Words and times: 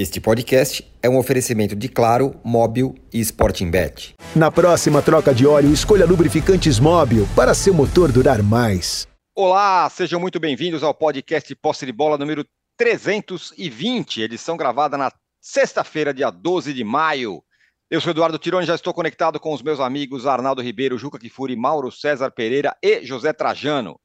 Este 0.00 0.20
podcast 0.20 0.88
é 1.02 1.08
um 1.08 1.18
oferecimento 1.18 1.74
de 1.74 1.88
Claro, 1.88 2.40
Móbil 2.44 2.94
e 3.12 3.18
Sporting 3.18 3.68
Bet. 3.68 4.14
Na 4.32 4.48
próxima 4.48 5.02
troca 5.02 5.34
de 5.34 5.44
óleo, 5.44 5.72
escolha 5.72 6.06
lubrificantes 6.06 6.78
Móbil 6.78 7.26
para 7.34 7.52
seu 7.52 7.74
motor 7.74 8.12
durar 8.12 8.40
mais. 8.40 9.08
Olá, 9.34 9.90
sejam 9.90 10.20
muito 10.20 10.38
bem-vindos 10.38 10.84
ao 10.84 10.94
podcast 10.94 11.52
Posse 11.56 11.84
de 11.84 11.90
Bola 11.90 12.16
número 12.16 12.46
320, 12.76 14.22
edição 14.22 14.56
gravada 14.56 14.96
na 14.96 15.10
sexta-feira, 15.40 16.14
dia 16.14 16.30
12 16.30 16.72
de 16.72 16.84
maio. 16.84 17.42
Eu 17.90 18.00
sou 18.00 18.12
Eduardo 18.12 18.38
Tironi, 18.38 18.68
já 18.68 18.76
estou 18.76 18.94
conectado 18.94 19.40
com 19.40 19.52
os 19.52 19.62
meus 19.62 19.80
amigos 19.80 20.28
Arnaldo 20.28 20.62
Ribeiro, 20.62 20.96
Juca 20.96 21.18
Kifuri, 21.18 21.56
Mauro 21.56 21.90
César 21.90 22.30
Pereira 22.30 22.72
e 22.80 23.04
José 23.04 23.32
Trajano. 23.32 23.98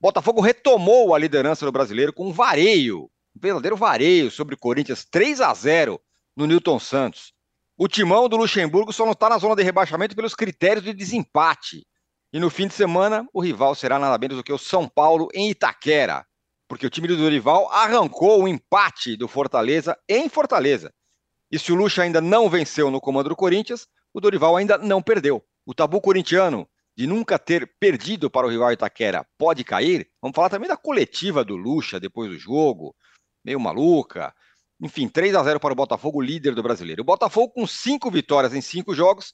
Botafogo 0.00 0.40
retomou 0.40 1.12
a 1.12 1.18
liderança 1.18 1.66
do 1.66 1.72
brasileiro 1.72 2.12
com 2.12 2.28
um 2.28 2.32
vareio 2.32 3.10
um 3.36 3.40
verdadeiro 3.40 3.76
vareio 3.76 4.30
sobre 4.30 4.54
o 4.54 4.58
Corinthians 4.58 5.04
3 5.04 5.40
a 5.40 5.52
0 5.54 6.00
no 6.36 6.46
Newton 6.46 6.78
Santos. 6.78 7.32
O 7.76 7.88
timão 7.88 8.28
do 8.28 8.36
Luxemburgo 8.36 8.92
só 8.92 9.04
não 9.04 9.12
está 9.12 9.28
na 9.28 9.38
zona 9.38 9.56
de 9.56 9.62
rebaixamento 9.62 10.14
pelos 10.14 10.34
critérios 10.34 10.84
de 10.84 10.92
desempate. 10.92 11.86
E 12.32 12.38
no 12.38 12.50
fim 12.50 12.66
de 12.68 12.74
semana, 12.74 13.26
o 13.32 13.40
rival 13.40 13.74
será 13.74 13.98
nada 13.98 14.18
menos 14.18 14.36
do 14.36 14.44
que 14.44 14.52
o 14.52 14.58
São 14.58 14.88
Paulo 14.88 15.28
em 15.34 15.50
Itaquera, 15.50 16.24
porque 16.68 16.86
o 16.86 16.90
time 16.90 17.08
do 17.08 17.16
Dorival 17.16 17.68
arrancou 17.72 18.42
o 18.42 18.48
empate 18.48 19.16
do 19.16 19.26
Fortaleza 19.26 19.98
em 20.08 20.28
Fortaleza. 20.28 20.92
E 21.50 21.58
se 21.58 21.72
o 21.72 21.74
Luxa 21.74 22.02
ainda 22.02 22.20
não 22.20 22.48
venceu 22.48 22.90
no 22.90 23.00
comando 23.00 23.30
do 23.30 23.36
Corinthians, 23.36 23.88
o 24.14 24.20
Dorival 24.20 24.56
ainda 24.56 24.78
não 24.78 25.02
perdeu. 25.02 25.42
O 25.66 25.74
tabu 25.74 26.00
corintiano 26.00 26.68
de 26.96 27.06
nunca 27.06 27.38
ter 27.38 27.72
perdido 27.80 28.30
para 28.30 28.46
o 28.46 28.50
rival 28.50 28.72
Itaquera 28.72 29.26
pode 29.38 29.64
cair. 29.64 30.08
Vamos 30.20 30.36
falar 30.36 30.50
também 30.50 30.68
da 30.68 30.76
coletiva 30.76 31.44
do 31.44 31.56
Luxa 31.56 31.98
depois 31.98 32.30
do 32.30 32.38
jogo, 32.38 32.94
meio 33.44 33.60
maluca. 33.60 34.34
Enfim, 34.80 35.08
3 35.08 35.34
a 35.34 35.42
0 35.42 35.60
para 35.60 35.72
o 35.72 35.76
Botafogo, 35.76 36.20
líder 36.20 36.54
do 36.54 36.62
brasileiro. 36.62 37.02
O 37.02 37.04
Botafogo, 37.04 37.52
com 37.52 37.66
cinco 37.66 38.10
vitórias 38.10 38.54
em 38.54 38.60
cinco 38.60 38.94
jogos, 38.94 39.32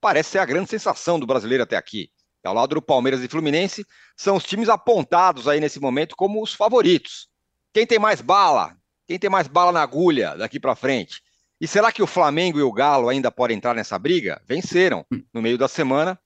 parece 0.00 0.30
ser 0.30 0.38
a 0.38 0.44
grande 0.44 0.68
sensação 0.68 1.18
do 1.18 1.26
brasileiro 1.26 1.62
até 1.62 1.76
aqui. 1.76 2.10
Ao 2.44 2.54
lado 2.54 2.74
do 2.74 2.82
Palmeiras 2.82 3.22
e 3.22 3.28
Fluminense, 3.28 3.84
são 4.16 4.36
os 4.36 4.44
times 4.44 4.68
apontados 4.68 5.46
aí 5.46 5.60
nesse 5.60 5.78
momento 5.78 6.16
como 6.16 6.42
os 6.42 6.54
favoritos. 6.54 7.28
Quem 7.72 7.86
tem 7.86 7.98
mais 7.98 8.20
bala? 8.20 8.76
Quem 9.06 9.18
tem 9.18 9.30
mais 9.30 9.46
bala 9.46 9.72
na 9.72 9.82
agulha 9.82 10.36
daqui 10.36 10.58
para 10.58 10.74
frente? 10.74 11.22
E 11.60 11.66
será 11.66 11.90
que 11.90 12.02
o 12.02 12.06
Flamengo 12.06 12.58
e 12.58 12.62
o 12.62 12.72
Galo 12.72 13.08
ainda 13.08 13.30
podem 13.30 13.56
entrar 13.56 13.74
nessa 13.74 13.98
briga? 13.98 14.40
Venceram 14.46 15.04
no 15.32 15.42
meio 15.42 15.58
da 15.58 15.66
semana 15.66 16.18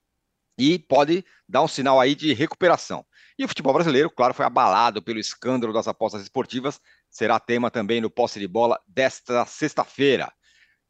e 0.59 0.79
pode 0.79 1.25
dar 1.49 1.63
um 1.63 1.69
sinal 1.69 1.99
aí 1.99 2.15
de 2.15 2.35
recuperação. 2.35 3.05
E 3.39 3.45
o 3.45 3.49
futebol 3.49 3.73
brasileiro, 3.73 4.11
claro, 4.11 4.35
foi 4.35 4.45
abalado 4.45 5.03
pelo 5.03 5.19
escândalo 5.19 5.73
das 5.73 5.89
apostas 5.89 6.23
esportivas 6.23 6.79
será 7.13 7.39
tema 7.39 7.71
também 7.71 8.01
no 8.01 8.11
posse 8.11 8.41
de 8.41 8.49
bola 8.49 8.81
desta 8.89 9.45
sexta-feira. 9.45 10.33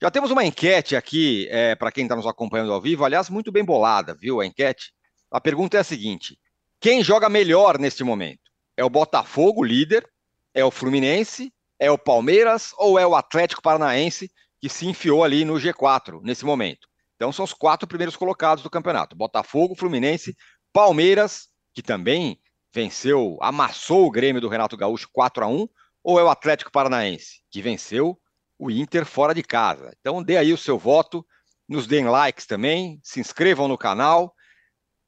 Já 0.01 0.11
temos 0.11 0.31
uma 0.31 0.45
enquete 0.45 0.95
aqui 0.95 1.49
é, 1.51 1.75
para 1.75 1.91
quem 1.91 2.05
está 2.05 2.15
nos 2.15 2.27
acompanhando 2.27 2.73
ao 2.73 2.81
vivo, 2.81 3.05
aliás, 3.05 3.29
muito 3.29 3.51
bem 3.51 3.65
bolada, 3.65 4.15
viu? 4.15 4.41
A 4.41 4.47
enquete. 4.47 4.93
A 5.31 5.41
pergunta 5.41 5.77
é 5.77 5.81
a 5.81 5.85
seguinte: 5.85 6.39
quem 6.81 7.03
joga 7.03 7.29
melhor 7.29 7.79
neste 7.79 8.05
momento? 8.05 8.41
É 8.77 8.85
o 8.85 8.91
Botafogo, 8.91 9.65
líder? 9.65 10.09
É 10.55 10.65
o 10.65 10.71
Fluminense? 10.71 11.53
É 11.79 11.91
o 11.91 11.99
Palmeiras 11.99 12.73
ou 12.79 12.99
é 12.99 13.07
o 13.07 13.17
Atlético 13.17 13.61
Paranaense 13.61 14.31
que 14.61 14.69
se 14.69 14.87
enfiou 14.87 15.25
ali 15.25 15.45
no 15.45 15.55
G4 15.55 16.21
nesse 16.23 16.45
momento? 16.45 16.87
Então 17.17 17.33
são 17.33 17.45
os 17.45 17.53
quatro 17.53 17.89
primeiros 17.89 18.17
colocados 18.17 18.63
do 18.63 18.71
campeonato: 18.71 19.17
Botafogo, 19.17 19.75
Fluminense, 19.75 20.37
Palmeiras, 20.73 21.49
que 21.75 21.83
também 21.83 22.39
venceu, 22.73 23.39
amassou 23.41 24.07
o 24.07 24.11
Grêmio 24.11 24.41
do 24.41 24.49
Renato 24.49 24.77
Gaúcho 24.77 25.09
4 25.13 25.45
a 25.45 25.49
1 25.49 25.69
ou 26.03 26.19
é 26.19 26.25
o 26.25 26.29
Atlético 26.29 26.73
Paranaense, 26.73 27.43
que 27.51 27.63
venceu 27.63 28.19
o 28.59 28.71
Inter 28.71 29.05
fora 29.05 29.35
de 29.35 29.43
casa? 29.43 29.93
Então 30.01 30.23
dê 30.23 30.37
aí 30.37 30.53
o 30.53 30.59
seu 30.59 30.79
voto, 30.79 31.25
nos 31.69 31.87
deem 31.87 32.07
likes 32.07 32.47
também, 32.47 33.01
se 33.03 33.21
inscrevam 33.21 33.69
no 33.69 33.79
canal 33.79 34.35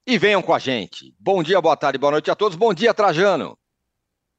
e 0.06 0.18
venham 0.18 0.42
com 0.42 0.54
a 0.54 0.58
gente. 0.58 1.14
Bom 1.18 1.42
dia, 1.42 1.60
boa 1.60 1.76
tarde, 1.76 1.98
boa 1.98 2.12
noite 2.12 2.30
a 2.30 2.34
todos. 2.34 2.56
Bom 2.56 2.72
dia, 2.72 2.94
Trajano. 2.94 3.58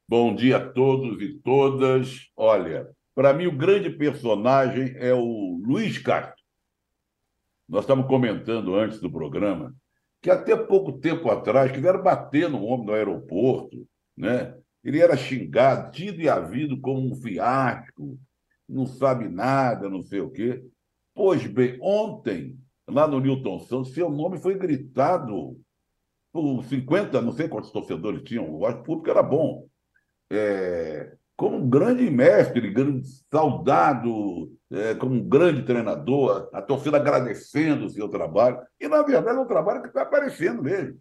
Bom 0.08 0.36
dia 0.36 0.58
a 0.58 0.70
todos 0.70 1.22
e 1.22 1.40
todas. 1.40 2.30
Olha, 2.36 2.88
para 3.16 3.34
mim 3.34 3.48
o 3.48 3.58
grande 3.58 3.90
personagem 3.90 4.96
é 4.98 5.14
o 5.14 5.62
Luiz 5.66 5.98
Castro. 5.98 6.44
Nós 7.68 7.84
estávamos 7.84 8.08
comentando 8.08 8.76
antes 8.76 9.00
do 9.00 9.12
programa 9.12 9.76
que 10.22 10.32
até 10.32 10.56
pouco 10.56 10.92
tempo 10.94 11.30
atrás 11.30 11.72
quiseram 11.72 12.02
bater 12.02 12.50
no 12.50 12.64
homem 12.64 12.88
no 12.88 12.94
aeroporto, 12.94 13.88
né? 14.18 14.58
Ele 14.86 15.02
era 15.02 15.18
xingado, 15.18 15.92
tido 15.92 16.22
e 16.22 16.30
havido 16.30 16.80
como 16.80 17.12
um 17.12 17.16
fiasco, 17.16 18.20
não 18.70 18.86
sabe 18.86 19.28
nada, 19.28 19.90
não 19.90 20.04
sei 20.04 20.22
o 20.22 20.30
quê. 20.30 20.64
Pois 21.16 21.44
bem, 21.48 21.80
ontem, 21.82 22.60
lá 22.88 23.08
no 23.08 23.20
Newton 23.20 23.60
Santos, 23.62 23.96
seu 23.96 24.12
nome 24.12 24.38
foi 24.38 24.56
gritado 24.56 25.60
por 26.32 26.64
50, 26.66 27.20
não 27.20 27.32
sei 27.32 27.48
quantos 27.48 27.72
torcedores 27.72 28.22
tinham, 28.22 28.54
o 28.54 28.84
público 28.84 29.10
era 29.10 29.24
bom. 29.24 29.68
É, 30.30 31.16
como 31.36 31.58
um 31.58 31.70
grande 31.70 32.08
mestre, 32.12 32.72
grande 32.72 33.08
soldado, 33.32 34.54
é, 34.72 34.94
como 34.96 35.16
um 35.16 35.28
grande 35.28 35.64
treinador, 35.64 36.48
a 36.54 36.62
torcida 36.62 36.98
agradecendo 36.98 37.86
o 37.86 37.90
seu 37.90 38.08
trabalho. 38.08 38.60
E, 38.80 38.88
na 38.88 39.02
verdade, 39.02 39.38
é 39.38 39.42
um 39.42 39.48
trabalho 39.48 39.82
que 39.82 39.88
está 39.88 40.04
aparecendo 40.04 40.62
mesmo. 40.62 41.00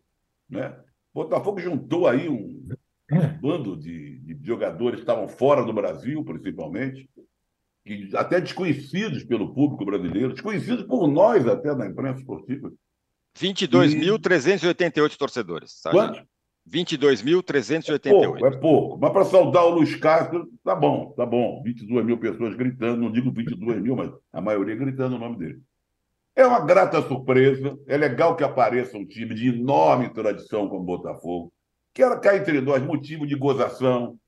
Né? 0.49 0.75
Botafogo 1.13 1.61
juntou 1.61 2.09
aí 2.09 2.29
um, 2.29 2.67
um 3.13 3.39
bando 3.41 3.77
de, 3.77 4.19
de 4.19 4.47
jogadores 4.47 4.97
que 4.97 5.03
estavam 5.03 5.29
fora 5.29 5.65
do 5.65 5.73
Brasil, 5.73 6.25
principalmente, 6.25 7.09
que 7.85 8.11
até 8.17 8.41
desconhecidos 8.41 9.25
pelo 9.25 9.53
público 9.55 9.85
brasileiro, 9.85 10.33
desconhecidos 10.33 10.85
por 10.85 11.07
nós 11.07 11.47
até 11.47 11.75
na 11.75 11.87
imprensa 11.87 12.21
esportiva. 12.21 12.73
22.388 13.39 15.13
e... 15.13 15.19
torcedores. 15.19 15.81
Tá, 15.83 15.91
Quanto? 15.91 16.25
22.388. 16.69 18.07
É 18.07 18.11
pouco, 18.11 18.47
é 18.47 18.51
pouco. 18.59 18.99
Mas 18.99 19.13
para 19.13 19.25
saudar 19.25 19.67
o 19.67 19.71
Luiz 19.71 19.95
Castro, 19.97 20.49
tá 20.63 20.75
bom, 20.75 21.13
tá 21.13 21.27
bom. 21.27 21.63
22 21.63 22.07
mil 22.07 22.19
pessoas 22.19 22.55
gritando, 22.55 23.03
não 23.03 23.13
digo 23.13 23.31
22 23.31 23.83
mil, 23.83 23.97
mas 23.97 24.11
a 24.33 24.41
maioria 24.41 24.75
gritando 24.75 25.17
o 25.17 25.19
nome 25.19 25.37
dele. 25.37 25.61
É 26.35 26.47
uma 26.47 26.61
grata 26.61 27.03
surpresa. 27.03 27.79
É 27.87 27.97
legal 27.97 28.35
que 28.35 28.43
apareça 28.43 28.97
um 28.97 29.07
time 29.07 29.35
de 29.35 29.49
enorme 29.49 30.09
tradição 30.09 30.69
como 30.69 30.83
o 30.83 30.87
Botafogo 30.87 31.53
que 31.95 32.03
era 32.03 32.19
cá 32.19 32.37
entre 32.37 32.61
nós 32.61 32.83
motivo 32.83 33.25
de 33.25 33.37
gozação, 33.37 34.19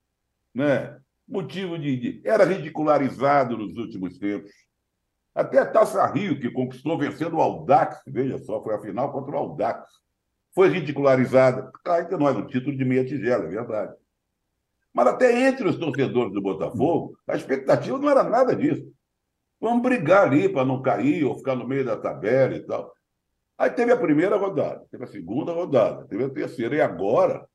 né? 0.55 0.97
motivo 1.29 1.77
de, 1.77 1.97
de, 1.97 2.23
Era 2.25 2.45
ridicularizado 2.45 3.59
nos 3.59 3.77
últimos 3.77 4.17
tempos. 4.19 4.53
Até 5.35 5.59
a 5.59 5.67
Taça 5.67 6.07
Rio, 6.07 6.41
que 6.41 6.51
conquistou 6.51 6.97
vencendo 6.97 7.37
o 7.37 7.41
Aldax, 7.43 8.01
veja 8.07 8.39
só, 8.39 8.63
foi 8.63 8.75
a 8.75 8.81
final 8.81 9.13
contra 9.13 9.35
o 9.35 9.39
Aldax. 9.39 9.91
Foi 10.55 10.69
ridicularizada. 10.69 11.71
Cá 11.85 12.01
entre 12.01 12.17
nós, 12.17 12.37
um 12.37 12.47
título 12.47 12.75
de 12.75 12.85
meia 12.85 13.05
tigela, 13.05 13.45
é 13.45 13.49
verdade. 13.49 13.95
Mas 14.95 15.09
até 15.09 15.47
entre 15.47 15.69
os 15.69 15.77
torcedores 15.77 16.33
do 16.33 16.41
Botafogo, 16.41 17.19
a 17.29 17.37
expectativa 17.37 17.99
não 17.99 18.09
era 18.09 18.23
nada 18.23 18.57
disso. 18.57 18.91
Vamos 19.61 19.83
brigar 19.83 20.27
ali 20.27 20.49
para 20.49 20.65
não 20.65 20.81
cair 20.81 21.25
ou 21.25 21.37
ficar 21.37 21.55
no 21.55 21.69
meio 21.69 21.85
da 21.85 21.97
tabela 21.97 22.55
e 22.55 22.61
tal. 22.61 22.95
Aí 23.59 23.71
teve 23.71 23.93
a 23.93 23.97
primeira 23.97 24.37
rodada, 24.37 24.87
teve 24.91 25.05
a 25.05 25.09
segunda 25.09 25.53
rodada, 25.53 26.07
teve 26.07 26.25
a 26.25 26.31
terceira, 26.31 26.77
e 26.77 26.81
agora 26.81 27.47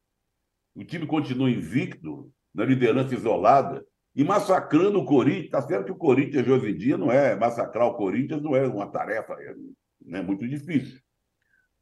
o 0.75 0.83
time 0.83 1.05
continua 1.05 1.49
invicto, 1.49 2.31
na 2.53 2.65
liderança 2.65 3.13
isolada, 3.13 3.85
e 4.15 4.23
massacrando 4.23 4.99
o 4.99 5.05
Corinthians. 5.05 5.45
Está 5.45 5.61
certo 5.61 5.85
que 5.85 5.91
o 5.91 5.97
Corinthians 5.97 6.47
hoje 6.47 6.71
em 6.71 6.77
dia 6.77 6.97
não 6.97 7.11
é 7.11 7.35
massacrar 7.35 7.87
o 7.87 7.95
Corinthians, 7.95 8.41
não 8.41 8.55
é 8.55 8.67
uma 8.67 8.87
tarefa 8.87 9.33
é, 9.39 10.17
é 10.17 10.21
muito 10.21 10.47
difícil. 10.47 10.99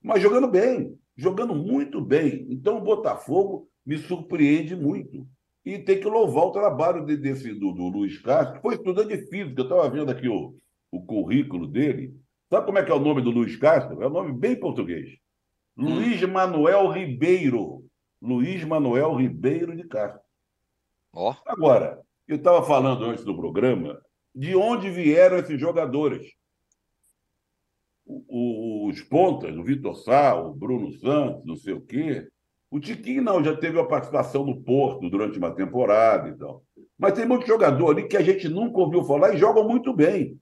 Mas 0.01 0.21
jogando 0.21 0.47
bem, 0.47 0.95
jogando 1.17 1.55
muito 1.55 1.99
bem. 2.01 2.45
Então 2.49 2.77
o 2.77 2.83
Botafogo 2.83 3.67
me 3.85 3.97
surpreende 3.97 4.75
muito. 4.75 5.27
E 5.65 5.77
tem 5.77 5.99
que 5.99 6.07
louvar 6.07 6.45
o 6.45 6.51
trabalho 6.51 7.05
de, 7.05 7.17
desse, 7.17 7.53
do, 7.53 7.73
do 7.73 7.89
Luiz 7.89 8.17
Castro, 8.19 8.55
que 8.55 8.61
foi 8.61 8.75
estudante 8.75 9.17
de 9.17 9.27
física. 9.27 9.61
Eu 9.61 9.63
estava 9.63 9.89
vendo 9.89 10.09
aqui 10.09 10.27
o, 10.27 10.55
o 10.91 11.05
currículo 11.05 11.67
dele. 11.67 12.13
Sabe 12.49 12.65
como 12.65 12.77
é 12.77 12.83
que 12.83 12.91
é 12.91 12.95
o 12.95 12.99
nome 12.99 13.21
do 13.21 13.29
Luiz 13.29 13.55
Castro? 13.57 14.01
É 14.01 14.07
um 14.07 14.11
nome 14.11 14.33
bem 14.33 14.55
português. 14.55 15.09
Hum. 15.77 15.95
Luiz 15.95 16.21
Manuel 16.23 16.89
Ribeiro. 16.89 17.78
Luiz 18.21 18.63
Manuel 18.63 19.15
Ribeiro 19.15 19.75
de 19.75 19.87
Castro. 19.87 20.21
Oh. 21.13 21.33
Agora, 21.45 22.01
eu 22.27 22.35
estava 22.35 22.63
falando 22.63 23.05
antes 23.05 23.23
do 23.23 23.35
programa 23.35 23.99
de 24.35 24.55
onde 24.55 24.89
vieram 24.89 25.37
esses 25.37 25.59
jogadores. 25.59 26.31
os 28.05 29.01
pontas, 29.03 29.55
o 29.55 29.63
Vitor 29.63 29.95
Sá, 29.95 30.35
o 30.35 30.53
Bruno 30.53 30.91
Santos, 30.93 31.45
não 31.45 31.55
sei 31.55 31.73
o 31.73 31.81
quê. 31.81 32.27
O 32.71 32.79
Tiquinho 32.79 33.23
não, 33.23 33.43
já 33.43 33.55
teve 33.55 33.79
a 33.79 33.85
participação 33.85 34.45
no 34.45 34.61
Porto 34.61 35.09
durante 35.09 35.37
uma 35.37 35.53
temporada 35.53 36.29
e 36.29 36.37
tal. 36.37 36.63
Mas 36.97 37.13
tem 37.13 37.25
muito 37.25 37.47
jogador 37.47 37.91
ali 37.91 38.07
que 38.07 38.17
a 38.17 38.21
gente 38.21 38.47
nunca 38.47 38.79
ouviu 38.79 39.03
falar 39.03 39.33
e 39.33 39.37
jogam 39.37 39.67
muito 39.67 39.93
bem. 39.93 40.39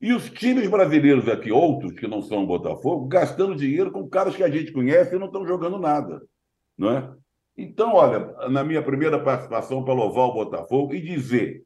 E 0.00 0.12
os 0.12 0.30
times 0.30 0.68
brasileiros 0.68 1.28
aqui, 1.28 1.50
outros 1.50 1.92
que 1.92 2.06
não 2.06 2.22
são 2.22 2.46
Botafogo, 2.46 3.06
gastando 3.08 3.56
dinheiro 3.56 3.90
com 3.90 4.08
caras 4.08 4.36
que 4.36 4.44
a 4.44 4.48
gente 4.48 4.72
conhece 4.72 5.14
e 5.14 5.18
não 5.18 5.26
estão 5.26 5.46
jogando 5.46 5.78
nada. 5.78 6.22
É? 6.80 7.10
Então, 7.56 7.94
olha, 7.94 8.48
na 8.48 8.62
minha 8.62 8.82
primeira 8.82 9.22
participação 9.22 9.84
para 9.84 9.94
louvar 9.94 10.26
o 10.26 10.34
Botafogo 10.34 10.94
e 10.94 11.00
dizer 11.00 11.64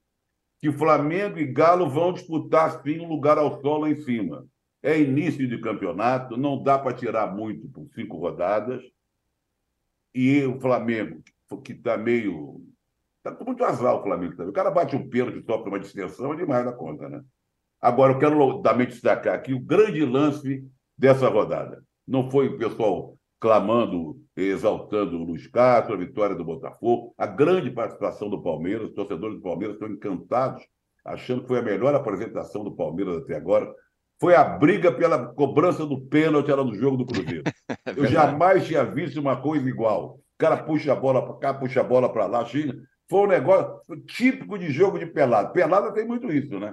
que 0.59 0.73
Flamengo 0.73 1.39
e 1.39 1.45
Galo 1.45 1.89
vão 1.89 2.13
disputar 2.13 2.83
sim 2.83 3.01
um 3.01 3.09
lugar 3.09 3.37
ao 3.37 3.61
sol 3.61 3.81
lá 3.81 3.91
em 3.91 3.97
cima. 3.97 4.47
É 4.83 4.99
início 4.99 5.47
de 5.47 5.61
campeonato, 5.61 6.37
não 6.37 6.63
dá 6.63 6.79
para 6.79 6.97
tirar 6.97 7.35
muito 7.35 7.69
por 7.69 7.87
cinco 7.95 8.17
rodadas. 8.17 8.83
E 10.15 10.45
o 10.45 10.61
Flamengo, 10.61 11.23
que 11.65 11.73
está 11.73 11.97
meio. 11.97 12.63
Está 13.19 13.33
com 13.33 13.45
muito 13.45 13.65
azar 13.65 13.95
o 13.95 14.03
Flamengo 14.03 14.33
também. 14.33 14.51
O 14.51 14.55
cara 14.55 14.71
bate 14.71 14.97
um 14.97 15.09
pênalti, 15.09 15.45
sofre 15.45 15.69
uma 15.69 15.79
distensão, 15.79 16.33
é 16.33 16.37
demais 16.37 16.65
da 16.65 16.73
conta, 16.73 17.09
né? 17.09 17.23
Agora, 17.81 18.13
eu 18.13 18.19
quero 18.19 18.63
também 18.63 18.87
destacar 18.87 19.35
aqui 19.35 19.53
o 19.53 19.61
grande 19.61 20.05
lance 20.05 20.65
dessa 20.97 21.29
rodada. 21.29 21.85
Não 22.07 22.31
foi 22.31 22.49
o 22.49 22.57
pessoal 22.57 23.17
clamando, 23.41 24.22
exaltando 24.37 25.17
o 25.17 25.25
Luiz 25.25 25.47
Castro, 25.47 25.95
a 25.95 25.99
vitória 25.99 26.35
do 26.35 26.45
Botafogo, 26.45 27.15
a 27.19 27.27
grande 27.27 27.71
participação 27.71 28.31
do 28.31 28.43
Palmeiras, 28.43 28.89
os 28.89 28.95
torcedores 28.95 29.37
do 29.37 29.43
Palmeiras 29.43 29.75
estão 29.75 29.89
encantados, 29.89 30.63
achando 31.05 31.43
que 31.43 31.49
foi 31.49 31.59
a 31.59 31.63
melhor 31.63 31.95
apresentação 31.95 32.65
do 32.65 32.75
Palmeiras 32.75 33.19
até 33.19 33.37
agora. 33.37 33.73
Foi 34.21 34.35
a 34.35 34.45
briga 34.45 34.93
pela 34.93 35.27
cobrança 35.35 35.85
do 35.85 36.01
pênalti 36.01 36.51
lá 36.51 36.65
no 36.65 36.75
jogo 36.75 36.97
do 36.97 37.07
Cruzeiro. 37.07 37.43
É 37.69 37.91
Eu 37.97 38.07
jamais 38.07 38.67
tinha 38.67 38.85
visto 38.85 39.21
uma 39.21 39.41
coisa 39.41 39.69
igual. 39.69 40.15
O 40.15 40.39
cara 40.39 40.63
puxa 40.63 40.93
a 40.93 40.97
bola 40.97 41.23
para 41.25 41.39
cá, 41.39 41.55
puxa 41.55 41.81
a 41.81 41.85
bola 41.85 42.11
para 42.11 42.27
lá, 42.27 42.45
China. 42.45 42.75
Foi 43.11 43.21
um 43.21 43.27
negócio 43.27 43.81
típico 44.07 44.59
de 44.59 44.71
jogo 44.71 44.99
de 44.99 45.07
pelada. 45.07 45.51
Pelada 45.51 45.93
tem 45.93 46.07
muito 46.07 46.33
isso, 46.33 46.59
né? 46.59 46.73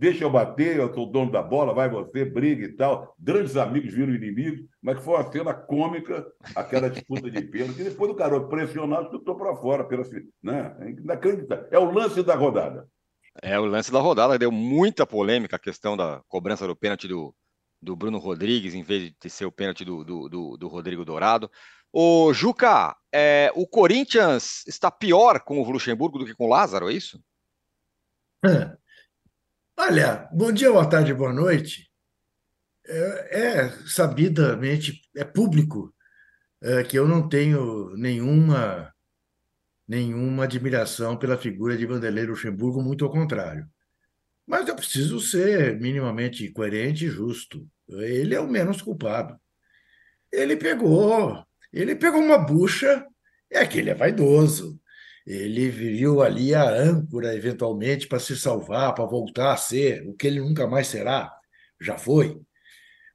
Deixa 0.00 0.24
eu 0.24 0.30
bater, 0.30 0.78
eu 0.78 0.94
sou 0.94 1.06
o 1.06 1.10
dono 1.10 1.30
da 1.30 1.42
bola, 1.42 1.74
vai 1.74 1.86
você, 1.90 2.24
briga 2.24 2.64
e 2.64 2.72
tal. 2.72 3.14
Grandes 3.18 3.54
amigos 3.54 3.92
viram 3.92 4.14
inimigos, 4.14 4.66
mas 4.80 4.96
que 4.96 5.04
foi 5.04 5.14
uma 5.14 5.30
cena 5.30 5.52
cômica, 5.52 6.26
aquela 6.56 6.88
disputa 6.88 7.30
de 7.30 7.42
pênalti. 7.42 7.82
E 7.82 7.84
depois 7.84 8.10
o 8.10 8.14
garoto 8.14 8.48
pressionado 8.48 9.10
chutou 9.10 9.36
para 9.36 9.54
fora. 9.56 9.84
Pela, 9.84 10.02
né? 10.42 10.74
É 10.80 10.90
inacreditável. 10.90 11.68
É 11.70 11.78
o 11.78 11.90
lance 11.90 12.22
da 12.22 12.34
rodada. 12.34 12.88
É 13.42 13.60
o 13.60 13.66
lance 13.66 13.92
da 13.92 14.00
rodada. 14.00 14.38
Deu 14.38 14.50
muita 14.50 15.06
polêmica 15.06 15.56
a 15.56 15.58
questão 15.58 15.98
da 15.98 16.22
cobrança 16.28 16.66
do 16.66 16.74
pênalti 16.74 17.06
do, 17.06 17.34
do 17.82 17.94
Bruno 17.94 18.16
Rodrigues, 18.16 18.72
em 18.72 18.82
vez 18.82 19.12
de 19.20 19.28
ser 19.28 19.44
o 19.44 19.52
pênalti 19.52 19.84
do, 19.84 20.02
do, 20.02 20.28
do, 20.30 20.56
do 20.56 20.68
Rodrigo 20.68 21.04
Dourado. 21.04 21.50
Ô, 21.92 22.32
Juca, 22.32 22.96
é, 23.12 23.52
o 23.54 23.66
Corinthians 23.66 24.64
está 24.66 24.90
pior 24.90 25.40
com 25.40 25.60
o 25.60 25.70
Luxemburgo 25.70 26.18
do 26.18 26.24
que 26.24 26.34
com 26.34 26.46
o 26.46 26.48
Lázaro, 26.48 26.88
é 26.88 26.94
isso? 26.94 27.22
É. 28.46 28.80
Olha, 29.76 30.28
bom 30.32 30.52
dia, 30.52 30.70
boa 30.70 30.88
tarde, 30.88 31.12
boa 31.14 31.32
noite. 31.32 31.90
É, 32.86 33.40
é 33.64 33.70
sabidamente, 33.86 35.02
é 35.16 35.24
público 35.24 35.94
é, 36.62 36.84
que 36.84 36.98
eu 36.98 37.08
não 37.08 37.28
tenho 37.28 37.90
nenhuma, 37.96 38.92
nenhuma 39.88 40.44
admiração 40.44 41.16
pela 41.18 41.38
figura 41.38 41.76
de 41.76 41.86
Vanderlei 41.86 42.26
Luxemburgo, 42.26 42.82
muito 42.82 43.04
ao 43.04 43.12
contrário. 43.12 43.68
Mas 44.46 44.68
eu 44.68 44.76
preciso 44.76 45.20
ser 45.20 45.80
minimamente 45.80 46.50
coerente 46.50 47.06
e 47.06 47.10
justo. 47.10 47.68
Ele 47.88 48.34
é 48.34 48.40
o 48.40 48.48
menos 48.48 48.82
culpado. 48.82 49.38
Ele 50.32 50.56
pegou, 50.56 51.44
ele 51.72 51.96
pegou 51.96 52.20
uma 52.20 52.38
bucha, 52.38 53.06
é 53.50 53.66
que 53.66 53.78
ele 53.78 53.90
é 53.90 53.94
vaidoso, 53.94 54.80
ele 55.30 55.68
viu 55.70 56.22
ali 56.22 56.54
a 56.54 56.68
âncora, 56.68 57.34
eventualmente, 57.34 58.08
para 58.08 58.18
se 58.18 58.36
salvar, 58.36 58.94
para 58.94 59.04
voltar 59.04 59.52
a 59.52 59.56
ser 59.56 60.06
o 60.08 60.14
que 60.14 60.26
ele 60.26 60.40
nunca 60.40 60.66
mais 60.66 60.88
será. 60.88 61.32
Já 61.80 61.96
foi. 61.96 62.40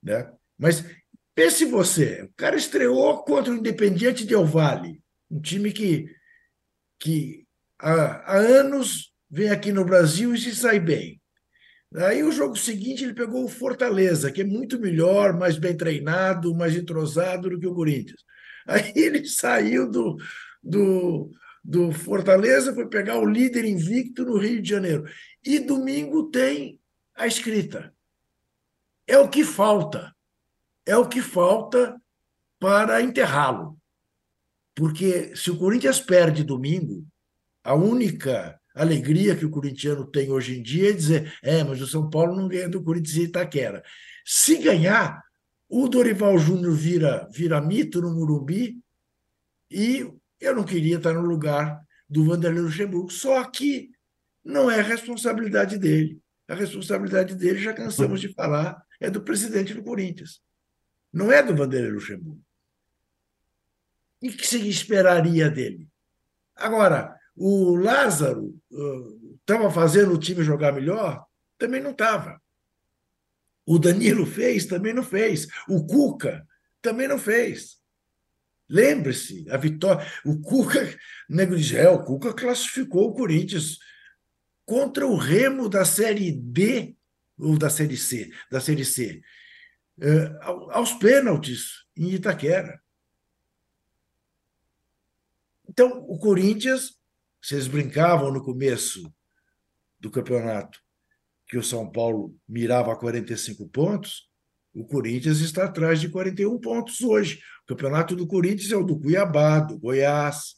Né? 0.01 0.31
Mas 0.57 0.85
pense 1.33 1.65
você, 1.65 2.23
o 2.23 2.31
cara 2.37 2.55
estreou 2.55 3.23
contra 3.23 3.51
o 3.51 3.57
Independiente 3.57 4.25
de 4.25 4.33
El 4.33 4.45
Valle, 4.45 5.01
um 5.29 5.41
time 5.41 5.71
que, 5.71 6.05
que 6.97 7.45
há, 7.79 8.33
há 8.33 8.37
anos 8.37 9.11
vem 9.29 9.49
aqui 9.49 9.73
no 9.73 9.83
Brasil 9.83 10.33
e 10.33 10.37
se 10.37 10.55
sai 10.55 10.79
bem. 10.79 11.21
Aí 11.97 12.23
o 12.23 12.31
jogo 12.31 12.55
seguinte 12.55 13.03
ele 13.03 13.13
pegou 13.13 13.43
o 13.43 13.49
Fortaleza, 13.49 14.31
que 14.31 14.41
é 14.41 14.45
muito 14.45 14.79
melhor, 14.79 15.37
mais 15.37 15.57
bem 15.57 15.75
treinado, 15.75 16.55
mais 16.55 16.75
entrosado 16.75 17.49
do 17.49 17.59
que 17.59 17.67
o 17.67 17.75
Corinthians. 17.75 18.23
Aí 18.67 18.93
ele 18.95 19.25
saiu 19.25 19.89
do, 19.89 20.15
do, 20.63 21.29
do 21.65 21.91
Fortaleza 21.91 22.75
foi 22.75 22.87
pegar 22.87 23.17
o 23.17 23.25
líder 23.25 23.65
invicto 23.65 24.23
no 24.23 24.37
Rio 24.37 24.61
de 24.61 24.69
Janeiro. 24.69 25.03
E 25.43 25.57
domingo 25.57 26.29
tem 26.29 26.79
a 27.15 27.25
escrita. 27.25 27.91
É 29.07 29.17
o 29.17 29.27
que 29.27 29.43
falta. 29.43 30.15
É 30.85 30.95
o 30.95 31.09
que 31.09 31.23
falta 31.23 31.99
para 32.59 33.01
enterrá-lo. 33.01 33.79
Porque 34.75 35.35
se 35.35 35.49
o 35.49 35.57
Corinthians 35.57 35.99
perde 35.99 36.43
domingo, 36.43 37.03
a 37.63 37.73
única 37.73 38.59
alegria 38.75 39.35
que 39.35 39.45
o 39.45 39.49
corintiano 39.49 40.05
tem 40.05 40.31
hoje 40.31 40.59
em 40.59 40.61
dia 40.61 40.91
é 40.91 40.93
dizer: 40.93 41.33
é, 41.41 41.63
mas 41.63 41.81
o 41.81 41.87
São 41.87 42.07
Paulo 42.11 42.35
não 42.35 42.47
ganha 42.47 42.69
do 42.69 42.83
Corinthians 42.83 43.17
e 43.17 43.23
Itaquera. 43.23 43.83
Se 44.23 44.57
ganhar, 44.57 45.19
o 45.67 45.87
Dorival 45.87 46.37
Júnior 46.37 46.73
vira, 46.73 47.27
vira 47.33 47.59
mito 47.59 48.01
no 48.01 48.13
Murumbi 48.13 48.79
e 49.71 50.07
eu 50.45 50.55
não 50.55 50.63
queria 50.63 50.97
estar 50.97 51.13
no 51.13 51.21
lugar 51.21 51.81
do 52.09 52.25
Vanderlei 52.25 52.61
Luxemburgo. 52.61 53.11
Só 53.11 53.43
que 53.45 53.91
não 54.43 54.69
é 54.69 54.81
responsabilidade 54.81 55.77
dele. 55.77 56.21
A 56.47 56.53
responsabilidade 56.53 57.35
dele, 57.35 57.59
já 57.59 57.73
cansamos 57.73 58.21
de 58.21 58.33
falar, 58.33 58.81
é 58.99 59.09
do 59.09 59.21
presidente 59.21 59.73
do 59.73 59.83
Corinthians. 59.83 60.41
Não 61.11 61.31
é 61.31 61.41
do 61.41 61.55
Vanderlei 61.55 61.91
Luxemburgo. 61.91 62.41
E 64.21 64.31
que 64.31 64.45
se 64.45 64.67
esperaria 64.69 65.49
dele? 65.49 65.87
Agora, 66.55 67.19
o 67.35 67.75
Lázaro 67.75 68.59
estava 69.41 69.67
uh, 69.67 69.71
fazendo 69.71 70.13
o 70.13 70.19
time 70.19 70.43
jogar 70.43 70.71
melhor? 70.71 71.25
Também 71.57 71.81
não 71.81 71.91
estava. 71.91 72.41
O 73.65 73.79
Danilo 73.79 74.25
fez? 74.25 74.65
Também 74.65 74.93
não 74.93 75.03
fez. 75.03 75.47
O 75.67 75.85
Cuca 75.85 76.47
também 76.81 77.07
não 77.07 77.17
fez. 77.17 77.79
Lembre-se, 78.67 79.45
a 79.49 79.57
vitória. 79.57 80.05
O 80.25 80.39
Cuca, 80.41 80.81
o 81.29 81.35
nego 81.35 81.55
é, 81.55 81.89
o 81.89 82.03
Cuca 82.03 82.33
classificou 82.33 83.09
o 83.09 83.13
Corinthians 83.13 83.77
contra 84.65 85.05
o 85.05 85.15
Remo 85.15 85.69
da 85.69 85.85
Série 85.85 86.31
D, 86.31 86.95
ou 87.37 87.57
da 87.57 87.69
Série 87.69 87.97
C, 87.97 88.31
da 88.49 88.59
Série 88.59 88.85
C, 88.85 89.21
é, 89.99 90.39
aos 90.71 90.93
pênaltis 90.93 91.85
em 91.95 92.09
Itaquera. 92.11 92.81
Então, 95.69 96.05
o 96.07 96.17
Corinthians, 96.17 96.99
vocês 97.41 97.67
brincavam 97.67 98.31
no 98.31 98.43
começo 98.43 99.13
do 99.99 100.09
campeonato 100.09 100.79
que 101.47 101.57
o 101.57 101.63
São 101.63 101.91
Paulo 101.91 102.35
mirava 102.47 102.95
45 102.95 103.67
pontos, 103.69 104.29
o 104.73 104.85
Corinthians 104.85 105.39
está 105.39 105.65
atrás 105.65 106.01
de 106.01 106.09
41 106.09 106.59
pontos 106.59 107.01
hoje. 107.01 107.41
Campeonato 107.65 108.15
do 108.15 108.27
Corinthians 108.27 108.71
é 108.71 108.75
o 108.75 108.83
do 108.83 108.99
Cuiabá, 108.99 109.59
do 109.59 109.79
Goiás, 109.79 110.55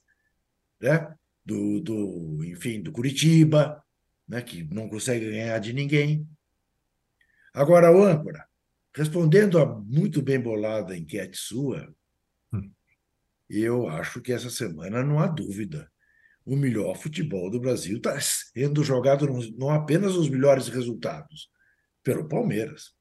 né? 0.81 1.15
do, 1.45 1.79
do 1.79 2.43
enfim, 2.43 2.81
do 2.81 2.91
Curitiba, 2.91 3.81
né? 4.27 4.41
que 4.41 4.63
não 4.63 4.89
consegue 4.89 5.31
ganhar 5.31 5.57
de 5.59 5.71
ninguém. 5.71 6.27
Agora, 7.53 7.91
o 7.91 8.03
âncora, 8.03 8.45
respondendo 8.93 9.57
a 9.57 9.65
muito 9.65 10.21
bem 10.21 10.39
bolada 10.39 10.97
enquete 10.97 11.37
sua, 11.37 11.93
hum. 12.51 12.69
eu 13.49 13.87
acho 13.87 14.21
que 14.21 14.33
essa 14.33 14.49
semana 14.49 15.01
não 15.03 15.19
há 15.19 15.27
dúvida. 15.27 15.89
O 16.45 16.55
melhor 16.55 16.95
futebol 16.95 17.49
do 17.49 17.59
Brasil 17.59 17.97
está 17.97 18.19
sendo 18.19 18.83
jogado 18.83 19.27
não 19.57 19.69
apenas 19.69 20.15
os 20.15 20.29
melhores 20.29 20.67
resultados, 20.67 21.49
pelo 22.03 22.27
Palmeiras. 22.27 22.96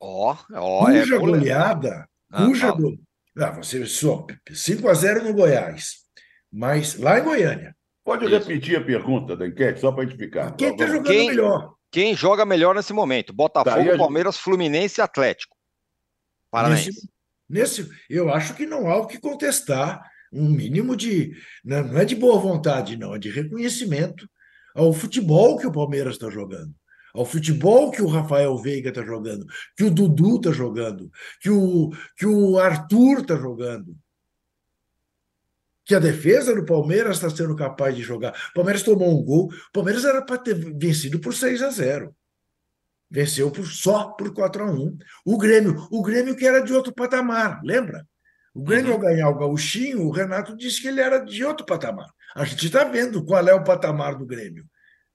Ó, 0.00 0.36
ó, 0.52 0.88
é 0.90 1.00
cuja 1.00 1.18
goleada, 1.18 2.08
ah, 2.30 2.46
cuja 2.46 2.70
go... 2.70 2.96
ah, 3.36 3.50
você 3.50 3.84
só 3.84 4.26
5 4.50 4.88
a 4.88 4.94
0 4.94 5.24
no 5.24 5.34
Goiás, 5.34 6.04
mas 6.52 6.96
lá 6.98 7.18
em 7.18 7.24
Goiânia. 7.24 7.76
Pode 8.04 8.24
Isso. 8.24 8.38
repetir 8.38 8.76
a 8.76 8.84
pergunta 8.84 9.36
da 9.36 9.46
enquete 9.46 9.80
só 9.80 9.92
para 9.92 10.04
a 10.04 10.06
gente 10.06 10.16
ficar. 10.16 10.52
Quem 10.52 10.70
está 10.70 10.86
jogando 10.86 11.06
quem, 11.06 11.26
melhor? 11.26 11.74
Quem 11.90 12.14
joga 12.14 12.46
melhor 12.46 12.74
nesse 12.74 12.92
momento? 12.92 13.32
Botafogo, 13.32 13.90
tá, 13.90 13.98
Palmeiras, 13.98 14.38
Fluminense 14.38 15.00
e 15.00 15.02
Atlético. 15.02 15.56
Paranaense. 16.50 16.90
Nesse, 17.48 17.82
nesse, 17.82 17.90
eu 18.08 18.32
acho 18.32 18.54
que 18.54 18.64
não 18.64 18.88
há 18.88 18.96
o 18.96 19.06
que 19.06 19.18
contestar 19.18 20.02
um 20.32 20.48
mínimo 20.48 20.96
de. 20.96 21.32
Não 21.64 21.98
é 21.98 22.04
de 22.04 22.14
boa 22.14 22.38
vontade, 22.38 22.96
não, 22.96 23.14
é 23.14 23.18
de 23.18 23.30
reconhecimento 23.30 24.28
ao 24.74 24.92
futebol 24.92 25.58
que 25.58 25.66
o 25.66 25.72
Palmeiras 25.72 26.14
está 26.14 26.30
jogando 26.30 26.72
ao 27.14 27.24
futebol 27.24 27.90
que 27.90 28.02
o 28.02 28.06
Rafael 28.06 28.56
Veiga 28.56 28.90
está 28.90 29.02
jogando, 29.02 29.46
que 29.76 29.84
o 29.84 29.90
Dudu 29.90 30.36
está 30.36 30.52
jogando, 30.52 31.10
que 31.40 31.50
o, 31.50 31.90
que 32.16 32.26
o 32.26 32.58
Arthur 32.58 33.20
está 33.20 33.36
jogando. 33.36 33.96
Que 35.84 35.94
a 35.94 35.98
defesa 35.98 36.54
do 36.54 36.66
Palmeiras 36.66 37.16
está 37.16 37.30
sendo 37.30 37.56
capaz 37.56 37.96
de 37.96 38.02
jogar. 38.02 38.34
O 38.50 38.54
Palmeiras 38.54 38.82
tomou 38.82 39.18
um 39.18 39.24
gol. 39.24 39.46
O 39.46 39.72
Palmeiras 39.72 40.04
era 40.04 40.20
para 40.20 40.36
ter 40.36 40.54
vencido 40.54 41.18
por 41.18 41.32
6 41.32 41.62
a 41.62 41.70
0 41.70 42.14
Venceu 43.10 43.50
por, 43.50 43.66
só 43.66 44.10
por 44.10 44.34
4 44.34 44.64
a 44.64 44.70
1 44.70 44.98
O 45.24 45.38
Grêmio, 45.38 45.88
o 45.90 46.02
Grêmio 46.02 46.36
que 46.36 46.46
era 46.46 46.60
de 46.60 46.74
outro 46.74 46.92
patamar, 46.92 47.60
lembra? 47.64 48.06
O 48.54 48.62
Grêmio, 48.62 48.88
uhum. 48.88 48.94
ao 48.94 49.00
ganhar 49.00 49.28
o 49.30 49.38
Gauchinho, 49.38 50.02
o 50.02 50.10
Renato 50.10 50.56
disse 50.56 50.82
que 50.82 50.88
ele 50.88 51.00
era 51.00 51.18
de 51.18 51.44
outro 51.44 51.64
patamar. 51.64 52.10
A 52.34 52.44
gente 52.44 52.66
está 52.66 52.84
vendo 52.84 53.24
qual 53.24 53.46
é 53.46 53.54
o 53.54 53.64
patamar 53.64 54.16
do 54.16 54.26
Grêmio. 54.26 54.66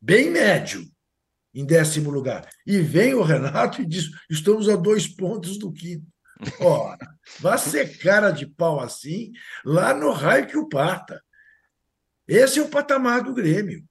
Bem 0.02 0.32
médio, 0.32 0.84
em 1.54 1.66
décimo 1.66 2.10
lugar. 2.10 2.50
E 2.66 2.80
vem 2.80 3.14
o 3.14 3.22
Renato 3.22 3.82
e 3.82 3.86
diz: 3.86 4.10
estamos 4.30 4.68
a 4.70 4.76
dois 4.76 5.08
pontos 5.08 5.58
do 5.58 5.72
quinto. 5.72 6.06
Ora, 6.60 7.08
vai 7.40 7.58
ser 7.58 7.98
cara 7.98 8.32
de 8.32 8.46
pau 8.46 8.80
assim 8.80 9.32
lá 9.64 9.94
no 9.94 10.12
raio 10.12 10.48
que 10.48 10.58
o 10.58 10.68
parta. 10.68 11.22
Esse 12.28 12.60
é 12.60 12.62
o 12.62 12.70
patamar 12.70 13.24
do 13.24 13.34
Grêmio. 13.34 13.84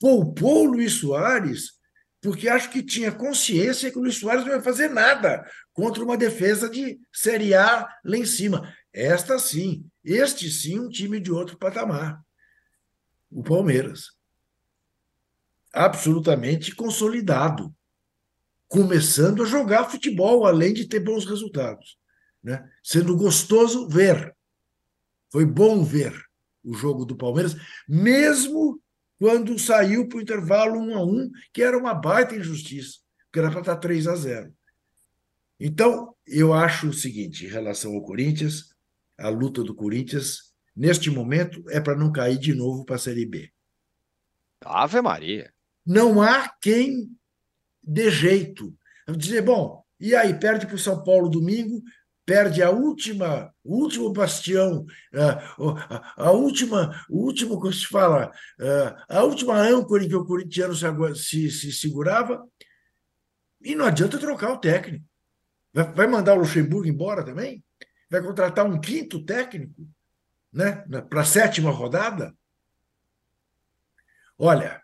Poupou 0.00 0.64
o 0.64 0.72
Luiz 0.72 0.94
Soares 0.94 1.78
porque 2.20 2.48
acho 2.48 2.70
que 2.70 2.82
tinha 2.82 3.12
consciência 3.12 3.90
que 3.90 3.98
o 3.98 4.02
Luiz 4.02 4.16
Soares 4.16 4.44
não 4.44 4.52
ia 4.52 4.60
fazer 4.60 4.88
nada 4.88 5.48
contra 5.72 6.02
uma 6.02 6.16
defesa 6.16 6.68
de 6.68 6.98
Série 7.12 7.54
A 7.54 7.88
lá 8.04 8.16
em 8.16 8.26
cima. 8.26 8.74
Esta 8.92 9.38
sim, 9.38 9.86
este 10.04 10.50
sim, 10.50 10.80
um 10.80 10.88
time 10.88 11.20
de 11.20 11.30
outro 11.30 11.56
patamar. 11.56 12.20
O 13.30 13.42
Palmeiras. 13.42 14.17
Absolutamente 15.72 16.74
consolidado. 16.74 17.74
Começando 18.66 19.42
a 19.42 19.46
jogar 19.46 19.88
futebol, 19.88 20.46
além 20.46 20.74
de 20.74 20.86
ter 20.86 21.00
bons 21.00 21.24
resultados. 21.24 21.98
Né? 22.42 22.68
Sendo 22.82 23.16
gostoso 23.16 23.88
ver. 23.88 24.34
Foi 25.30 25.44
bom 25.44 25.82
ver 25.84 26.14
o 26.64 26.74
jogo 26.74 27.04
do 27.04 27.16
Palmeiras, 27.16 27.56
mesmo 27.88 28.80
quando 29.18 29.58
saiu 29.58 30.08
para 30.08 30.18
o 30.18 30.20
intervalo 30.20 30.78
1 30.78 30.96
a 30.96 31.04
1 31.04 31.30
que 31.52 31.62
era 31.62 31.76
uma 31.76 31.94
baita 31.94 32.36
injustiça, 32.36 32.98
porque 33.24 33.38
era 33.40 33.50
para 33.50 33.60
estar 33.60 33.76
3 33.76 34.06
a 34.06 34.14
0 34.14 34.54
Então, 35.58 36.14
eu 36.26 36.52
acho 36.52 36.88
o 36.88 36.92
seguinte, 36.92 37.46
em 37.46 37.48
relação 37.48 37.94
ao 37.94 38.02
Corinthians, 38.02 38.74
a 39.18 39.28
luta 39.28 39.64
do 39.64 39.74
Corinthians, 39.74 40.52
neste 40.74 41.10
momento, 41.10 41.62
é 41.70 41.80
para 41.80 41.96
não 41.96 42.12
cair 42.12 42.38
de 42.38 42.54
novo 42.54 42.84
para 42.84 42.96
a 42.96 43.00
Série 43.00 43.26
B. 43.26 43.50
Ave 44.64 45.00
Maria. 45.00 45.52
Não 45.88 46.20
há 46.20 46.46
quem 46.60 47.10
dê 47.82 48.10
jeito. 48.10 48.76
Dizer, 49.16 49.40
bom, 49.40 49.82
e 49.98 50.14
aí, 50.14 50.38
perde 50.38 50.66
para 50.66 50.74
o 50.74 50.78
São 50.78 51.02
Paulo 51.02 51.30
domingo, 51.30 51.82
perde 52.26 52.62
a 52.62 52.70
última, 52.70 53.50
o 53.64 53.78
último 53.78 54.12
bastião, 54.12 54.84
a, 55.14 56.24
a, 56.26 56.30
última, 56.30 57.02
o 57.08 57.24
último 57.24 57.58
que 57.58 57.72
se 57.72 57.86
fala, 57.86 58.30
a 59.08 59.22
última 59.22 59.58
âncora 59.58 60.04
em 60.04 60.08
que 60.08 60.14
o 60.14 60.26
corintiano 60.26 60.74
se, 61.16 61.50
se, 61.50 61.72
segurava, 61.72 62.46
e 63.62 63.74
não 63.74 63.86
adianta 63.86 64.18
trocar 64.18 64.52
o 64.52 64.58
técnico. 64.58 65.06
Vai, 65.72 65.90
vai 65.94 66.06
mandar 66.06 66.34
o 66.34 66.40
Luxemburgo 66.40 66.86
embora 66.86 67.24
também? 67.24 67.64
Vai 68.10 68.22
contratar 68.22 68.66
um 68.66 68.78
quinto 68.78 69.24
técnico, 69.24 69.88
né, 70.52 70.84
para 71.08 71.22
a 71.22 71.24
sétima 71.24 71.70
rodada? 71.70 72.36
Olha, 74.36 74.82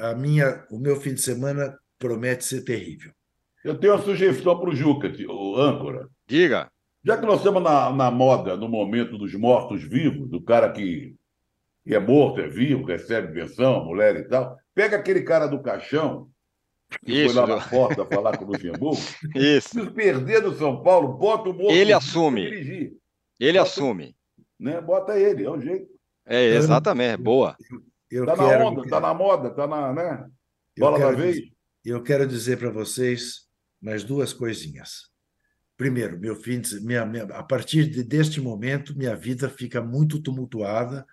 a 0.00 0.14
minha, 0.14 0.64
o 0.70 0.78
meu 0.78 0.96
fim 0.96 1.14
de 1.14 1.20
semana 1.20 1.78
promete 1.98 2.44
ser 2.44 2.62
terrível. 2.62 3.12
Eu 3.64 3.78
tenho 3.78 3.94
uma 3.94 4.02
sugestão 4.02 4.58
para 4.58 4.70
o 4.70 4.74
Juca, 4.74 5.12
o 5.28 5.56
âncora. 5.56 6.08
Diga. 6.26 6.70
Já 7.04 7.16
que 7.16 7.26
nós 7.26 7.38
estamos 7.38 7.62
na, 7.62 7.92
na 7.92 8.10
moda, 8.10 8.56
no 8.56 8.68
momento 8.68 9.16
dos 9.18 9.34
mortos-vivos, 9.34 10.28
do 10.28 10.40
cara 10.42 10.70
que, 10.70 11.14
que, 11.84 11.94
é 11.94 11.98
morto, 11.98 12.40
é 12.40 12.48
vivo, 12.48 12.84
recebe 12.84 13.32
pensão, 13.32 13.84
mulher 13.84 14.16
e 14.16 14.24
tal, 14.24 14.56
pega 14.74 14.96
aquele 14.96 15.22
cara 15.22 15.46
do 15.46 15.62
caixão, 15.62 16.28
que 17.04 17.12
Isso, 17.12 17.34
foi 17.34 17.42
lá 17.42 17.46
na 17.46 17.62
porta 17.62 18.04
falar 18.04 18.36
com 18.36 18.44
o 18.44 18.48
Luxemburgo. 18.48 19.00
Isso. 19.36 19.68
Se 19.68 19.90
perder 19.90 20.42
do 20.42 20.54
São 20.54 20.82
Paulo, 20.82 21.16
bota 21.16 21.50
o 21.50 21.54
morto. 21.54 21.72
Ele 21.72 21.92
assume. 21.92 22.42
Dirigir. 22.42 22.92
Ele 23.38 23.58
bota, 23.58 23.70
assume. 23.70 24.16
Né? 24.58 24.80
Bota 24.80 25.18
ele, 25.18 25.44
é 25.44 25.50
um 25.50 25.60
jeito. 25.60 25.88
É, 26.26 26.46
exatamente, 26.46 27.16
boa. 27.16 27.56
Eu 27.70 27.80
tá 28.10 28.36
quero, 28.36 28.36
na 28.36 28.70
onda, 28.70 28.88
tá 28.88 29.00
na 29.00 29.14
moda, 29.14 29.50
tá 29.50 29.66
na, 29.66 29.92
né? 29.92 30.30
Bola 30.78 30.98
da 30.98 31.12
vez. 31.12 31.38
Eu 31.84 32.02
quero 32.02 32.26
dizer 32.26 32.58
para 32.58 32.70
vocês 32.70 33.48
mais 33.80 34.04
duas 34.04 34.32
coisinhas. 34.32 35.10
Primeiro, 35.76 36.18
meu 36.18 36.36
fim 36.36 36.60
de, 36.60 36.80
minha, 36.80 37.06
minha, 37.06 37.24
a 37.24 37.42
partir 37.42 37.88
de, 37.88 38.02
deste 38.02 38.40
momento, 38.40 38.96
minha 38.96 39.16
vida 39.16 39.48
fica 39.48 39.80
muito 39.80 40.20
tumultuada, 40.20 41.06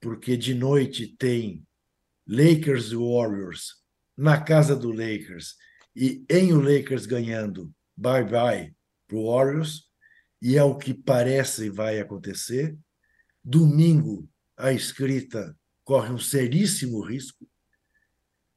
porque 0.00 0.36
de 0.36 0.54
noite 0.54 1.16
tem 1.16 1.66
Lakers 2.26 2.92
e 2.92 2.96
Warriors 2.96 3.82
na 4.16 4.40
casa 4.40 4.76
do 4.76 4.90
Lakers 4.90 5.56
e 5.96 6.24
em 6.30 6.52
o 6.52 6.60
Lakers 6.60 7.06
ganhando 7.06 7.72
bye 7.96 8.24
bye 8.24 8.74
para 9.06 9.16
o 9.16 9.32
Warriors, 9.32 9.84
e 10.40 10.56
é 10.56 10.62
o 10.62 10.76
que 10.76 10.92
parece 10.92 11.70
vai 11.70 12.00
acontecer. 12.00 12.76
Domingo, 13.42 14.28
a 14.56 14.72
escrita 14.72 15.56
corre 15.84 16.10
um 16.10 16.18
seríssimo 16.18 17.02
risco, 17.02 17.46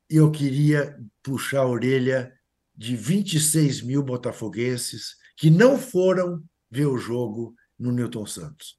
e 0.09 0.15
eu 0.15 0.31
queria 0.31 0.97
puxar 1.21 1.59
a 1.59 1.67
orelha 1.67 2.33
de 2.75 2.95
26 2.95 3.81
mil 3.81 4.01
botafoguenses 4.01 5.15
que 5.35 5.49
não 5.49 5.77
foram 5.77 6.43
ver 6.71 6.85
o 6.85 6.97
jogo 6.97 7.55
no 7.77 7.91
Newton 7.91 8.25
Santos, 8.25 8.77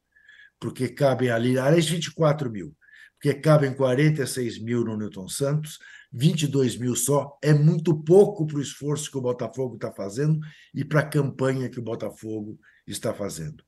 porque 0.59 0.88
cabem 0.88 1.31
ali, 1.31 1.59
aliás, 1.59 1.87
24 1.88 2.50
mil, 2.50 2.75
porque 3.14 3.35
cabem 3.35 3.75
46 3.75 4.62
mil 4.62 4.85
no 4.85 4.97
Newton 4.97 5.28
Santos, 5.28 5.78
22 6.12 6.78
mil 6.78 6.97
só, 6.97 7.38
é 7.43 7.52
muito 7.52 8.02
pouco 8.02 8.47
para 8.47 8.57
o 8.57 8.62
esforço 8.62 9.11
que 9.11 9.19
o 9.19 9.23
Botafogo 9.23 9.75
está 9.75 9.93
fazendo 9.93 10.40
e 10.75 10.85
para 10.85 11.00
a 11.00 11.09
campanha 11.09 11.69
que 11.69 11.78
o 11.78 11.83
Botafogo 11.83 12.59
está 12.87 13.12
fazendo. 13.12 13.62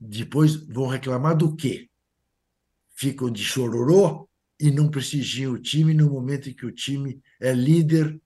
Depois 0.00 0.54
vão 0.54 0.86
reclamar 0.86 1.36
do 1.36 1.54
quê? 1.54 1.90
Ficam 2.94 3.30
de 3.30 3.42
chororô 3.42 4.28
e 4.58 4.70
não 4.70 4.88
prestigiam 4.88 5.52
o 5.52 5.58
time 5.58 5.92
no 5.92 6.08
momento 6.08 6.48
em 6.48 6.54
que 6.54 6.64
o 6.64 6.72
time 6.72 7.20
é 7.40 7.52
líder, 7.52 8.20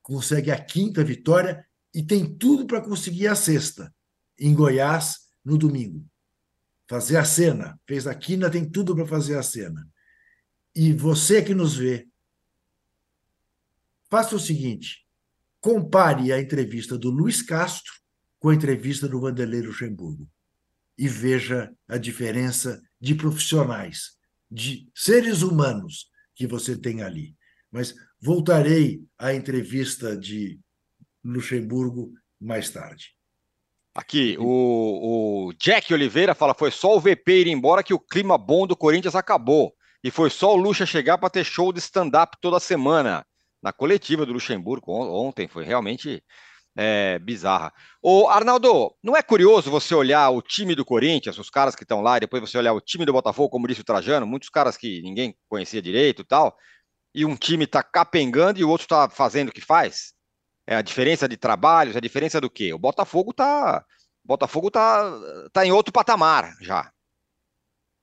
consegue 0.00 0.50
a 0.50 0.58
quinta 0.58 1.02
vitória 1.02 1.66
e 1.92 2.02
tem 2.02 2.32
tudo 2.36 2.66
para 2.66 2.80
conseguir 2.80 3.26
a 3.26 3.34
sexta 3.34 3.92
em 4.38 4.54
Goiás 4.54 5.28
no 5.44 5.58
domingo. 5.58 6.06
Fazer 6.88 7.16
a 7.16 7.24
cena. 7.24 7.78
Fez 7.86 8.06
a 8.06 8.14
quina, 8.14 8.48
tem 8.48 8.68
tudo 8.68 8.94
para 8.94 9.06
fazer 9.06 9.36
a 9.36 9.42
cena. 9.42 9.86
E 10.74 10.92
você 10.92 11.42
que 11.42 11.54
nos 11.54 11.76
vê, 11.76 12.08
faça 14.08 14.36
o 14.36 14.40
seguinte: 14.40 15.04
compare 15.60 16.32
a 16.32 16.40
entrevista 16.40 16.96
do 16.96 17.10
Luiz 17.10 17.42
Castro 17.42 17.92
com 18.38 18.50
a 18.50 18.54
entrevista 18.54 19.08
do 19.08 19.20
Vanderlei 19.20 19.60
Luxemburgo 19.60 20.30
e 20.98 21.08
veja 21.08 21.72
a 21.86 21.96
diferença 21.96 22.82
de 23.00 23.14
profissionais, 23.14 24.16
de 24.50 24.88
seres 24.94 25.42
humanos 25.42 26.10
que 26.34 26.46
você 26.46 26.76
tem 26.76 27.02
ali. 27.02 27.36
Mas 27.70 27.94
voltarei 28.20 29.02
à 29.16 29.32
entrevista 29.32 30.16
de 30.16 30.58
Luxemburgo 31.24 32.12
mais 32.40 32.70
tarde. 32.70 33.14
Aqui, 33.94 34.36
o, 34.38 35.48
o, 35.48 35.52
Jack 35.54 35.92
Oliveira 35.92 36.34
fala: 36.34 36.54
foi 36.54 36.70
só 36.70 36.96
o 36.96 37.00
VP 37.00 37.42
ir 37.42 37.46
embora 37.48 37.82
que 37.82 37.94
o 37.94 37.98
clima 37.98 38.38
bom 38.38 38.66
do 38.66 38.76
Corinthians 38.76 39.14
acabou. 39.14 39.72
E 40.02 40.10
foi 40.10 40.30
só 40.30 40.54
o 40.54 40.56
Luxa 40.56 40.86
chegar 40.86 41.18
para 41.18 41.30
ter 41.30 41.44
show 41.44 41.72
de 41.72 41.80
stand-up 41.80 42.36
toda 42.40 42.60
semana. 42.60 43.26
Na 43.60 43.72
coletiva 43.72 44.24
do 44.24 44.32
Luxemburgo 44.32 44.92
ontem, 44.92 45.48
foi 45.48 45.64
realmente 45.64 46.22
é, 46.76 47.18
bizarra. 47.18 47.72
O 48.02 48.28
Arnaldo, 48.28 48.94
não 49.02 49.16
é 49.16 49.22
curioso 49.22 49.70
você 49.70 49.94
olhar 49.94 50.30
o 50.30 50.40
time 50.40 50.74
do 50.74 50.84
Corinthians, 50.84 51.38
os 51.38 51.50
caras 51.50 51.74
que 51.74 51.82
estão 51.82 52.00
lá, 52.00 52.16
e 52.16 52.20
depois 52.20 52.40
você 52.40 52.56
olhar 52.56 52.72
o 52.72 52.80
time 52.80 53.04
do 53.04 53.12
Botafogo, 53.12 53.50
como 53.50 53.66
disse 53.66 53.80
o 53.80 53.84
Trajano, 53.84 54.26
muitos 54.26 54.48
caras 54.48 54.76
que 54.76 55.02
ninguém 55.02 55.36
conhecia 55.48 55.82
direito 55.82 56.22
e 56.22 56.24
tal, 56.24 56.56
e 57.14 57.24
um 57.24 57.34
time 57.34 57.64
está 57.64 57.82
capengando 57.82 58.60
e 58.60 58.64
o 58.64 58.68
outro 58.68 58.84
está 58.84 59.08
fazendo 59.08 59.48
o 59.48 59.52
que 59.52 59.60
faz? 59.60 60.12
É 60.66 60.76
a 60.76 60.82
diferença 60.82 61.28
de 61.28 61.36
trabalhos, 61.36 61.96
a 61.96 62.00
diferença 62.00 62.40
do 62.40 62.50
quê? 62.50 62.72
O 62.72 62.78
Botafogo 62.78 63.32
tá, 63.32 63.84
Botafogo 64.24 64.70
tá, 64.70 65.10
tá 65.52 65.66
em 65.66 65.72
outro 65.72 65.92
patamar 65.92 66.52
já. 66.60 66.92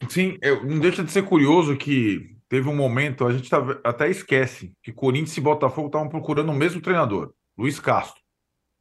Sim, 0.09 0.37
eu, 0.41 0.65
não 0.65 0.79
deixa 0.79 1.03
de 1.03 1.11
ser 1.11 1.23
curioso 1.23 1.77
que 1.77 2.35
teve 2.49 2.67
um 2.67 2.75
momento, 2.75 3.25
a 3.25 3.31
gente 3.31 3.49
tá, 3.49 3.57
até 3.83 4.09
esquece, 4.09 4.73
que 4.83 4.91
Corinthians 4.91 5.37
e 5.37 5.41
Botafogo 5.41 5.87
estavam 5.87 6.09
procurando 6.09 6.49
o 6.51 6.55
mesmo 6.55 6.81
treinador, 6.81 7.33
Luiz 7.57 7.79
Castro. 7.79 8.24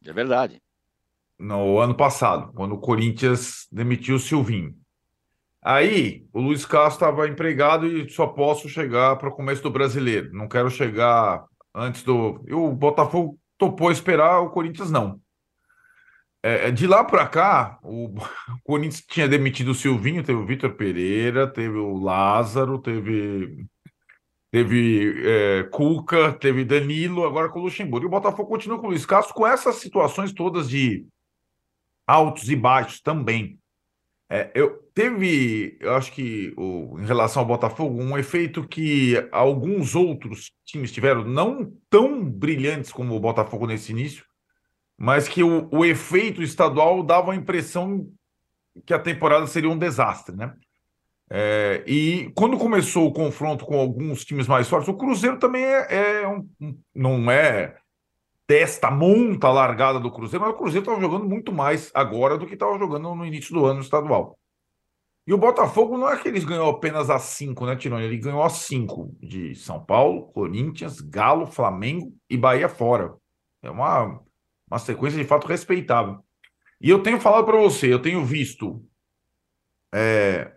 É 0.06 0.12
verdade. 0.12 0.62
No 1.38 1.78
ano 1.78 1.94
passado, 1.94 2.52
quando 2.52 2.74
o 2.74 2.80
Corinthians 2.80 3.66
demitiu 3.70 4.16
o 4.16 4.20
Silvinho. 4.20 4.74
Aí, 5.62 6.26
o 6.32 6.40
Luiz 6.40 6.66
Castro 6.66 7.06
estava 7.06 7.26
empregado 7.26 7.86
e 7.86 8.08
só 8.10 8.26
posso 8.26 8.68
chegar 8.68 9.16
para 9.16 9.30
o 9.30 9.34
começo 9.34 9.62
do 9.62 9.70
brasileiro. 9.70 10.30
Não 10.32 10.46
quero 10.46 10.70
chegar 10.70 11.44
antes 11.74 12.02
do. 12.02 12.44
E 12.46 12.52
o 12.52 12.70
Botafogo 12.70 13.38
topou 13.56 13.90
esperar, 13.90 14.40
o 14.40 14.50
Corinthians 14.50 14.90
não. 14.90 15.20
É, 16.42 16.68
é 16.68 16.70
de 16.70 16.86
lá 16.86 17.02
para 17.02 17.26
cá, 17.26 17.78
o, 17.82 18.14
Corinthians 18.62 19.02
tinha 19.08 19.26
demitido 19.26 19.70
o 19.70 19.74
Silvinho, 19.74 20.22
teve 20.22 20.38
o 20.38 20.46
Vitor 20.46 20.74
Pereira, 20.74 21.46
teve 21.46 21.78
o 21.78 21.96
Lázaro, 21.96 22.78
teve 22.78 23.66
teve 24.54 25.12
é, 25.28 25.64
Cuca, 25.64 26.32
teve 26.32 26.64
Danilo, 26.64 27.24
agora 27.24 27.48
com 27.48 27.58
o 27.58 27.62
Luxemburgo. 27.62 28.06
E 28.06 28.08
o 28.08 28.10
Botafogo 28.10 28.48
continua 28.48 28.78
com 28.78 28.86
o 28.86 28.90
Luiz 28.90 29.04
Castro 29.04 29.34
com 29.34 29.44
essas 29.44 29.74
situações 29.80 30.32
todas 30.32 30.68
de 30.70 31.04
altos 32.06 32.48
e 32.48 32.54
baixos 32.54 33.00
também. 33.00 33.58
É, 34.30 34.52
eu 34.54 34.78
teve, 34.94 35.76
eu 35.80 35.96
acho 35.96 36.12
que 36.12 36.54
o, 36.56 37.00
em 37.00 37.04
relação 37.04 37.42
ao 37.42 37.48
Botafogo, 37.48 38.00
um 38.00 38.16
efeito 38.16 38.62
que 38.62 39.16
alguns 39.32 39.96
outros 39.96 40.52
times 40.64 40.92
tiveram, 40.92 41.24
não 41.24 41.76
tão 41.90 42.24
brilhantes 42.24 42.92
como 42.92 43.12
o 43.16 43.20
Botafogo 43.20 43.66
nesse 43.66 43.90
início, 43.90 44.24
mas 44.96 45.26
que 45.26 45.42
o, 45.42 45.68
o 45.72 45.84
efeito 45.84 46.44
estadual 46.44 47.02
dava 47.02 47.32
a 47.32 47.36
impressão 47.36 48.08
que 48.86 48.94
a 48.94 49.00
temporada 49.00 49.48
seria 49.48 49.68
um 49.68 49.76
desastre, 49.76 50.36
né? 50.36 50.54
É, 51.36 51.82
e 51.84 52.30
quando 52.36 52.56
começou 52.56 53.08
o 53.08 53.12
confronto 53.12 53.66
com 53.66 53.76
alguns 53.76 54.24
times 54.24 54.46
mais 54.46 54.68
fortes, 54.68 54.88
o 54.88 54.96
Cruzeiro 54.96 55.36
também 55.36 55.64
é, 55.64 56.22
é 56.22 56.28
um, 56.28 56.48
não 56.94 57.28
é 57.28 57.76
desta 58.46 58.88
monta 58.88 59.50
largada 59.50 59.98
do 59.98 60.12
Cruzeiro, 60.12 60.44
mas 60.44 60.54
o 60.54 60.56
Cruzeiro 60.56 60.84
estava 60.84 61.00
jogando 61.00 61.28
muito 61.28 61.52
mais 61.52 61.90
agora 61.92 62.38
do 62.38 62.46
que 62.46 62.54
estava 62.54 62.78
jogando 62.78 63.12
no 63.16 63.26
início 63.26 63.52
do 63.52 63.66
ano 63.66 63.80
estadual. 63.80 64.38
E 65.26 65.34
o 65.34 65.38
Botafogo 65.38 65.98
não 65.98 66.08
é 66.08 66.16
que 66.16 66.28
eles 66.28 66.44
ganhou 66.44 66.70
apenas 66.70 67.10
a 67.10 67.18
cinco, 67.18 67.66
né, 67.66 67.74
Tironi? 67.74 68.04
Ele 68.04 68.18
ganhou 68.18 68.44
a 68.44 68.48
cinco 68.48 69.12
de 69.20 69.56
São 69.56 69.84
Paulo, 69.84 70.28
Corinthians, 70.28 71.00
Galo, 71.00 71.48
Flamengo 71.48 72.14
e 72.30 72.36
Bahia 72.36 72.68
fora. 72.68 73.12
É 73.60 73.68
uma, 73.68 74.20
uma 74.70 74.78
sequência 74.78 75.20
de 75.20 75.26
fato 75.26 75.48
respeitável. 75.48 76.20
E 76.80 76.88
eu 76.88 77.02
tenho 77.02 77.18
falado 77.18 77.44
para 77.44 77.58
você, 77.58 77.92
eu 77.92 78.00
tenho 78.00 78.24
visto 78.24 78.84
é, 79.92 80.53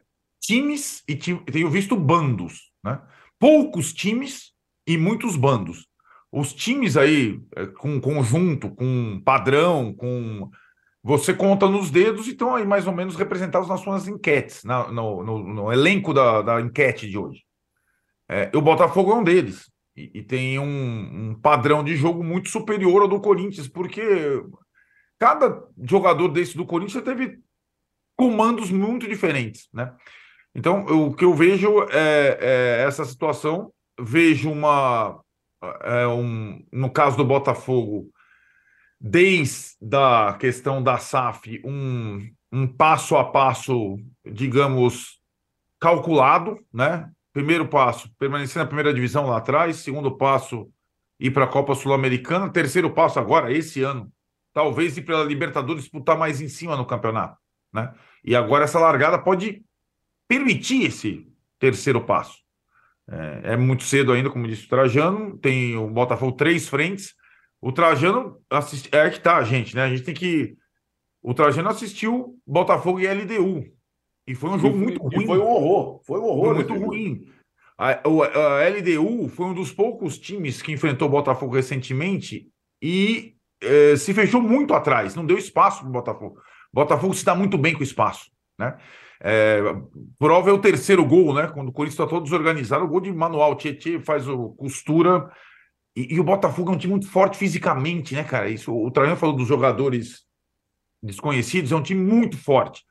times 0.48 1.04
e 1.08 1.16
tenho 1.16 1.70
visto 1.70 1.96
bandos, 1.96 2.72
né? 2.84 3.02
Poucos 3.40 3.94
times 3.94 4.54
e 4.88 4.98
muitos 4.98 5.36
bandos 5.36 5.88
os 6.32 6.54
times 6.54 6.98
aí 6.98 7.42
é, 7.56 7.66
com 7.66 8.00
conjunto, 8.00 8.70
com 8.70 9.22
padrão, 9.24 9.94
com 9.94 10.50
você 11.04 11.34
conta 11.34 11.68
nos 11.68 11.90
dedos 11.90 12.28
e 12.28 12.32
estão 12.32 12.56
aí 12.56 12.66
mais 12.66 12.86
ou 12.86 12.94
menos 12.94 13.16
representados 13.16 13.70
nas 13.70 13.80
suas 13.80 14.08
enquetes, 14.08 14.64
na, 14.64 14.92
no, 14.92 15.24
no, 15.24 15.40
no, 15.40 15.72
elenco 15.72 16.14
da, 16.14 16.42
da, 16.42 16.62
enquete 16.62 17.10
de 17.10 17.18
hoje. 17.18 17.44
É, 18.30 18.52
o 18.54 18.62
Botafogo 18.62 19.12
é 19.14 19.16
um 19.16 19.24
deles 19.24 19.72
e, 19.96 20.12
e 20.16 20.24
tem 20.24 20.60
um, 20.60 21.30
um, 21.30 21.36
padrão 21.36 21.82
de 21.82 21.96
jogo 21.96 22.24
muito 22.24 22.50
superior 22.50 23.04
ao 23.04 23.08
do 23.08 23.22
Corinthians, 23.22 23.70
porque 23.70 24.04
cada 25.18 25.64
jogador 25.82 26.28
desse 26.28 26.58
do 26.58 26.66
Corinthians 26.66 27.04
teve 27.04 27.40
comandos 28.18 28.70
muito 28.70 29.08
diferentes, 29.08 29.70
né? 29.74 29.96
Então, 30.58 30.82
o 30.88 31.14
que 31.14 31.24
eu 31.24 31.36
vejo 31.36 31.84
é, 31.92 32.40
é 32.42 32.84
essa 32.84 33.06
situação, 33.06 33.72
vejo 34.00 34.52
uma 34.52 35.22
é 35.84 36.08
um, 36.08 36.64
no 36.72 36.90
caso 36.90 37.16
do 37.16 37.24
Botafogo, 37.24 38.10
desde 39.00 39.96
a 39.96 40.36
questão 40.40 40.82
da 40.82 40.98
SAF, 40.98 41.62
um, 41.64 42.28
um 42.52 42.68
passo 42.68 43.16
a 43.16 43.24
passo, 43.24 43.98
digamos, 44.26 45.20
calculado, 45.80 46.60
né? 46.74 47.08
Primeiro 47.32 47.68
passo, 47.68 48.10
permanecer 48.18 48.60
na 48.60 48.66
primeira 48.66 48.92
divisão 48.92 49.28
lá 49.28 49.38
atrás. 49.38 49.78
Segundo 49.78 50.18
passo, 50.18 50.68
ir 51.20 51.30
para 51.30 51.46
a 51.46 51.48
Copa 51.48 51.76
Sul-Americana. 51.76 52.50
Terceiro 52.52 52.90
passo 52.92 53.20
agora, 53.20 53.52
esse 53.52 53.84
ano, 53.84 54.12
talvez 54.54 54.98
ir 54.98 55.04
pela 55.04 55.24
Libertadores 55.24 55.84
disputar 55.84 56.18
mais 56.18 56.42
em 56.42 56.48
cima 56.48 56.76
no 56.76 56.86
campeonato, 56.86 57.38
né? 57.72 57.94
E 58.24 58.36
agora 58.36 58.64
essa 58.64 58.80
largada 58.80 59.20
pode 59.20 59.64
permitir 60.28 60.86
esse 60.86 61.28
terceiro 61.60 62.02
passo. 62.06 62.38
É, 63.10 63.54
é, 63.54 63.58
muito 63.58 63.84
cedo 63.84 64.12
ainda, 64.12 64.30
como 64.30 64.48
disse 64.48 64.66
o 64.66 64.70
Trajano. 64.70 65.38
Tem 65.38 65.76
o 65.76 65.88
Botafogo 65.88 66.34
três 66.34 66.68
frentes. 66.68 67.14
O 67.62 67.72
Trajano 67.72 68.40
assist... 68.50 68.90
é 68.92 69.10
que 69.10 69.20
tá, 69.20 69.42
gente, 69.44 69.76
né? 69.76 69.84
A 69.84 69.90
gente 69.90 70.04
tem 70.04 70.14
que. 70.14 70.56
O 71.22 71.34
Trajano 71.34 71.70
assistiu 71.70 72.40
Botafogo 72.46 73.00
e 73.00 73.08
LDU. 73.08 73.66
E 74.28 74.36
foi 74.36 74.50
um 74.50 74.60
jogo 74.60 74.78
muito 74.78 75.02
ruim. 75.02 75.26
Foi 75.26 75.38
um 75.38 75.48
horror. 75.48 76.02
Foi 76.06 76.20
um 76.20 76.26
horror. 76.26 76.56
Foi 76.56 76.56
muito 76.56 76.86
ruim. 76.86 77.28
A, 77.78 77.92
a, 77.92 78.66
a, 78.66 78.70
LDU 78.70 79.30
foi 79.30 79.46
um 79.46 79.54
dos 79.54 79.72
poucos 79.72 80.18
times 80.18 80.62
que 80.62 80.72
enfrentou 80.72 81.08
o 81.08 81.12
Botafogo 81.12 81.56
recentemente 81.56 82.50
e 82.82 83.36
é, 83.62 83.96
se 83.96 84.14
fechou 84.14 84.42
muito 84.42 84.74
atrás, 84.74 85.16
não 85.16 85.26
deu 85.26 85.38
espaço 85.38 85.82
para 85.82 85.90
o 85.90 85.92
Botafogo. 85.92 86.42
Botafogo 86.74 87.14
se 87.14 87.24
dá 87.24 87.36
muito 87.36 87.58
bem 87.58 87.74
com 87.74 87.80
o 87.80 87.84
espaço, 87.84 88.32
né? 88.58 88.78
É, 89.22 89.60
prova 90.20 90.50
é 90.50 90.54
o 90.54 90.60
terceiro 90.60 91.06
gol, 91.06 91.34
né? 91.34 91.48
Quando 91.48 91.70
o 91.70 91.72
Corinthians 91.72 92.00
está 92.00 92.08
todo 92.08 92.24
desorganizado, 92.24 92.86
o 92.86 92.88
gol 92.88 93.02
de 93.02 93.12
manual. 93.12 93.56
Tietchan 93.56 94.02
faz 94.02 94.28
o 94.28 94.50
costura. 94.50 95.32
E, 95.96 96.16
e, 96.16 96.20
o 96.20 96.24
Botafogo 96.24 96.72
é 96.72 96.76
um 96.76 96.78
time 96.78 96.92
muito 96.92 97.10
forte 97.10 97.38
fisicamente, 97.38 98.14
né, 98.14 98.24
cara? 98.24 98.50
Isso, 98.50 98.72
o 98.72 98.92
Traian 98.92 99.16
falou 99.16 99.36
dos 99.36 99.48
jogadores 99.48 100.26
desconhecidos, 101.02 101.72
é 101.72 101.76
um 101.76 101.82
time 101.82 102.02
muito 102.02 102.38
forte. 102.38 102.84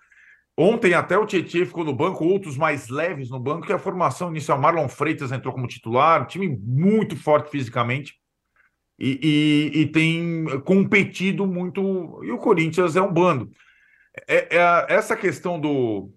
Ontem 0.58 0.94
até 0.94 1.16
o 1.18 1.26
Tietchan 1.26 1.66
ficou 1.66 1.84
no 1.84 1.94
banco, 1.94 2.24
outros 2.24 2.56
mais 2.56 2.88
leves 2.88 3.30
no 3.30 3.38
banco, 3.38 3.66
que 3.66 3.72
a 3.72 3.78
formação 3.78 4.30
inicial. 4.30 4.58
Marlon 4.58 4.88
Freitas 4.88 5.30
entrou 5.30 5.52
como 5.52 5.68
titular, 5.68 6.26
time 6.26 6.48
muito 6.48 7.14
forte 7.14 7.50
fisicamente. 7.50 8.14
E, 8.98 9.70
e, 9.74 9.80
e 9.80 9.86
tem 9.86 10.46
competido 10.64 11.46
muito. 11.46 12.20
E 12.24 12.32
o 12.32 12.38
Corinthians 12.38 12.96
é 12.96 13.02
um 13.02 13.12
bando. 13.12 13.50
É, 14.26 14.56
é, 14.56 14.86
essa 14.88 15.14
questão 15.14 15.60
do, 15.60 16.10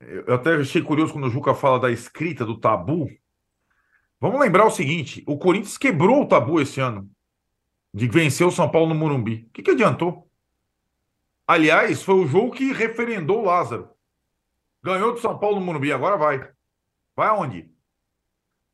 eu 0.00 0.34
até 0.34 0.54
achei 0.54 0.82
curioso 0.82 1.12
quando 1.12 1.26
o 1.26 1.30
Juca 1.30 1.54
fala 1.54 1.80
da 1.80 1.90
escrita 1.90 2.44
do 2.44 2.58
tabu. 2.58 3.08
Vamos 4.20 4.40
lembrar 4.40 4.66
o 4.66 4.70
seguinte: 4.70 5.24
o 5.26 5.38
Corinthians 5.38 5.78
quebrou 5.78 6.22
o 6.22 6.28
tabu 6.28 6.60
esse 6.60 6.80
ano 6.80 7.10
de 7.92 8.06
vencer 8.08 8.46
o 8.46 8.50
São 8.50 8.70
Paulo 8.70 8.88
no 8.88 8.94
Morumbi. 8.94 9.46
O 9.48 9.52
que, 9.52 9.62
que 9.62 9.70
adiantou? 9.70 10.30
Aliás, 11.46 12.02
foi 12.02 12.16
o 12.16 12.26
jogo 12.26 12.52
que 12.52 12.72
referendou 12.72 13.40
o 13.40 13.44
Lázaro. 13.46 13.88
Ganhou 14.82 15.12
do 15.12 15.20
São 15.20 15.38
Paulo 15.38 15.58
no 15.58 15.64
Morumbi, 15.64 15.92
agora 15.92 16.16
vai. 16.16 16.50
Vai 17.14 17.28
aonde? 17.28 17.70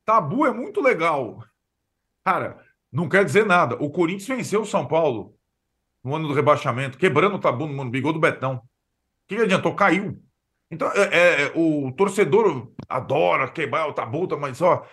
Tabu 0.05 0.45
é 0.45 0.53
muito 0.53 0.81
legal. 0.81 1.45
Cara, 2.25 2.65
não 2.91 3.09
quer 3.09 3.25
dizer 3.25 3.47
nada. 3.47 3.77
O 3.77 3.91
Corinthians 3.91 4.39
venceu 4.39 4.63
o 4.63 4.67
São 4.67 4.87
Paulo 4.87 5.39
no 6.03 6.17
ano 6.17 6.27
do 6.27 6.35
rebaixamento, 6.35 6.99
quebrando 6.99 7.37
o 7.37 7.39
tabu 7.39 7.67
no 7.67 7.75
Morumbi, 7.75 8.01
gol 8.01 8.13
do 8.13 8.19
Betão. 8.19 8.57
O 8.57 8.61
que, 9.29 9.37
que 9.37 9.43
adiantou? 9.43 9.75
Caiu. 9.75 10.21
Então, 10.73 10.91
é, 10.93 11.03
é, 11.03 11.43
é, 11.43 11.53
o 11.55 11.93
torcedor 11.93 12.73
adora 12.89 13.47
quebrar 13.47 13.87
o 13.89 13.93
tabu, 13.93 14.27
mas 14.41 14.63
ó, 14.63 14.87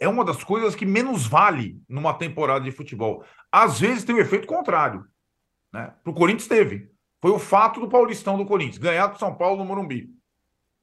é 0.00 0.08
uma 0.08 0.24
das 0.24 0.42
coisas 0.42 0.74
que 0.74 0.86
menos 0.86 1.26
vale 1.26 1.78
numa 1.86 2.14
temporada 2.14 2.64
de 2.64 2.72
futebol. 2.72 3.22
Às 3.52 3.78
vezes 3.78 4.02
tem 4.02 4.14
o 4.14 4.18
um 4.18 4.20
efeito 4.22 4.46
contrário. 4.46 5.04
Né? 5.70 5.92
Para 6.02 6.10
o 6.10 6.14
Corinthians 6.14 6.48
teve. 6.48 6.88
Foi 7.20 7.30
o 7.32 7.38
fato 7.38 7.80
do 7.80 7.88
Paulistão 7.88 8.38
do 8.38 8.46
Corinthians, 8.46 8.78
ganhar 8.78 9.08
do 9.08 9.18
São 9.18 9.34
Paulo 9.34 9.58
no 9.58 9.64
Morumbi. 9.66 10.08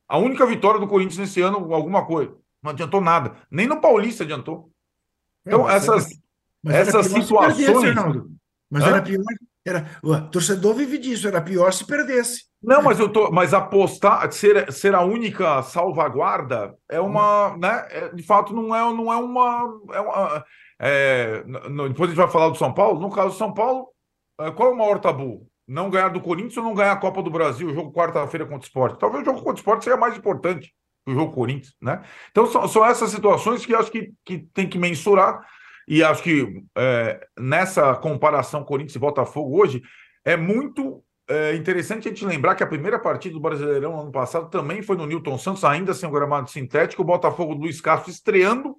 A 0.08 0.19
única 0.19 0.45
vitória 0.45 0.80
do 0.80 0.88
Corinthians 0.88 1.17
nesse 1.17 1.41
ano, 1.41 1.73
alguma 1.73 2.06
coisa. 2.06 2.38
Não 2.62 2.69
adiantou 2.69 3.02
nada. 3.02 3.36
Nem 3.50 3.65
no 3.65 3.82
Paulista 3.82 4.23
adiantou. 4.23 4.71
Então, 5.43 5.67
é, 5.67 5.73
essas, 5.73 6.10
essas 6.63 7.08
situações. 7.08 7.95
Mas 8.69 8.84
era 8.84 9.02
pior 9.02 9.23
era, 9.67 9.99
o 10.01 10.19
torcedor 10.30 10.73
vive 10.75 10.97
disso, 10.97 11.27
era 11.27 11.41
pior 11.41 11.71
se 11.73 11.86
perdesse. 11.86 12.47
Não, 12.62 12.82
mas 12.82 12.99
eu 12.99 13.10
tô, 13.10 13.32
mas 13.32 13.53
apostar, 13.53 14.32
ser, 14.32 14.71
ser 14.71 14.95
a 14.95 15.01
única 15.01 15.62
salvaguarda 15.62 16.75
é 16.89 16.99
uma, 16.99 17.53
hum. 17.53 17.58
né? 17.60 17.88
É, 17.89 18.10
de 18.10 18.23
fato, 18.23 18.53
não 18.53 18.75
é, 18.75 18.80
não 18.93 19.12
é 19.12 19.17
uma. 19.17 19.80
É 19.93 19.99
uma 19.99 20.45
é, 20.80 21.43
no, 21.45 21.89
depois 21.89 22.10
a 22.10 22.13
gente 22.13 22.23
vai 22.23 22.32
falar 22.32 22.49
do 22.49 22.58
São 22.58 22.73
Paulo. 22.73 22.99
No 22.99 23.12
caso 23.12 23.30
do 23.30 23.38
São 23.38 23.53
Paulo, 23.53 23.88
é, 24.39 24.51
qual 24.51 24.69
é 24.69 24.73
o 24.73 24.77
maior 24.77 24.99
tabu? 24.99 25.47
Não 25.67 25.89
ganhar 25.89 26.10
do 26.10 26.21
Corinthians 26.21 26.58
ou 26.58 26.63
não 26.63 26.73
ganhar 26.73 26.93
a 26.93 26.97
Copa 26.97 27.21
do 27.21 27.30
Brasil, 27.30 27.67
o 27.67 27.73
jogo 27.73 27.91
quarta-feira 27.91 28.45
contra 28.45 28.62
o 28.62 28.67
esporte? 28.67 28.99
Talvez 28.99 29.21
o 29.21 29.25
jogo 29.25 29.39
contra 29.39 29.53
o 29.53 29.58
esporte 29.58 29.84
seja 29.84 29.97
mais 29.97 30.17
importante 30.17 30.73
que 31.06 31.12
o 31.12 31.15
jogo 31.15 31.34
Corinthians, 31.34 31.75
né? 31.82 32.03
Então 32.32 32.47
são, 32.47 32.67
são 32.67 32.86
essas 32.86 33.12
situações 33.12 33.65
que 33.65 33.73
eu 33.73 33.80
acho 33.80 33.91
que, 33.91 34.12
que 34.25 34.39
tem 34.53 34.67
que 34.67 34.77
mensurar. 34.77 35.45
E 35.88 36.04
acho 36.04 36.21
que 36.21 36.63
é, 36.78 37.26
nessa 37.39 37.95
comparação 37.95 38.63
Corinthians 38.63 38.95
e 38.95 39.00
Botafogo 39.00 39.58
hoje, 39.58 39.82
é 40.26 40.36
muito 40.36 41.02
é, 41.30 41.56
interessante 41.56 42.08
a 42.08 42.12
gente 42.12 42.26
lembrar 42.26 42.56
que 42.56 42.63
a 42.63 42.67
primeira 42.67 43.00
partida 43.00 43.34
do 43.34 43.39
Brasileirão 43.39 43.93
no 43.93 44.02
ano 44.02 44.12
passado 44.12 44.50
também 44.50 44.82
foi 44.82 44.97
no 44.97 45.06
Newton 45.06 45.38
Santos, 45.38 45.63
ainda 45.63 45.93
sem 45.93 46.08
o 46.08 46.12
gramado 46.12 46.50
sintético, 46.50 47.02
o 47.02 47.06
Botafogo 47.06 47.56
do 47.56 47.62
Luiz 47.62 47.80
Castro 47.80 48.12
estreando 48.12 48.76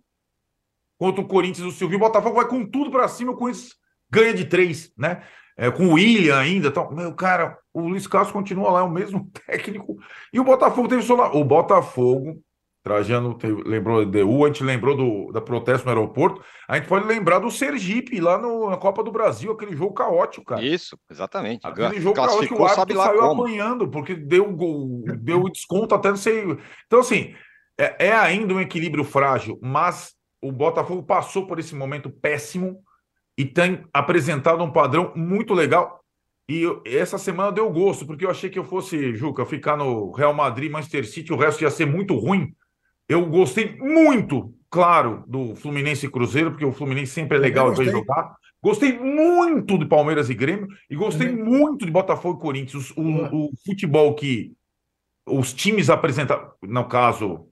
contra 0.98 1.22
o 1.22 1.28
Corinthians 1.28 1.66
do 1.66 1.72
Silvio. 1.72 1.96
O 1.96 2.00
Botafogo 2.00 2.36
vai 2.36 2.46
com 2.46 2.66
tudo 2.66 2.90
para 2.90 3.08
cima, 3.08 3.32
o 3.32 3.36
Corinthians 3.36 3.74
ganha 4.10 4.34
de 4.34 4.44
três, 4.44 4.92
né? 4.96 5.22
É, 5.56 5.70
com 5.70 5.88
o 5.88 5.92
William 5.94 6.38
ainda. 6.38 6.68
Então, 6.68 6.90
meu, 6.92 7.14
cara, 7.14 7.58
o 7.74 7.80
Luiz 7.80 8.06
Castro 8.06 8.32
continua 8.32 8.70
lá, 8.70 8.80
é 8.80 8.84
o 8.84 8.90
mesmo 8.90 9.30
técnico. 9.46 9.96
E 10.32 10.38
o 10.38 10.44
Botafogo 10.44 10.88
teve 10.88 11.02
só 11.02 11.32
O 11.32 11.44
Botafogo 11.44 12.42
Trajano 12.88 13.38
lembrou 13.64 14.04
DU, 14.04 14.44
a 14.44 14.48
gente 14.48 14.64
lembrou 14.64 14.96
do 14.96 15.32
da 15.32 15.40
protesto 15.40 15.84
no 15.84 15.90
aeroporto. 15.92 16.42
A 16.66 16.76
gente 16.76 16.88
pode 16.88 17.06
lembrar 17.06 17.38
do 17.38 17.50
Sergipe, 17.50 18.20
lá 18.20 18.38
no, 18.38 18.70
na 18.70 18.76
Copa 18.76 19.02
do 19.04 19.12
Brasil, 19.12 19.52
aquele 19.52 19.76
jogo 19.76 19.94
caótico, 19.94 20.46
cara. 20.46 20.62
Isso, 20.62 20.98
exatamente. 21.10 21.66
Aquele 21.66 22.00
jogo 22.00 22.16
caótico, 22.16 22.62
o 22.62 22.66
árbitro 22.66 22.96
saiu 22.96 23.20
como. 23.20 23.42
apanhando, 23.42 23.88
porque 23.88 24.14
deu 24.14 24.50
gol, 24.52 25.04
deu 25.20 25.44
desconto 25.48 25.94
até 25.94 26.10
não 26.10 26.16
sei. 26.16 26.58
Então, 26.86 27.00
assim, 27.00 27.34
é, 27.78 28.08
é 28.08 28.12
ainda 28.12 28.54
um 28.54 28.60
equilíbrio 28.60 29.04
frágil, 29.04 29.58
mas 29.62 30.14
o 30.42 30.50
Botafogo 30.50 31.02
passou 31.02 31.46
por 31.46 31.58
esse 31.58 31.74
momento 31.74 32.10
péssimo 32.10 32.82
e 33.36 33.44
tem 33.44 33.84
apresentado 33.92 34.62
um 34.64 34.72
padrão 34.72 35.12
muito 35.14 35.54
legal. 35.54 35.98
E 36.50 36.64
essa 36.86 37.18
semana 37.18 37.52
deu 37.52 37.70
gosto, 37.70 38.06
porque 38.06 38.24
eu 38.24 38.30
achei 38.30 38.48
que 38.48 38.58
eu 38.58 38.64
fosse, 38.64 39.14
Juca, 39.14 39.44
ficar 39.44 39.76
no 39.76 40.10
Real 40.12 40.32
Madrid, 40.32 40.70
Manchester 40.70 41.06
City, 41.06 41.32
o 41.32 41.36
resto 41.36 41.62
ia 41.62 41.70
ser 41.70 41.86
muito 41.86 42.16
ruim. 42.16 42.54
Eu 43.08 43.24
gostei 43.26 43.76
muito, 43.78 44.54
claro, 44.70 45.24
do 45.26 45.56
Fluminense 45.56 46.06
e 46.06 46.10
Cruzeiro, 46.10 46.50
porque 46.50 46.64
o 46.64 46.72
Fluminense 46.72 47.12
sempre 47.12 47.38
é 47.38 47.40
legal 47.40 47.74
ver 47.74 47.90
jogar. 47.90 48.36
Gostei 48.62 48.98
muito 48.98 49.78
de 49.78 49.86
Palmeiras 49.86 50.28
e 50.28 50.34
Grêmio, 50.34 50.68
e 50.90 50.96
gostei 50.96 51.28
Também. 51.28 51.44
muito 51.44 51.86
de 51.86 51.92
Botafogo 51.92 52.38
e 52.38 52.42
Corinthians. 52.42 52.90
O, 52.96 53.46
o 53.46 53.50
futebol 53.64 54.14
que 54.14 54.52
os 55.26 55.52
times 55.52 55.88
apresentaram, 55.88 56.50
no 56.62 56.84
caso 56.86 57.48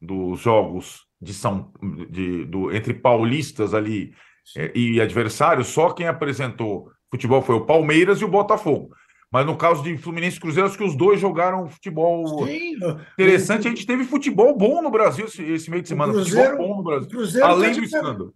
dos 0.00 0.40
jogos 0.40 1.06
de 1.20 1.34
São, 1.34 1.72
de, 2.10 2.44
do, 2.44 2.72
entre 2.74 2.94
paulistas 2.94 3.74
ali 3.74 4.14
eh, 4.56 4.72
e 4.74 5.00
adversários, 5.00 5.68
só 5.68 5.90
quem 5.90 6.06
apresentou 6.06 6.90
futebol 7.10 7.42
foi 7.42 7.56
o 7.56 7.66
Palmeiras 7.66 8.20
e 8.20 8.24
o 8.24 8.28
Botafogo. 8.28 8.94
Mas 9.30 9.44
no 9.44 9.56
caso 9.56 9.82
de 9.82 9.96
Fluminense 9.98 10.36
e 10.36 10.40
Cruzeiro, 10.40 10.68
acho 10.68 10.78
que 10.78 10.84
os 10.84 10.96
dois 10.96 11.20
jogaram 11.20 11.68
futebol 11.68 12.46
Sim, 12.46 12.76
interessante. 13.14 13.66
A 13.66 13.70
gente 13.70 13.86
teve 13.86 14.04
futebol 14.04 14.56
bom 14.56 14.80
no 14.80 14.90
Brasil 14.90 15.26
esse, 15.26 15.68
meio 15.68 15.82
de 15.82 15.88
semana. 15.88 16.12
Cruzeiro- 16.12 16.50
futebol 16.50 16.68
bom 16.68 16.74
no 16.76 16.80
o 16.80 16.84
Brasil. 16.84 17.10
Cruzeiro 17.10 17.46
Além 17.46 17.70
tá 17.70 17.80
do 17.80 17.90
par- 17.90 18.00
escândalo. 18.00 18.34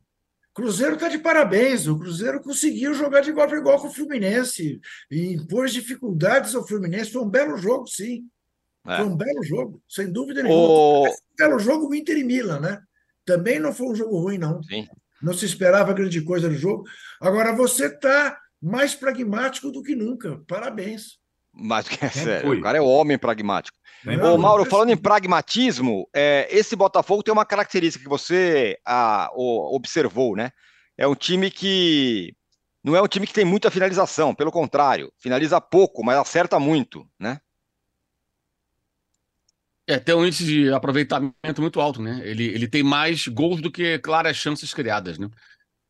Cruzeiro 0.53 0.95
está 0.95 1.09
de 1.09 1.19
parabéns. 1.19 1.87
O 1.87 1.97
Cruzeiro 1.97 2.41
conseguiu 2.43 2.93
jogar 2.93 3.21
de 3.21 3.31
igual 3.31 3.47
para 3.47 3.59
igual 3.59 3.79
com 3.81 3.87
o 3.87 3.93
Fluminense 3.95 4.81
e 5.11 5.33
impôs 5.35 5.73
dificuldades 5.73 6.55
ao 6.57 6.67
Fluminense. 6.67 7.13
Foi 7.13 7.23
um 7.23 7.31
belo 7.31 7.57
jogo, 7.57 7.87
sim. 7.87 8.25
É. 8.87 8.97
Foi 8.97 9.07
um 9.07 9.17
belo 9.17 9.43
jogo, 9.45 9.81
sem 9.89 10.11
dúvida 10.11 10.43
nenhuma. 10.43 10.61
O... 10.61 11.07
Um 11.07 11.13
belo 11.39 11.59
jogo 11.61 11.89
o 11.89 11.95
Inter 11.95 12.19
e 12.19 12.25
Milan, 12.25 12.59
né? 12.59 12.81
Também 13.25 13.61
não 13.61 13.73
foi 13.73 13.87
um 13.87 13.95
jogo 13.95 14.19
ruim, 14.19 14.39
não. 14.39 14.61
Sim. 14.65 14.89
Não 15.23 15.33
se 15.35 15.45
esperava 15.45 15.93
grande 15.93 16.21
coisa 16.23 16.49
no 16.49 16.55
jogo. 16.57 16.85
Agora 17.21 17.55
você 17.55 17.87
está 17.87 18.37
mais 18.61 18.95
pragmático 18.95 19.71
do 19.71 19.83
que 19.83 19.95
nunca. 19.95 20.41
Parabéns. 20.47 21.19
Mas 21.53 21.87
é 22.01 22.09
sério, 22.09 22.49
foi. 22.49 22.59
o 22.59 22.63
cara 22.63 22.79
é 22.79 22.81
o 22.81 22.87
homem 22.87 23.19
pragmático. 23.19 23.77
Não, 24.05 24.35
Ô, 24.35 24.39
Mauro, 24.39 24.65
falando 24.65 24.91
em 24.91 24.97
pragmatismo, 24.97 26.09
é, 26.15 26.49
esse 26.51 26.75
Botafogo 26.75 27.23
tem 27.23 27.33
uma 27.33 27.45
característica 27.45 28.03
que 28.03 28.09
você 28.09 28.79
ah, 28.87 29.31
o- 29.35 29.75
observou, 29.77 30.35
né? 30.35 30.51
É 30.97 31.07
um 31.07 31.15
time 31.15 31.51
que 31.51 32.35
não 32.83 32.97
é 32.97 33.03
um 33.03 33.09
time 33.09 33.27
que 33.27 33.33
tem 33.33 33.45
muita 33.45 33.71
finalização, 33.71 34.35
pelo 34.35 34.51
contrário, 34.51 35.13
finaliza 35.19 35.61
pouco, 35.61 36.03
mas 36.03 36.17
acerta 36.17 36.59
muito, 36.59 37.07
né? 37.19 37.41
É, 39.87 39.99
tem 39.99 40.15
um 40.15 40.25
índice 40.25 40.45
de 40.45 40.73
aproveitamento 40.73 41.61
muito 41.61 41.81
alto, 41.81 42.01
né? 42.01 42.21
Ele, 42.25 42.45
ele 42.45 42.69
tem 42.69 42.83
mais 42.83 43.27
gols 43.27 43.61
do 43.61 43.73
que 43.73 43.99
claras 43.99 44.37
chances 44.37 44.73
criadas, 44.73 45.19
né? 45.19 45.29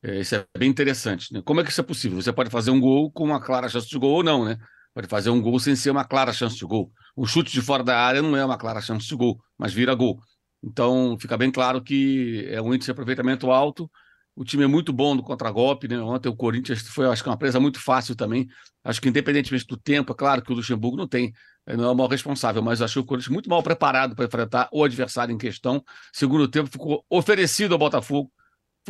É, 0.03 0.21
isso 0.21 0.35
é 0.35 0.47
bem 0.57 0.71
interessante, 0.71 1.33
né? 1.33 1.43
Como 1.45 1.61
é 1.61 1.65
que 1.65 1.71
isso 1.71 1.81
é 1.81 1.85
possível? 1.85 2.21
Você 2.21 2.33
pode 2.33 2.51
fazer 2.51 2.71
um 2.71 2.81
gol 2.81 3.11
com 3.13 3.25
uma 3.25 3.41
clara 3.41 3.69
chance 3.69 3.89
de 3.89 3.99
gol 3.99 4.13
ou 4.17 4.23
não, 4.23 4.45
né? 4.45 4.57
Pode 4.95 5.07
fazer 5.09 5.31
um 5.31 5.41
gol 5.41 5.59
sem 5.61 5.77
ser 5.77 5.91
uma 5.91 6.05
clara 6.05 6.33
chance 6.33 6.57
de 6.57 6.65
gol. 6.65 6.91
Um 7.17 7.27
chute 7.27 7.53
de 7.53 7.61
fora 7.61 7.85
da 7.85 7.99
área 7.99 8.23
não 8.23 8.37
é 8.37 8.45
uma 8.45 8.57
clara 8.59 8.81
chance 8.81 9.07
de 9.07 9.15
gol, 9.15 9.39
mas 9.59 9.73
vira 9.73 9.95
gol. 9.95 10.19
Então, 10.63 11.17
fica 11.21 11.37
bem 11.37 11.51
claro 11.51 11.83
que 11.83 12.47
é 12.51 12.61
um 12.61 12.75
índice 12.75 12.87
de 12.87 12.93
aproveitamento 12.93 13.51
alto. 13.51 13.91
O 14.35 14.45
time 14.45 14.65
é 14.65 14.67
muito 14.67 14.93
bom 14.93 15.15
no 15.15 15.23
contragolpe, 15.23 15.87
né? 15.87 16.01
Ontem 16.01 16.29
o 16.29 16.37
Corinthians 16.37 16.81
foi, 16.89 17.07
acho 17.07 17.23
que, 17.23 17.29
uma 17.29 17.37
presa 17.37 17.61
muito 17.61 17.79
fácil 17.81 18.17
também. 18.17 18.49
Acho 18.83 19.01
que, 19.01 19.09
independentemente 19.09 19.67
do 19.67 19.77
tempo, 19.77 20.13
é 20.13 20.17
claro 20.17 20.43
que 20.43 20.53
o 20.53 20.57
Luxemburgo 20.57 20.97
não 20.97 21.07
tem 21.07 21.33
ele 21.67 21.77
não 21.77 21.85
é 21.85 21.93
o 21.93 21.95
maior 21.95 22.09
responsável, 22.09 22.63
mas 22.63 22.83
achei 22.83 23.01
o 23.01 23.05
Corinthians 23.05 23.33
muito 23.33 23.49
mal 23.49 23.63
preparado 23.63 24.17
para 24.17 24.25
enfrentar 24.25 24.69
o 24.73 24.83
adversário 24.83 25.33
em 25.33 25.39
questão. 25.39 25.85
Segundo 26.13 26.49
tempo 26.49 26.71
ficou 26.71 27.05
oferecido 27.09 27.73
ao 27.75 27.79
Botafogo. 27.79 28.31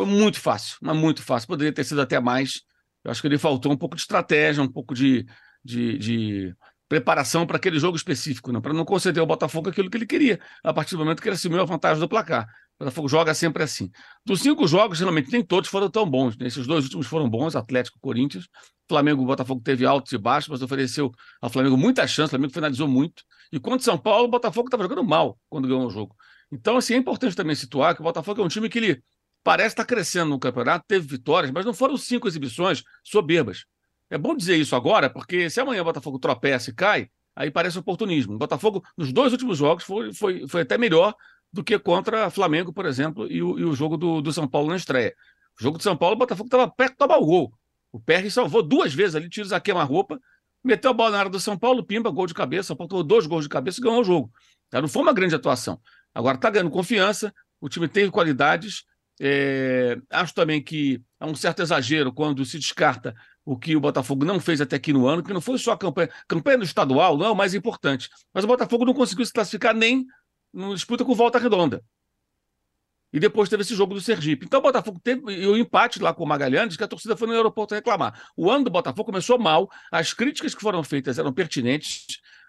Foi 0.01 0.07
muito 0.07 0.41
fácil, 0.41 0.79
mas 0.81 0.97
muito 0.97 1.23
fácil. 1.23 1.47
Poderia 1.47 1.75
ter 1.75 1.85
sido 1.85 2.01
até 2.01 2.19
mais. 2.19 2.63
Eu 3.05 3.11
acho 3.11 3.21
que 3.21 3.29
ele 3.29 3.37
faltou 3.37 3.71
um 3.71 3.77
pouco 3.77 3.95
de 3.95 4.01
estratégia, 4.01 4.63
um 4.63 4.67
pouco 4.67 4.95
de, 4.95 5.27
de, 5.63 5.99
de 5.99 6.55
preparação 6.89 7.47
para 7.47 7.59
aquele 7.59 7.79
jogo 7.79 7.99
específico, 7.99 8.51
né? 8.51 8.63
para 8.63 8.73
não 8.73 8.87
conceder 8.87 9.21
ao 9.21 9.27
Botafogo 9.27 9.69
aquilo 9.69 9.91
que 9.91 9.99
ele 9.99 10.07
queria, 10.07 10.41
a 10.65 10.73
partir 10.73 10.93
do 10.93 11.01
momento 11.01 11.21
que 11.21 11.29
ele 11.29 11.35
assumiu 11.35 11.61
a 11.61 11.67
vantagem 11.67 12.01
do 12.01 12.09
placar. 12.09 12.47
O 12.79 12.85
Botafogo 12.85 13.09
joga 13.11 13.35
sempre 13.35 13.63
assim. 13.63 13.91
Dos 14.25 14.41
cinco 14.41 14.67
jogos, 14.67 14.97
geralmente 14.97 15.31
nem 15.31 15.45
todos 15.45 15.69
foram 15.69 15.91
tão 15.91 16.09
bons. 16.09 16.35
né? 16.39 16.47
Esses 16.47 16.67
dois 16.67 16.85
últimos 16.85 17.07
foram 17.07 17.29
bons, 17.29 17.55
Atlético 17.55 17.99
e 17.99 18.01
Corinthians. 18.01 18.49
Flamengo 18.89 19.23
e 19.23 19.27
Botafogo 19.27 19.61
teve 19.63 19.85
altos 19.85 20.13
e 20.13 20.17
baixos, 20.17 20.49
mas 20.49 20.63
ofereceu 20.63 21.13
ao 21.43 21.51
Flamengo 21.51 21.77
muita 21.77 22.07
chance, 22.07 22.29
o 22.29 22.31
Flamengo 22.31 22.55
finalizou 22.55 22.89
muito. 22.89 23.23
E 23.53 23.61
contra 23.61 23.81
o 23.81 23.83
São 23.83 23.99
Paulo, 23.99 24.25
o 24.25 24.31
Botafogo 24.31 24.69
estava 24.69 24.83
jogando 24.83 25.05
mal 25.05 25.39
quando 25.51 25.69
ganhou 25.69 25.87
o 25.87 25.91
jogo. 25.91 26.17
Então, 26.51 26.79
assim, 26.79 26.95
é 26.95 26.97
importante 26.97 27.37
também 27.37 27.55
situar 27.55 27.95
que 27.95 28.01
o 28.01 28.05
Botafogo 28.05 28.41
é 28.41 28.45
um 28.45 28.49
time 28.49 28.67
que 28.71 28.79
ele 28.79 29.03
parece 29.43 29.69
estar 29.69 29.85
crescendo 29.85 30.31
no 30.31 30.39
campeonato, 30.39 30.85
teve 30.87 31.07
vitórias, 31.07 31.51
mas 31.51 31.65
não 31.65 31.75
foram 31.75 31.97
cinco 31.97 32.29
exibições 32.29 32.83
soberbas. 33.03 33.65
É 34.09 34.19
bom 34.19 34.37
dizer 34.37 34.57
isso 34.57 34.75
agora, 34.75 35.09
porque 35.09 35.49
se 35.49 35.61
amanhã 35.61 35.83
o 35.83 35.85
Botafogo 35.85 36.19
tropeça 36.19 36.71
e 36.71 36.75
cai, 36.75 37.09
aí 37.35 37.51
parece 37.51 37.79
oportunismo. 37.79 38.35
O 38.35 38.39
Botafogo, 38.39 38.83
nos 38.97 39.13
dois 39.13 39.33
últimos 39.33 39.59
jogos, 39.59 39.85
foi, 39.85 40.13
foi, 40.13 40.49
foi 40.49 40.63
até 40.63 40.77
melhor 40.77 41.15
do 41.53 41.65
que 41.65 41.79
contra 41.79 42.31
Flamengo, 42.31 42.73
por 42.73 42.87
exemplo, 42.87 43.31
e 43.31 43.43
o, 43.43 43.59
e 43.59 43.65
o 43.65 43.75
jogo 43.75 43.97
do, 43.97 44.21
do 44.21 44.33
São 44.33 44.47
Paulo 44.49 44.69
na 44.69 44.77
estreia. 44.77 45.15
O 45.59 45.63
jogo 45.63 45.79
do 45.79 45.83
São 45.83 45.97
Paulo, 45.97 46.17
o 46.17 46.19
Botafogo 46.19 46.47
estava 46.47 46.69
perto 46.69 46.93
de 46.93 46.99
tomar 46.99 47.19
o 47.19 47.27
gol. 47.27 47.53
O 47.93 48.01
Perry 48.01 48.31
salvou 48.31 48.63
duas 48.63 48.95
vezes 48.95 49.15
ali, 49.15 49.29
tiros 49.29 49.53
a 49.53 49.61
queima-roupa, 49.61 50.21
meteu 50.63 50.91
a 50.91 50.95
bola 50.95 51.11
na 51.11 51.19
área 51.19 51.31
do 51.31 51.41
São 51.41 51.59
Paulo, 51.59 51.85
pimba, 51.85 52.11
gol 52.11 52.27
de 52.27 52.35
cabeça, 52.35 52.75
tomou 52.77 53.03
dois 53.03 53.27
gols 53.27 53.45
de 53.45 53.49
cabeça 53.49 53.81
e 53.81 53.83
ganhou 53.83 54.01
o 54.01 54.05
jogo. 54.05 54.33
Tá? 54.69 54.81
Não 54.81 54.89
foi 54.89 55.03
uma 55.03 55.13
grande 55.13 55.35
atuação. 55.35 55.81
Agora 56.15 56.37
está 56.37 56.51
ganhando 56.51 56.71
confiança, 56.71 57.33
o 57.61 57.69
time 57.69 57.89
tem 57.89 58.11
qualidades. 58.11 58.85
É, 59.21 59.99
Acho 60.09 60.35
também 60.35 60.63
que 60.63 61.03
há 61.19 61.27
um 61.27 61.35
certo 61.35 61.61
exagero 61.61 62.13
quando 62.13 62.45
se 62.45 62.59
descarta 62.59 63.15
o 63.45 63.59
que 63.59 63.77
o 63.77 63.81
Botafogo 63.81 64.25
não 64.25 64.41
fez 64.41 64.61
até 64.61 64.77
aqui 64.77 64.93
no 64.93 65.07
ano, 65.07 65.23
que 65.23 65.33
não 65.33 65.41
foi 65.41 65.59
só 65.59 65.73
a 65.73 65.79
campanha. 65.79 66.09
Campanha 66.27 66.63
estadual 66.63 67.19
não 67.19 67.27
é 67.27 67.31
o 67.31 67.37
mais 67.37 67.53
importante, 67.55 68.09
mas 68.33 68.45
o 68.45 68.47
Botafogo 68.47 68.85
não 68.85 68.95
conseguiu 68.95 69.27
se 69.27 69.33
classificar 69.33 69.75
nem 69.75 70.07
numa 70.53 70.75
disputa 70.75 71.05
com 71.05 71.15
volta 71.15 71.39
redonda. 71.39 71.83
E 73.13 73.19
depois 73.19 73.49
teve 73.49 73.63
esse 73.63 73.75
jogo 73.75 73.93
do 73.93 74.01
Sergipe. 74.01 74.47
Então 74.47 74.61
o 74.61 74.63
Botafogo 74.63 75.01
teve 75.03 75.21
e 75.33 75.47
o 75.47 75.57
empate 75.57 76.01
lá 76.01 76.15
com 76.15 76.23
o 76.23 76.27
Magalhães, 76.27 76.77
que 76.77 76.85
a 76.85 76.89
torcida 76.89 77.17
foi 77.17 77.27
no 77.27 77.35
aeroporto 77.35 77.75
reclamar. 77.75 78.23
O 78.37 78.51
ano 78.51 78.65
do 78.65 78.71
Botafogo 78.71 79.05
começou 79.05 79.39
mal, 79.39 79.69
as 79.91 80.15
críticas 80.15 80.55
que 80.55 80.61
foram 80.61 80.83
feitas 80.85 81.19
eram 81.19 81.33
pertinentes, 81.33 82.07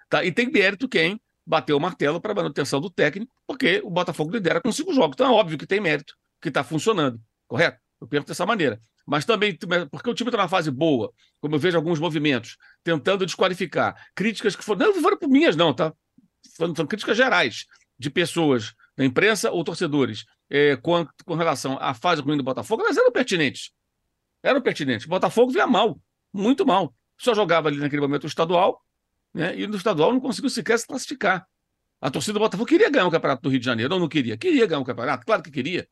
tá? 0.08 0.24
e 0.24 0.32
tem 0.32 0.52
mérito 0.52 0.88
quem 0.88 1.20
bateu 1.46 1.76
o 1.76 1.80
martelo 1.80 2.22
para 2.22 2.32
a 2.32 2.36
manutenção 2.36 2.80
do 2.80 2.90
técnico, 2.90 3.34
porque 3.48 3.82
o 3.84 3.90
Botafogo 3.90 4.32
lidera 4.32 4.62
com 4.62 4.72
cinco 4.72 4.94
jogos. 4.94 5.16
Então 5.16 5.28
é 5.28 5.32
óbvio 5.32 5.58
que 5.58 5.66
tem 5.66 5.80
mérito, 5.80 6.16
que 6.42 6.50
está 6.50 6.64
funcionando, 6.64 7.20
correto? 7.48 7.80
Eu 8.00 8.08
penso 8.08 8.28
dessa 8.28 8.46
maneira. 8.46 8.82
Mas 9.06 9.26
também, 9.26 9.58
porque 9.92 10.10
o 10.10 10.14
time 10.14 10.30
está 10.30 10.38
numa 10.38 10.50
fase 10.50 10.72
boa, 10.72 11.12
como 11.40 11.56
eu 11.56 11.60
vejo 11.60 11.78
alguns 11.78 12.00
movimentos, 12.00 12.58
tentando 12.84 13.26
desqualificar, 13.26 13.96
críticas 14.16 14.56
que 14.56 14.64
foram. 14.64 14.88
Não 14.88 15.02
foram 15.02 15.18
por 15.18 15.28
minhas, 15.28 15.56
não, 15.56 15.74
tá? 15.74 15.94
Foram 16.56 16.74
críticas 16.74 17.18
gerais 17.18 17.66
de 17.98 18.10
pessoas 18.10 18.74
da 18.96 19.06
imprensa 19.06 19.52
ou 19.52 19.64
torcedores 19.64 20.26
é, 20.50 20.76
com, 20.76 21.08
com, 21.26 21.36
relação 21.36 21.78
à 21.80 21.94
fase 21.94 22.22
ruim 22.22 22.38
do 22.38 22.44
Botafogo, 22.44 22.84
elas 22.84 22.98
eram 22.98 23.12
pertinentes. 23.12 23.72
Eram 24.44 24.62
pertinentes. 24.62 25.06
O 25.06 25.10
Botafogo 25.10 25.52
vinha 25.52 25.66
mal, 25.66 26.00
muito 26.34 26.66
mal. 26.66 26.94
Só 27.18 27.34
jogava 27.34 27.70
ali 27.70 27.78
naquele 27.78 28.02
momento 28.02 28.26
o 28.26 28.28
estadual, 28.28 28.82
né, 29.34 29.58
e 29.58 29.66
no 29.66 29.78
estadual 29.78 30.12
não 30.12 30.20
conseguiu 30.20 30.50
sequer 30.50 30.78
se 30.78 30.86
classificar. 30.86 31.48
A 32.02 32.10
torcida 32.10 32.34
do 32.34 32.40
Botafogo 32.40 32.68
queria 32.68 32.90
ganhar 32.90 33.06
o 33.06 33.12
Campeonato 33.12 33.44
do 33.44 33.50
Rio 33.50 33.60
de 33.60 33.66
Janeiro, 33.66 33.94
ou 33.94 34.00
não 34.00 34.10
queria? 34.10 34.36
Queria 34.36 34.66
ganhar 34.66 34.80
o 34.80 34.86
Campeonato, 34.86 35.26
claro 35.26 35.42
que 35.42 35.52
queria. 35.52 35.88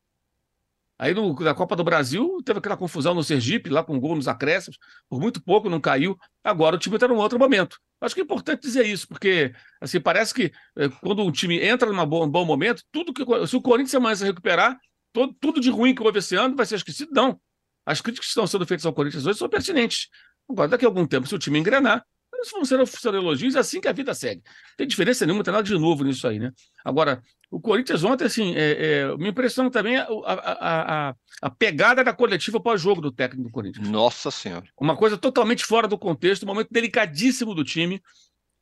Aí 1.00 1.14
no, 1.14 1.32
na 1.32 1.54
Copa 1.54 1.74
do 1.74 1.82
Brasil 1.82 2.42
teve 2.44 2.58
aquela 2.58 2.76
confusão 2.76 3.14
no 3.14 3.24
Sergipe, 3.24 3.70
lá 3.70 3.82
com 3.82 3.98
gol 3.98 4.14
nos 4.14 4.28
acréscimos, 4.28 4.78
por 5.08 5.18
muito 5.18 5.42
pouco 5.42 5.70
não 5.70 5.80
caiu. 5.80 6.14
Agora 6.44 6.76
o 6.76 6.78
time 6.78 6.96
está 6.96 7.08
num 7.08 7.16
outro 7.16 7.38
momento. 7.38 7.78
Acho 8.02 8.14
que 8.14 8.20
é 8.20 8.24
importante 8.24 8.60
dizer 8.60 8.84
isso, 8.84 9.08
porque 9.08 9.50
assim, 9.80 9.98
parece 9.98 10.34
que 10.34 10.52
eh, 10.76 10.90
quando 11.00 11.22
um 11.22 11.32
time 11.32 11.58
entra 11.58 11.90
num 11.90 12.06
bom, 12.06 12.28
bom 12.28 12.44
momento, 12.44 12.82
tudo 12.92 13.14
que 13.14 13.24
se 13.46 13.56
o 13.56 13.62
Corinthians 13.62 13.94
amanhã 13.94 14.14
se 14.14 14.24
recuperar, 14.26 14.78
todo, 15.10 15.34
tudo 15.40 15.58
de 15.58 15.70
ruim 15.70 15.94
que 15.94 16.02
houve 16.02 16.18
esse 16.18 16.36
ano 16.36 16.54
vai 16.54 16.66
ser 16.66 16.74
esquecido. 16.74 17.10
Não. 17.14 17.40
As 17.86 18.02
críticas 18.02 18.26
que 18.26 18.32
estão 18.32 18.46
sendo 18.46 18.66
feitas 18.66 18.84
ao 18.84 18.92
Corinthians 18.92 19.24
hoje 19.24 19.38
são 19.38 19.48
pertinentes. 19.48 20.08
Agora, 20.50 20.68
daqui 20.68 20.84
a 20.84 20.88
algum 20.88 21.06
tempo, 21.06 21.26
se 21.26 21.34
o 21.34 21.38
time 21.38 21.58
engrenar, 21.58 22.04
isso 22.42 22.52
vão 22.52 22.64
ser, 22.64 22.86
ser 22.86 23.14
elogios, 23.14 23.54
é 23.54 23.60
assim 23.60 23.80
que 23.80 23.88
a 23.88 23.92
vida 23.92 24.12
segue. 24.12 24.42
Não 24.44 24.76
tem 24.76 24.86
diferença 24.86 25.24
nenhuma, 25.24 25.38
não 25.38 25.44
tem 25.44 25.52
nada 25.52 25.64
de 25.64 25.78
novo 25.78 26.04
nisso 26.04 26.28
aí, 26.28 26.38
né? 26.38 26.52
Agora, 26.84 27.22
o 27.50 27.60
Corinthians 27.60 28.04
ontem, 28.04 28.24
assim, 28.24 28.54
é, 28.54 29.00
é, 29.00 29.16
minha 29.16 29.30
impressão 29.30 29.68
também 29.68 29.96
é 29.96 30.00
a, 30.00 30.06
a, 30.24 31.08
a, 31.08 31.14
a 31.42 31.50
pegada 31.50 32.04
da 32.04 32.12
coletiva 32.12 32.60
pós-jogo 32.60 33.00
do 33.00 33.10
técnico 33.10 33.48
do 33.48 33.52
Corinthians. 33.52 33.88
Nossa 33.88 34.30
Senhora. 34.30 34.66
Uma 34.80 34.96
coisa 34.96 35.18
totalmente 35.18 35.64
fora 35.64 35.88
do 35.88 35.98
contexto, 35.98 36.44
um 36.44 36.46
momento 36.46 36.68
delicadíssimo 36.70 37.52
do 37.52 37.64
time, 37.64 38.00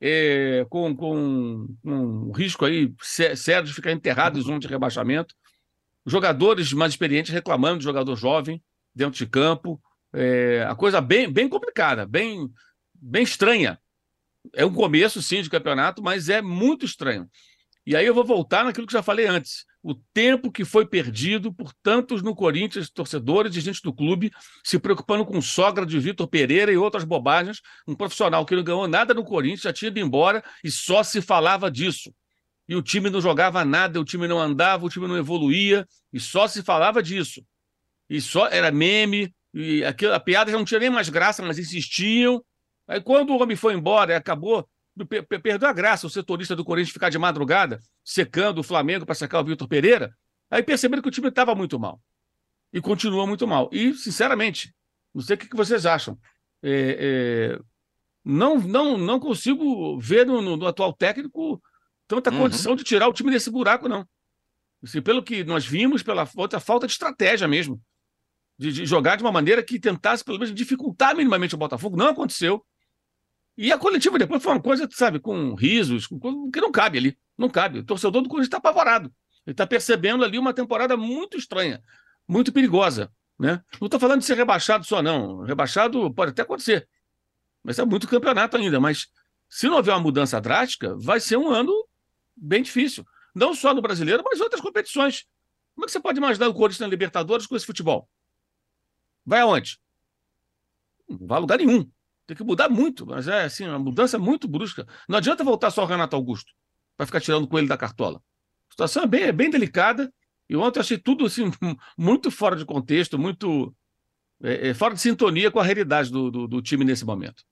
é, 0.01 0.64
com, 0.70 0.96
com, 0.96 1.66
com 1.83 1.90
um 1.92 2.33
risco 2.33 2.64
aí 2.64 2.90
sério 3.03 3.66
de 3.66 3.74
ficar 3.74 3.92
enterrado 3.92 4.38
em 4.38 4.42
zona 4.42 4.59
de 4.59 4.68
rebaixamento. 4.68 5.35
Jogadores 6.07 6.72
mais 6.72 6.92
experientes 6.92 7.33
reclamando 7.33 7.79
de 7.79 7.85
jogador 7.85 8.16
jovem 8.16 8.62
dentro 8.94 9.18
de 9.18 9.27
campo. 9.27 9.79
É, 10.14 10.64
a 10.66 10.74
coisa 10.74 10.98
bem, 11.03 11.31
bem 11.31 11.46
complicada, 11.46 12.07
bem, 12.07 12.48
bem 12.94 13.22
estranha. 13.22 13.79
É 14.55 14.64
um 14.64 14.72
começo, 14.72 15.20
sim, 15.20 15.42
de 15.42 15.51
campeonato, 15.51 16.03
mas 16.03 16.31
é 16.31 16.40
muito 16.40 16.87
estranho. 16.87 17.29
E 17.88 17.96
aí 17.96 18.05
eu 18.05 18.12
vou 18.12 18.22
voltar 18.22 18.66
naquilo 18.66 18.87
que 18.87 18.92
já 18.92 19.03
falei 19.03 19.27
antes. 19.27 19.64
o 19.83 19.94
tempo 20.12 20.53
que 20.53 20.62
foi 20.62 20.85
perdido 20.85 21.51
por 21.51 21.72
tantos 21.83 22.20
no 22.20 22.35
Corinthians, 22.35 22.90
torcedores 22.90 23.57
e 23.57 23.61
gente 23.62 23.81
do 23.81 23.94
clube, 23.94 24.31
se 24.62 24.79
preocupando 24.79 25.24
com 25.24 25.40
sogra 25.40 25.87
de 25.87 25.98
Vitor 25.98 26.29
Pereira 26.29 26.70
e 26.70 26.77
outras 26.77 27.03
bobagens. 27.03 27.62
Um 27.87 27.94
profissional 27.94 28.44
que 28.44 28.55
não 28.55 28.62
ganhou 28.62 28.87
nada 28.87 29.14
no 29.14 29.24
Corinthians, 29.24 29.62
já 29.62 29.72
tinha 29.72 29.88
ido 29.88 30.01
embora 30.01 30.44
e 30.62 30.70
só 30.70 31.03
se 31.03 31.22
falava 31.22 31.70
disso. 31.70 32.12
E 32.68 32.77
o 32.77 32.83
time 32.83 33.09
não 33.09 33.22
jogava 33.22 33.64
nada, 33.64 33.98
o 33.98 34.05
time 34.05 34.29
não 34.29 34.38
andava, 34.38 34.85
o 34.85 34.90
time 34.90 35.09
não 35.09 35.16
evoluía, 35.16 35.87
e 36.12 36.20
só 36.20 36.46
se 36.46 36.62
falava 36.62 37.03
disso. 37.03 37.42
E 38.11 38.20
só 38.20 38.48
era 38.48 38.70
meme, 38.70 39.35
e 39.55 39.83
aquilo, 39.83 40.12
a 40.12 40.20
piada 40.20 40.51
já 40.51 40.59
não 40.59 40.64
tinha 40.66 40.81
nem 40.81 40.90
mais 40.90 41.09
graça, 41.09 41.42
mas 41.42 41.59
insistiam. 41.59 42.44
Aí 42.87 43.01
quando 43.01 43.31
o 43.31 43.42
homem 43.42 43.57
foi 43.57 43.72
embora 43.72 44.12
e 44.12 44.14
acabou 44.14 44.68
perdeu 45.06 45.68
a 45.68 45.72
graça 45.72 46.06
o 46.06 46.11
setorista 46.11 46.56
do 46.56 46.64
Corinthians 46.64 46.92
ficar 46.92 47.11
de 47.11 47.18
madrugada 47.18 47.80
secando 48.04 48.58
o 48.58 48.62
Flamengo 48.62 49.04
para 49.04 49.14
sacar 49.14 49.40
o 49.40 49.44
Vitor 49.44 49.68
Pereira. 49.68 50.14
Aí 50.50 50.62
perceberam 50.62 51.02
que 51.02 51.08
o 51.08 51.12
time 51.12 51.28
estava 51.28 51.54
muito 51.54 51.78
mal. 51.78 52.00
E 52.72 52.80
continua 52.80 53.26
muito 53.26 53.46
mal. 53.46 53.68
E, 53.72 53.94
sinceramente, 53.94 54.74
não 55.14 55.22
sei 55.22 55.37
o 55.37 55.38
que 55.38 55.56
vocês 55.56 55.87
acham. 55.87 56.18
É, 56.62 57.56
é, 57.56 57.61
não, 58.24 58.58
não, 58.58 58.98
não 58.98 59.20
consigo 59.20 59.98
ver 59.98 60.26
no, 60.26 60.42
no, 60.42 60.56
no 60.56 60.66
atual 60.66 60.92
técnico 60.92 61.62
tanta 62.06 62.30
uhum. 62.30 62.38
condição 62.38 62.74
de 62.74 62.84
tirar 62.84 63.08
o 63.08 63.12
time 63.12 63.30
desse 63.30 63.50
buraco, 63.50 63.88
não. 63.88 64.06
Assim, 64.82 65.02
pelo 65.02 65.22
que 65.22 65.44
nós 65.44 65.66
vimos, 65.66 66.02
pela 66.02 66.28
outra 66.37 66.61
falta 66.61 66.87
de 66.87 66.92
estratégia 66.92 67.48
mesmo. 67.48 67.80
De, 68.58 68.72
de, 68.72 68.87
jogar 68.87 69.16
de 69.16 69.22
uma 69.22 69.30
maneira 69.30 69.62
que 69.62 69.78
tentasse, 69.78 70.24
pelo 70.24 70.38
menos, 70.38 70.54
dificultar 70.54 71.14
minimamente 71.14 71.54
o 71.54 71.58
Botafogo. 71.58 71.96
Não 71.96 72.08
aconteceu. 72.08 72.64
E 73.60 73.72
a 73.72 73.76
coletiva 73.76 74.16
depois 74.20 74.40
foi 74.40 74.52
uma 74.52 74.62
coisa, 74.62 74.88
sabe, 74.92 75.18
com 75.18 75.52
risos, 75.56 76.06
com, 76.06 76.48
que 76.48 76.60
não 76.60 76.70
cabe 76.70 76.96
ali. 76.96 77.18
Não 77.36 77.50
cabe. 77.50 77.80
O 77.80 77.84
torcedor 77.84 78.22
do 78.22 78.28
Corinthians 78.28 78.46
está 78.46 78.58
apavorado. 78.58 79.12
Ele 79.44 79.52
está 79.52 79.66
percebendo 79.66 80.22
ali 80.24 80.38
uma 80.38 80.54
temporada 80.54 80.96
muito 80.96 81.36
estranha, 81.36 81.82
muito 82.26 82.52
perigosa. 82.52 83.12
Né? 83.36 83.60
Não 83.80 83.86
estou 83.86 83.98
falando 83.98 84.20
de 84.20 84.26
ser 84.26 84.36
rebaixado 84.36 84.84
só, 84.84 85.02
não. 85.02 85.40
Rebaixado 85.40 86.08
pode 86.14 86.30
até 86.30 86.42
acontecer. 86.42 86.88
Mas 87.60 87.80
é 87.80 87.84
muito 87.84 88.06
campeonato 88.06 88.56
ainda. 88.56 88.78
Mas 88.78 89.08
se 89.48 89.66
não 89.66 89.76
houver 89.76 89.92
uma 89.92 90.00
mudança 90.00 90.40
drástica, 90.40 90.96
vai 90.96 91.18
ser 91.18 91.36
um 91.36 91.50
ano 91.50 91.72
bem 92.36 92.62
difícil. 92.62 93.04
Não 93.34 93.56
só 93.56 93.74
no 93.74 93.82
brasileiro, 93.82 94.22
mas 94.24 94.40
outras 94.40 94.60
competições. 94.60 95.26
Como 95.74 95.84
é 95.84 95.86
que 95.86 95.92
você 95.92 96.00
pode 96.00 96.18
imaginar 96.18 96.46
o 96.46 96.54
Corinthians 96.54 96.80
na 96.80 96.86
Libertadores 96.86 97.44
com 97.44 97.56
esse 97.56 97.66
futebol? 97.66 98.08
Vai 99.26 99.40
aonde? 99.40 99.80
Não 101.08 101.26
vai 101.26 101.38
a 101.38 101.40
lugar 101.40 101.58
nenhum. 101.58 101.90
Tem 102.28 102.36
que 102.36 102.44
mudar 102.44 102.68
muito, 102.68 103.06
mas 103.06 103.26
é 103.26 103.44
assim, 103.44 103.66
uma 103.66 103.78
mudança 103.78 104.18
muito 104.18 104.46
brusca. 104.46 104.86
Não 105.08 105.16
adianta 105.16 105.42
voltar 105.42 105.70
só 105.70 105.82
o 105.82 105.86
Renato 105.86 106.14
Augusto 106.14 106.52
para 106.94 107.06
ficar 107.06 107.22
tirando 107.22 107.44
o 107.44 107.48
coelho 107.48 107.66
da 107.66 107.76
cartola. 107.78 108.18
A 108.18 108.72
situação 108.72 109.04
é 109.04 109.06
bem, 109.06 109.22
é 109.22 109.32
bem 109.32 109.48
delicada. 109.48 110.12
E 110.46 110.54
ontem 110.54 110.78
eu 110.78 110.82
achei 110.82 110.98
tudo 110.98 111.24
assim, 111.24 111.50
muito 111.96 112.30
fora 112.30 112.54
de 112.54 112.66
contexto, 112.66 113.18
muito 113.18 113.74
é, 114.42 114.68
é, 114.68 114.74
fora 114.74 114.92
de 114.92 115.00
sintonia 115.00 115.50
com 115.50 115.58
a 115.58 115.64
realidade 115.64 116.12
do, 116.12 116.30
do, 116.30 116.46
do, 116.46 116.60
time 116.60 116.84
nesse 116.84 117.02
momento. 117.02 117.42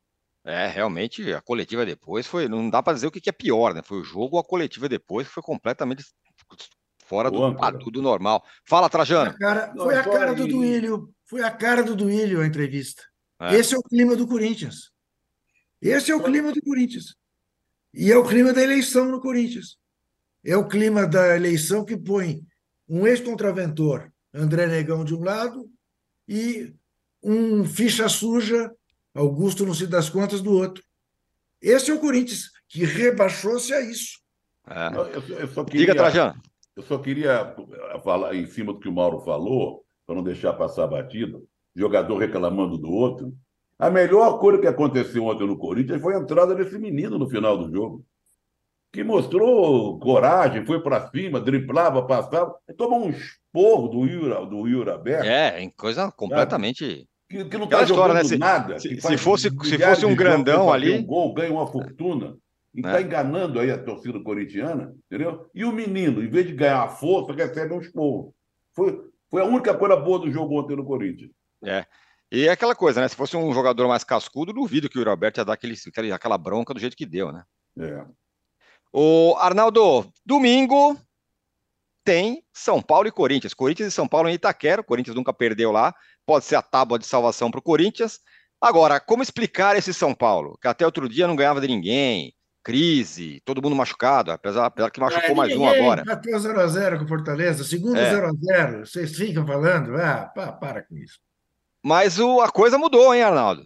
É, 0.44 0.66
realmente, 0.66 1.32
a 1.32 1.40
coletiva 1.40 1.86
depois 1.86 2.26
foi. 2.26 2.46
Não 2.46 2.68
dá 2.68 2.82
para 2.82 2.92
dizer 2.92 3.06
o 3.06 3.10
que, 3.10 3.20
que, 3.20 3.30
é 3.30 3.32
pior, 3.32 3.72
né? 3.72 3.80
Foi 3.82 3.98
o 3.98 4.04
jogo 4.04 4.36
ou 4.36 4.40
a 4.40 4.44
coletiva 4.44 4.90
depois 4.90 5.26
que 5.26 5.32
foi 5.32 5.42
completamente 5.42 6.04
fora 7.06 7.30
do, 7.30 7.42
ah, 7.44 7.72
tudo 7.72 8.02
normal. 8.02 8.44
Fala, 8.62 8.90
Trajano. 8.90 9.32
Foi 9.32 9.36
a 9.36 9.38
cara, 9.38 9.72
foi 9.74 9.96
a 9.96 10.04
cara 10.04 10.34
do 10.34 10.46
Duílio. 10.46 11.10
Foi 11.24 11.42
a 11.42 11.50
cara 11.50 11.82
do 11.82 11.96
Duílio 11.96 12.42
a 12.42 12.46
entrevista. 12.46 13.02
É. 13.40 13.54
Esse 13.56 13.74
é 13.74 13.78
o 13.78 13.82
clima 13.82 14.16
do 14.16 14.26
Corinthians. 14.26 14.90
Esse 15.80 16.10
é 16.10 16.14
o 16.14 16.22
clima 16.22 16.52
do 16.52 16.62
Corinthians. 16.62 17.14
E 17.92 18.10
é 18.10 18.16
o 18.16 18.26
clima 18.26 18.52
da 18.52 18.62
eleição 18.62 19.06
no 19.10 19.20
Corinthians. 19.20 19.78
É 20.44 20.56
o 20.56 20.68
clima 20.68 21.06
da 21.06 21.34
eleição 21.36 21.84
que 21.84 21.96
põe 21.96 22.42
um 22.88 23.06
ex-contraventor, 23.06 24.10
André 24.32 24.66
Negão, 24.66 25.04
de 25.04 25.14
um 25.14 25.22
lado, 25.22 25.68
e 26.28 26.72
um 27.22 27.64
ficha 27.64 28.08
suja, 28.08 28.70
Augusto 29.14 29.66
não 29.66 29.74
se 29.74 29.86
das 29.86 30.08
contas, 30.08 30.40
do 30.40 30.52
outro. 30.52 30.84
Esse 31.60 31.90
é 31.90 31.94
o 31.94 32.00
Corinthians, 32.00 32.50
que 32.68 32.84
rebaixou-se 32.84 33.72
a 33.72 33.80
isso. 33.80 34.20
É. 34.68 34.88
Eu, 34.94 35.38
eu, 35.38 35.48
só 35.48 35.64
queria, 35.64 35.80
Diga, 35.86 35.94
Trajano. 35.94 36.40
Eu 36.76 36.82
só 36.82 36.98
queria 36.98 37.56
falar 38.04 38.34
em 38.34 38.46
cima 38.46 38.72
do 38.72 38.78
que 38.78 38.88
o 38.88 38.92
Mauro 38.92 39.20
falou, 39.20 39.84
para 40.06 40.14
não 40.14 40.22
deixar 40.22 40.52
passar 40.52 40.86
batido 40.86 41.48
jogador 41.76 42.16
reclamando 42.16 42.78
do 42.78 42.90
outro. 42.90 43.32
A 43.78 43.90
melhor 43.90 44.38
coisa 44.38 44.58
que 44.58 44.66
aconteceu 44.66 45.24
ontem 45.24 45.46
no 45.46 45.58
Corinthians 45.58 46.00
foi 46.00 46.14
a 46.14 46.18
entrada 46.18 46.54
desse 46.54 46.78
menino 46.78 47.18
no 47.18 47.28
final 47.28 47.58
do 47.58 47.70
jogo. 47.70 48.04
Que 48.90 49.04
mostrou 49.04 49.98
coragem, 49.98 50.64
foi 50.64 50.80
para 50.82 51.10
cima, 51.10 51.38
driblava, 51.38 52.06
passava, 52.06 52.54
tomou 52.78 53.04
um 53.04 53.10
esporro 53.10 53.88
do 53.88 54.06
Yura, 54.06 54.46
do 54.46 54.66
Yura 54.66 54.94
Aberto. 54.94 55.26
É, 55.26 55.60
em 55.60 55.68
coisa 55.68 56.10
completamente. 56.10 57.06
Que, 57.28 57.44
que 57.44 57.58
não 57.58 57.64
está 57.64 57.84
jogando 57.84 58.14
né? 58.14 58.24
se, 58.24 58.38
nada. 58.38 58.78
Se, 58.78 58.98
se 58.98 59.18
fosse, 59.18 59.50
se 59.50 59.78
fosse 59.78 60.06
um 60.06 60.16
grandão 60.16 60.72
ali. 60.72 60.92
Um 60.92 61.04
gol, 61.04 61.34
ganha 61.34 61.52
uma 61.52 61.66
fortuna. 61.66 62.36
E 62.74 62.80
está 62.80 62.98
é. 63.00 63.02
enganando 63.02 63.58
aí 63.58 63.70
a 63.70 63.82
torcida 63.82 64.20
corintiana, 64.20 64.94
entendeu? 65.06 65.46
E 65.54 65.64
o 65.64 65.72
menino, 65.72 66.22
em 66.22 66.28
vez 66.28 66.46
de 66.46 66.54
ganhar 66.54 66.82
a 66.82 66.88
força, 66.88 67.32
recebe 67.32 67.74
um 67.74 67.80
esporro. 67.80 68.34
Foi, 68.74 69.02
foi 69.30 69.42
a 69.42 69.46
única 69.46 69.74
coisa 69.74 69.96
boa 69.96 70.18
do 70.18 70.30
jogo 70.30 70.58
ontem 70.58 70.76
no 70.76 70.84
Corinthians. 70.84 71.30
É. 71.66 71.84
E 72.30 72.46
é 72.46 72.50
aquela 72.50 72.74
coisa, 72.74 73.00
né? 73.00 73.08
Se 73.08 73.16
fosse 73.16 73.36
um 73.36 73.52
jogador 73.52 73.86
mais 73.86 74.02
cascudo, 74.02 74.52
duvido 74.52 74.88
que 74.88 74.98
o 74.98 75.04
Roberto 75.04 75.38
ia 75.38 75.44
dar 75.44 75.52
aquele, 75.52 75.76
aquela 76.12 76.36
bronca 76.36 76.74
do 76.74 76.80
jeito 76.80 76.96
que 76.96 77.06
deu, 77.06 77.30
né? 77.30 77.44
É. 77.78 78.04
O 78.92 79.36
Arnaldo, 79.38 80.10
domingo 80.24 80.98
tem 82.04 82.42
São 82.52 82.80
Paulo 82.80 83.08
e 83.08 83.12
Corinthians. 83.12 83.52
Corinthians 83.52 83.92
e 83.92 83.94
São 83.94 84.06
Paulo 84.06 84.28
em 84.28 84.34
Itaquera. 84.34 84.80
O 84.80 84.84
Corinthians 84.84 85.16
nunca 85.16 85.32
perdeu 85.32 85.72
lá. 85.72 85.94
Pode 86.24 86.44
ser 86.44 86.54
a 86.56 86.62
tábua 86.62 86.98
de 86.98 87.06
salvação 87.06 87.50
para 87.50 87.58
o 87.58 87.62
Corinthians. 87.62 88.20
Agora, 88.60 88.98
como 89.00 89.22
explicar 89.22 89.76
esse 89.76 89.92
São 89.92 90.14
Paulo? 90.14 90.56
Que 90.62 90.68
até 90.68 90.86
outro 90.86 91.08
dia 91.08 91.26
não 91.26 91.36
ganhava 91.36 91.60
de 91.60 91.68
ninguém. 91.68 92.32
Crise, 92.62 93.40
todo 93.44 93.62
mundo 93.62 93.76
machucado, 93.76 94.32
apesar, 94.32 94.66
apesar 94.66 94.90
que 94.90 94.98
machucou 94.98 95.30
é, 95.30 95.34
mais 95.34 95.56
um 95.56 95.68
agora. 95.68 96.02
Bateu 96.04 96.36
0x0 96.36 96.98
com 96.98 97.04
o 97.04 97.08
Fortaleza, 97.08 97.62
segundo 97.62 97.96
0x0. 97.96 98.32
É. 98.50 98.78
Vocês 98.80 99.16
ficam 99.16 99.46
falando, 99.46 99.96
ah, 99.96 100.32
pá, 100.34 100.50
para 100.50 100.82
com 100.82 100.96
isso. 100.96 101.20
Mas 101.86 102.18
o, 102.18 102.40
a 102.40 102.50
coisa 102.50 102.76
mudou, 102.76 103.14
hein, 103.14 103.22
Arnaldo? 103.22 103.62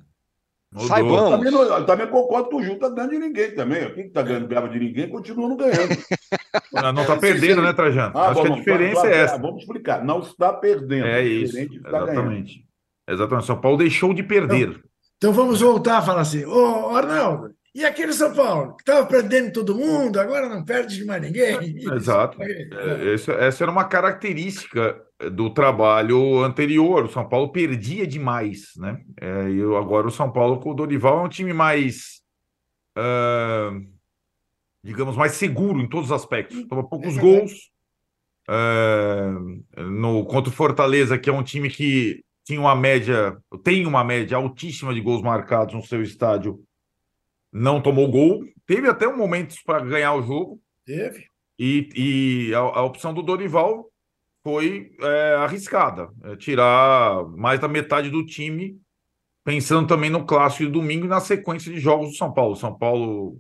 Mudou. 0.71 0.89
Saibamos. 0.89 1.31
Também, 1.31 1.51
não, 1.51 1.87
também 1.87 2.07
concordo 2.07 2.51
que 2.51 2.57
o 2.57 2.63
Ju 2.63 2.79
tá 2.79 2.91
ganhando 2.91 3.13
de 3.13 3.19
ninguém 3.19 3.55
também. 3.55 3.95
Quem 3.95 4.09
está 4.09 4.21
ganhando 4.21 4.47
ganhava 4.47 4.69
de 4.69 4.79
ninguém 4.79 5.09
continua 5.09 5.49
não 5.49 5.57
ganhando. 5.57 5.89
não, 6.71 6.93
não 6.93 7.07
tá 7.07 7.17
perdendo, 7.17 7.63
né, 7.63 7.73
Trajano? 7.73 8.13
Ah, 8.15 8.29
Acho 8.29 8.43
bom, 8.43 8.47
que 8.47 8.53
a 8.53 8.57
diferença 8.57 9.07
é 9.07 9.17
essa. 9.17 9.39
Vamos 9.39 9.63
explicar. 9.63 10.05
Não 10.05 10.21
está 10.21 10.53
perdendo. 10.53 11.07
É 11.07 11.25
isso. 11.25 11.57
Exatamente. 11.59 12.57
Ganhando. 12.57 12.69
Exatamente. 13.09 13.47
São 13.47 13.59
Paulo 13.59 13.79
deixou 13.79 14.13
de 14.13 14.23
perder. 14.23 14.69
Então, 14.69 14.83
então 15.17 15.33
vamos 15.33 15.63
voltar 15.63 15.97
a 15.97 16.03
falar 16.03 16.21
assim. 16.21 16.45
Ô, 16.45 16.95
Arnaldo, 16.95 17.55
e 17.73 17.85
aquele 17.85 18.13
São 18.13 18.35
Paulo, 18.35 18.75
que 18.75 18.83
estava 18.83 19.07
perdendo 19.07 19.53
todo 19.53 19.77
mundo, 19.77 20.19
agora 20.19 20.49
não 20.49 20.65
perde 20.65 20.97
de 20.97 21.05
mais 21.05 21.23
ninguém. 21.23 21.77
Exato. 21.95 22.43
É, 22.43 23.15
essa, 23.15 23.33
essa 23.33 23.65
era 23.65 23.71
uma 23.71 23.85
característica 23.85 25.01
do 25.33 25.51
trabalho 25.51 26.43
anterior. 26.43 27.05
O 27.05 27.11
São 27.11 27.29
Paulo 27.29 27.53
perdia 27.53 28.07
demais, 28.07 28.73
né? 28.77 29.01
É, 29.21 29.51
e 29.51 29.63
agora 29.63 30.09
o 30.09 30.11
São 30.11 30.33
Paulo 30.33 30.59
com 30.59 30.71
o 30.71 30.75
Dorival 30.75 31.21
é 31.21 31.23
um 31.23 31.29
time 31.29 31.53
mais, 31.53 32.23
uh, 32.99 33.81
digamos, 34.83 35.17
mais 35.17 35.33
seguro 35.33 35.81
em 35.81 35.89
todos 35.89 36.07
os 36.07 36.13
aspectos. 36.13 36.67
Toma 36.67 36.89
poucos 36.89 37.17
é 37.17 37.21
gols. 37.21 37.71
Uh, 38.49 39.83
no 39.85 40.25
contra 40.25 40.51
o 40.51 40.55
Fortaleza, 40.55 41.17
que 41.17 41.31
é 41.31 41.33
um 41.33 41.45
time 41.45 41.71
que 41.71 42.25
tinha 42.45 42.59
uma 42.59 42.75
média, 42.75 43.37
tem 43.63 43.87
uma 43.87 44.03
média 44.03 44.37
altíssima 44.37 44.93
de 44.93 45.01
gols 45.01 45.23
marcados 45.23 45.73
no 45.73 45.83
seu 45.85 46.03
estádio 46.03 46.61
não 47.53 47.81
tomou 47.81 48.11
gol. 48.11 48.45
Teve 48.67 48.89
até 48.89 49.09
um 49.09 49.17
momento 49.17 49.55
para 49.65 49.85
ganhar 49.85 50.15
o 50.15 50.23
jogo. 50.23 50.61
Teve. 50.85 51.27
E, 51.59 51.89
e 51.95 52.55
a, 52.55 52.59
a 52.59 52.83
opção 52.83 53.13
do 53.13 53.23
Dorival 53.23 53.91
foi 54.43 54.93
é, 55.01 55.35
arriscada 55.37 56.09
é, 56.25 56.37
tirar 56.37 57.27
mais 57.37 57.61
da 57.61 57.69
metade 57.69 58.09
do 58.09 58.25
time, 58.25 58.81
pensando 59.45 59.87
também 59.87 60.09
no 60.09 60.25
clássico 60.25 60.65
de 60.65 60.71
domingo 60.71 61.05
e 61.05 61.09
na 61.09 61.21
sequência 61.21 61.71
de 61.73 61.79
jogos 61.79 62.11
do 62.11 62.17
São 62.17 62.33
Paulo. 62.33 62.57
São 62.57 62.77
Paulo 62.77 63.39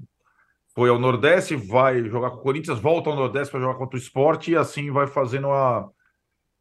foi 0.74 0.90
ao 0.90 0.98
Nordeste, 0.98 1.56
vai 1.56 2.04
jogar 2.04 2.30
com 2.30 2.36
o 2.36 2.42
Corinthians, 2.42 2.78
volta 2.78 3.10
ao 3.10 3.16
Nordeste 3.16 3.50
para 3.50 3.60
jogar 3.60 3.74
contra 3.74 3.96
o 3.96 4.00
esporte 4.00 4.52
e 4.52 4.56
assim 4.56 4.90
vai 4.90 5.06
fazendo 5.06 5.50
a, 5.50 5.88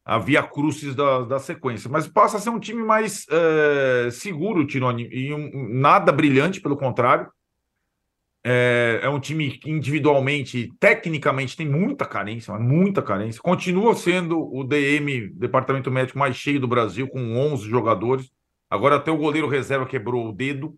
a 0.04 0.18
via 0.18 0.42
crucis 0.42 0.94
da, 0.94 1.22
da 1.22 1.38
sequência. 1.38 1.90
Mas 1.90 2.08
passa 2.08 2.36
a 2.36 2.40
ser 2.40 2.50
um 2.50 2.58
time 2.58 2.82
mais 2.82 3.26
é, 3.30 4.10
seguro, 4.10 4.66
Tironi, 4.66 5.08
e 5.12 5.32
um, 5.32 5.68
nada 5.68 6.10
brilhante, 6.10 6.60
pelo 6.60 6.76
contrário. 6.76 7.30
É, 8.42 9.00
é, 9.02 9.08
um 9.08 9.20
time 9.20 9.50
que 9.50 9.70
individualmente, 9.70 10.72
tecnicamente, 10.80 11.56
tem 11.56 11.68
muita 11.68 12.06
carência, 12.06 12.58
muita 12.58 13.02
carência. 13.02 13.40
Continua 13.40 13.94
sendo 13.94 14.40
o 14.54 14.64
DM, 14.64 15.28
departamento 15.34 15.90
médico 15.90 16.18
mais 16.18 16.36
cheio 16.36 16.58
do 16.58 16.66
Brasil, 16.66 17.06
com 17.08 17.36
11 17.36 17.68
jogadores. 17.68 18.30
Agora 18.68 18.96
até 18.96 19.10
o 19.10 19.18
goleiro 19.18 19.48
reserva 19.48 19.84
quebrou 19.84 20.28
o 20.28 20.32
dedo. 20.32 20.74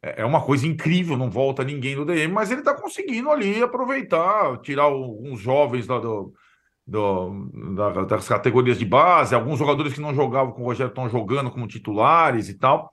É, 0.00 0.22
é 0.22 0.24
uma 0.24 0.42
coisa 0.44 0.66
incrível, 0.66 1.16
não 1.16 1.30
volta 1.30 1.64
ninguém 1.64 1.96
do 1.96 2.04
DM, 2.04 2.32
mas 2.32 2.50
ele 2.50 2.60
está 2.60 2.74
conseguindo 2.74 3.30
ali 3.30 3.62
aproveitar, 3.62 4.58
tirar 4.58 4.84
alguns 4.84 5.40
jovens 5.40 5.88
lá 5.88 5.98
do, 5.98 6.32
do, 6.86 7.74
da, 7.74 8.04
das 8.04 8.28
categorias 8.28 8.78
de 8.78 8.84
base, 8.84 9.34
alguns 9.34 9.58
jogadores 9.58 9.92
que 9.92 10.00
não 10.00 10.14
jogavam 10.14 10.52
com 10.52 10.62
o 10.62 10.66
Rogério 10.66 10.90
estão 10.90 11.08
jogando 11.08 11.50
como 11.50 11.66
titulares 11.66 12.48
e 12.48 12.54
tal. 12.54 12.92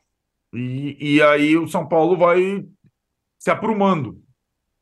E, 0.53 1.15
e 1.15 1.21
aí 1.21 1.55
o 1.57 1.67
São 1.67 1.87
Paulo 1.87 2.17
vai 2.17 2.65
se 3.39 3.49
aprumando 3.49 4.21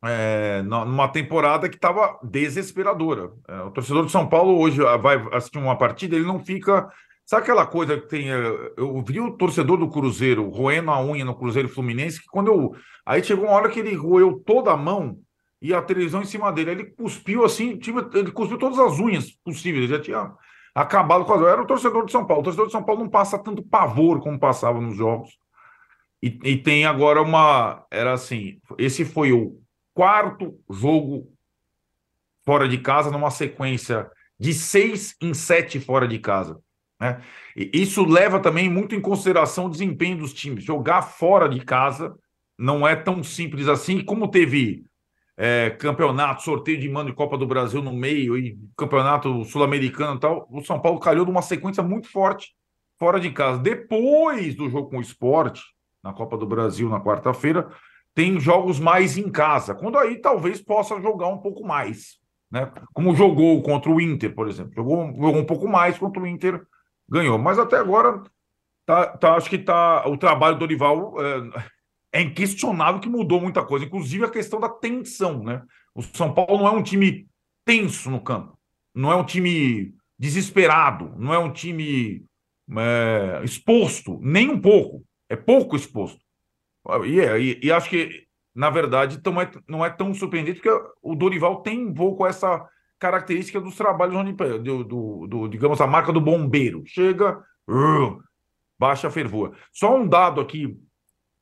é, 0.04 0.62
numa 0.62 1.08
temporada 1.08 1.68
que 1.68 1.76
estava 1.76 2.18
desesperadora. 2.22 3.30
É, 3.46 3.62
o 3.62 3.70
torcedor 3.70 4.04
de 4.04 4.12
São 4.12 4.28
Paulo 4.28 4.58
hoje 4.58 4.78
vai 5.00 5.24
assistir 5.32 5.58
uma 5.58 5.78
partida, 5.78 6.16
ele 6.16 6.26
não 6.26 6.44
fica. 6.44 6.88
Sabe 7.24 7.42
aquela 7.42 7.66
coisa 7.66 7.98
que 7.98 8.08
tem. 8.08 8.30
É, 8.30 8.72
eu 8.76 9.02
vi 9.02 9.20
o 9.20 9.32
torcedor 9.32 9.78
do 9.78 9.88
Cruzeiro 9.88 10.48
roendo 10.48 10.90
a 10.90 11.02
unha 11.02 11.24
no 11.24 11.36
Cruzeiro 11.36 11.68
Fluminense, 11.68 12.20
que 12.20 12.26
quando 12.26 12.48
eu. 12.48 12.74
Aí 13.06 13.22
chegou 13.22 13.46
uma 13.46 13.54
hora 13.54 13.68
que 13.68 13.80
ele 13.80 13.94
roeu 13.94 14.42
toda 14.44 14.72
a 14.72 14.76
mão 14.76 15.18
e 15.60 15.72
a 15.74 15.82
televisão 15.82 16.22
em 16.22 16.26
cima 16.26 16.52
dele. 16.52 16.70
Ele 16.72 16.84
cuspiu 16.84 17.44
assim, 17.44 17.78
ele 18.14 18.32
cuspiu 18.32 18.58
todas 18.58 18.78
as 18.78 18.98
unhas 18.98 19.30
possíveis, 19.44 19.84
ele 19.84 19.94
já 19.94 20.00
tinha 20.00 20.32
acabado 20.74 21.24
com 21.24 21.34
as. 21.34 21.42
Era 21.42 21.62
o 21.62 21.66
torcedor 21.66 22.06
de 22.06 22.12
São 22.12 22.26
Paulo. 22.26 22.42
O 22.42 22.44
torcedor 22.44 22.66
de 22.66 22.72
São 22.72 22.82
Paulo 22.82 23.02
não 23.02 23.10
passa 23.10 23.38
tanto 23.38 23.62
pavor 23.62 24.20
como 24.20 24.38
passava 24.38 24.80
nos 24.80 24.96
jogos. 24.96 25.30
E, 26.22 26.38
e 26.44 26.56
tem 26.56 26.84
agora 26.84 27.22
uma. 27.22 27.86
Era 27.90 28.12
assim: 28.12 28.60
esse 28.76 29.04
foi 29.04 29.32
o 29.32 29.60
quarto 29.94 30.58
jogo 30.70 31.32
fora 32.44 32.68
de 32.68 32.78
casa 32.78 33.10
numa 33.10 33.30
sequência 33.30 34.10
de 34.38 34.54
seis 34.54 35.14
em 35.20 35.34
sete 35.34 35.80
fora 35.80 36.06
de 36.06 36.18
casa. 36.18 36.58
Né? 37.00 37.22
E 37.56 37.70
isso 37.74 38.04
leva 38.04 38.40
também 38.40 38.68
muito 38.68 38.94
em 38.94 39.00
consideração 39.00 39.66
o 39.66 39.70
desempenho 39.70 40.18
dos 40.18 40.32
times. 40.32 40.64
Jogar 40.64 41.02
fora 41.02 41.48
de 41.48 41.60
casa 41.60 42.16
não 42.58 42.86
é 42.86 42.96
tão 42.96 43.22
simples 43.22 43.68
assim. 43.68 44.04
Como 44.04 44.28
teve 44.28 44.84
é, 45.36 45.70
campeonato, 45.70 46.42
sorteio 46.42 46.80
de 46.80 46.88
mando 46.88 47.10
de 47.10 47.16
Copa 47.16 47.38
do 47.38 47.46
Brasil 47.46 47.80
no 47.80 47.92
meio 47.92 48.36
e 48.36 48.58
campeonato 48.76 49.44
sul-americano 49.44 50.16
e 50.16 50.20
tal, 50.20 50.48
o 50.50 50.64
São 50.64 50.80
Paulo 50.80 50.98
calhou 50.98 51.24
numa 51.24 51.42
sequência 51.42 51.82
muito 51.82 52.10
forte 52.10 52.52
fora 52.98 53.20
de 53.20 53.30
casa. 53.30 53.58
Depois 53.60 54.56
do 54.56 54.68
jogo 54.68 54.90
com 54.90 54.98
o 54.98 55.02
esporte, 55.02 55.62
na 56.02 56.12
Copa 56.12 56.36
do 56.36 56.46
Brasil 56.46 56.88
na 56.88 57.00
quarta-feira, 57.00 57.68
tem 58.14 58.40
jogos 58.40 58.80
mais 58.80 59.16
em 59.16 59.30
casa, 59.30 59.74
quando 59.74 59.96
aí 59.98 60.20
talvez 60.20 60.60
possa 60.60 61.00
jogar 61.00 61.28
um 61.28 61.38
pouco 61.38 61.64
mais, 61.64 62.18
né? 62.50 62.70
Como 62.92 63.14
jogou 63.14 63.62
contra 63.62 63.90
o 63.90 64.00
Inter, 64.00 64.34
por 64.34 64.48
exemplo. 64.48 64.72
Jogou, 64.74 65.06
jogou 65.06 65.36
um 65.36 65.44
pouco 65.44 65.68
mais 65.68 65.98
contra 65.98 66.20
o 66.20 66.26
Inter, 66.26 66.60
ganhou. 67.08 67.38
Mas 67.38 67.58
até 67.58 67.76
agora, 67.76 68.22
tá, 68.84 69.06
tá, 69.06 69.34
acho 69.36 69.48
que 69.48 69.58
tá, 69.58 70.08
o 70.08 70.16
trabalho 70.16 70.56
do 70.56 70.60
Dorival 70.60 71.14
é, 72.12 72.20
é 72.20 72.22
inquestionável 72.22 73.00
que 73.00 73.08
mudou 73.08 73.40
muita 73.40 73.64
coisa, 73.64 73.84
inclusive 73.84 74.24
a 74.24 74.30
questão 74.30 74.58
da 74.58 74.68
tensão, 74.68 75.42
né? 75.44 75.62
O 75.94 76.02
São 76.02 76.32
Paulo 76.32 76.58
não 76.58 76.68
é 76.68 76.72
um 76.72 76.82
time 76.82 77.28
tenso 77.64 78.10
no 78.10 78.20
campo, 78.20 78.58
não 78.94 79.12
é 79.12 79.14
um 79.14 79.24
time 79.24 79.94
desesperado, 80.18 81.14
não 81.16 81.32
é 81.32 81.38
um 81.38 81.52
time 81.52 82.24
é, 82.76 83.42
exposto, 83.44 84.18
nem 84.20 84.48
um 84.48 84.60
pouco, 84.60 85.04
é 85.28 85.36
pouco 85.36 85.76
exposto. 85.76 86.20
E, 87.04 87.20
é, 87.20 87.38
e, 87.38 87.60
e, 87.62 87.72
acho 87.72 87.90
que, 87.90 88.24
na 88.54 88.70
verdade, 88.70 89.20
não 89.24 89.40
é, 89.40 89.50
não 89.68 89.84
é 89.84 89.90
tão 89.90 90.14
surpreendente, 90.14 90.60
porque 90.60 90.92
o 91.02 91.14
Dorival 91.14 91.62
tem 91.62 91.86
um 91.86 91.92
pouco 91.94 92.26
essa 92.26 92.66
característica 92.98 93.60
dos 93.60 93.76
trabalhos 93.76 94.34
do, 94.62 94.84
do, 94.84 95.26
do 95.26 95.48
digamos, 95.48 95.80
a 95.80 95.86
marca 95.86 96.12
do 96.12 96.20
bombeiro. 96.20 96.82
Chega, 96.86 97.38
uh, 97.68 98.22
baixa 98.78 99.08
a 99.08 99.10
fervura. 99.10 99.52
Só 99.72 99.96
um 99.96 100.08
dado 100.08 100.40
aqui, 100.40 100.76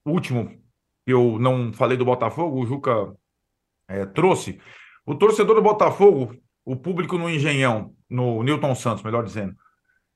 último, 0.05 0.49
que 1.05 1.12
eu 1.12 1.38
não 1.38 1.72
falei 1.72 1.96
do 1.96 2.05
Botafogo, 2.05 2.61
o 2.61 2.66
Juca 2.66 3.14
é, 3.88 4.05
trouxe. 4.05 4.61
O 5.07 5.14
torcedor 5.14 5.55
do 5.55 5.62
Botafogo, 5.62 6.35
o 6.64 6.77
público 6.77 7.16
no 7.16 7.31
Engenhão, 7.31 7.94
no 8.11 8.42
Newton 8.42 8.75
Santos, 8.75 9.05
melhor 9.05 9.22
dizendo, 9.22 9.55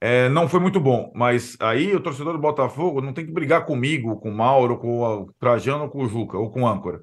é, 0.01 0.31
não 0.31 0.49
foi 0.49 0.61
muito 0.61 0.81
bom, 0.81 1.13
mas 1.15 1.57
aí 1.61 1.95
o 1.95 2.01
torcedor 2.01 2.33
do 2.33 2.39
Botafogo 2.39 3.03
não 3.03 3.13
tem 3.13 3.27
que 3.27 3.33
brigar 3.33 3.67
comigo, 3.67 4.17
com 4.17 4.31
o 4.31 4.35
Mauro, 4.35 4.79
com 4.79 5.03
o 5.03 5.33
Trajano, 5.39 5.91
com 5.91 6.03
o 6.03 6.09
Juca 6.09 6.39
ou 6.39 6.51
com 6.51 6.63
o 6.63 6.67
Âncora. 6.67 7.03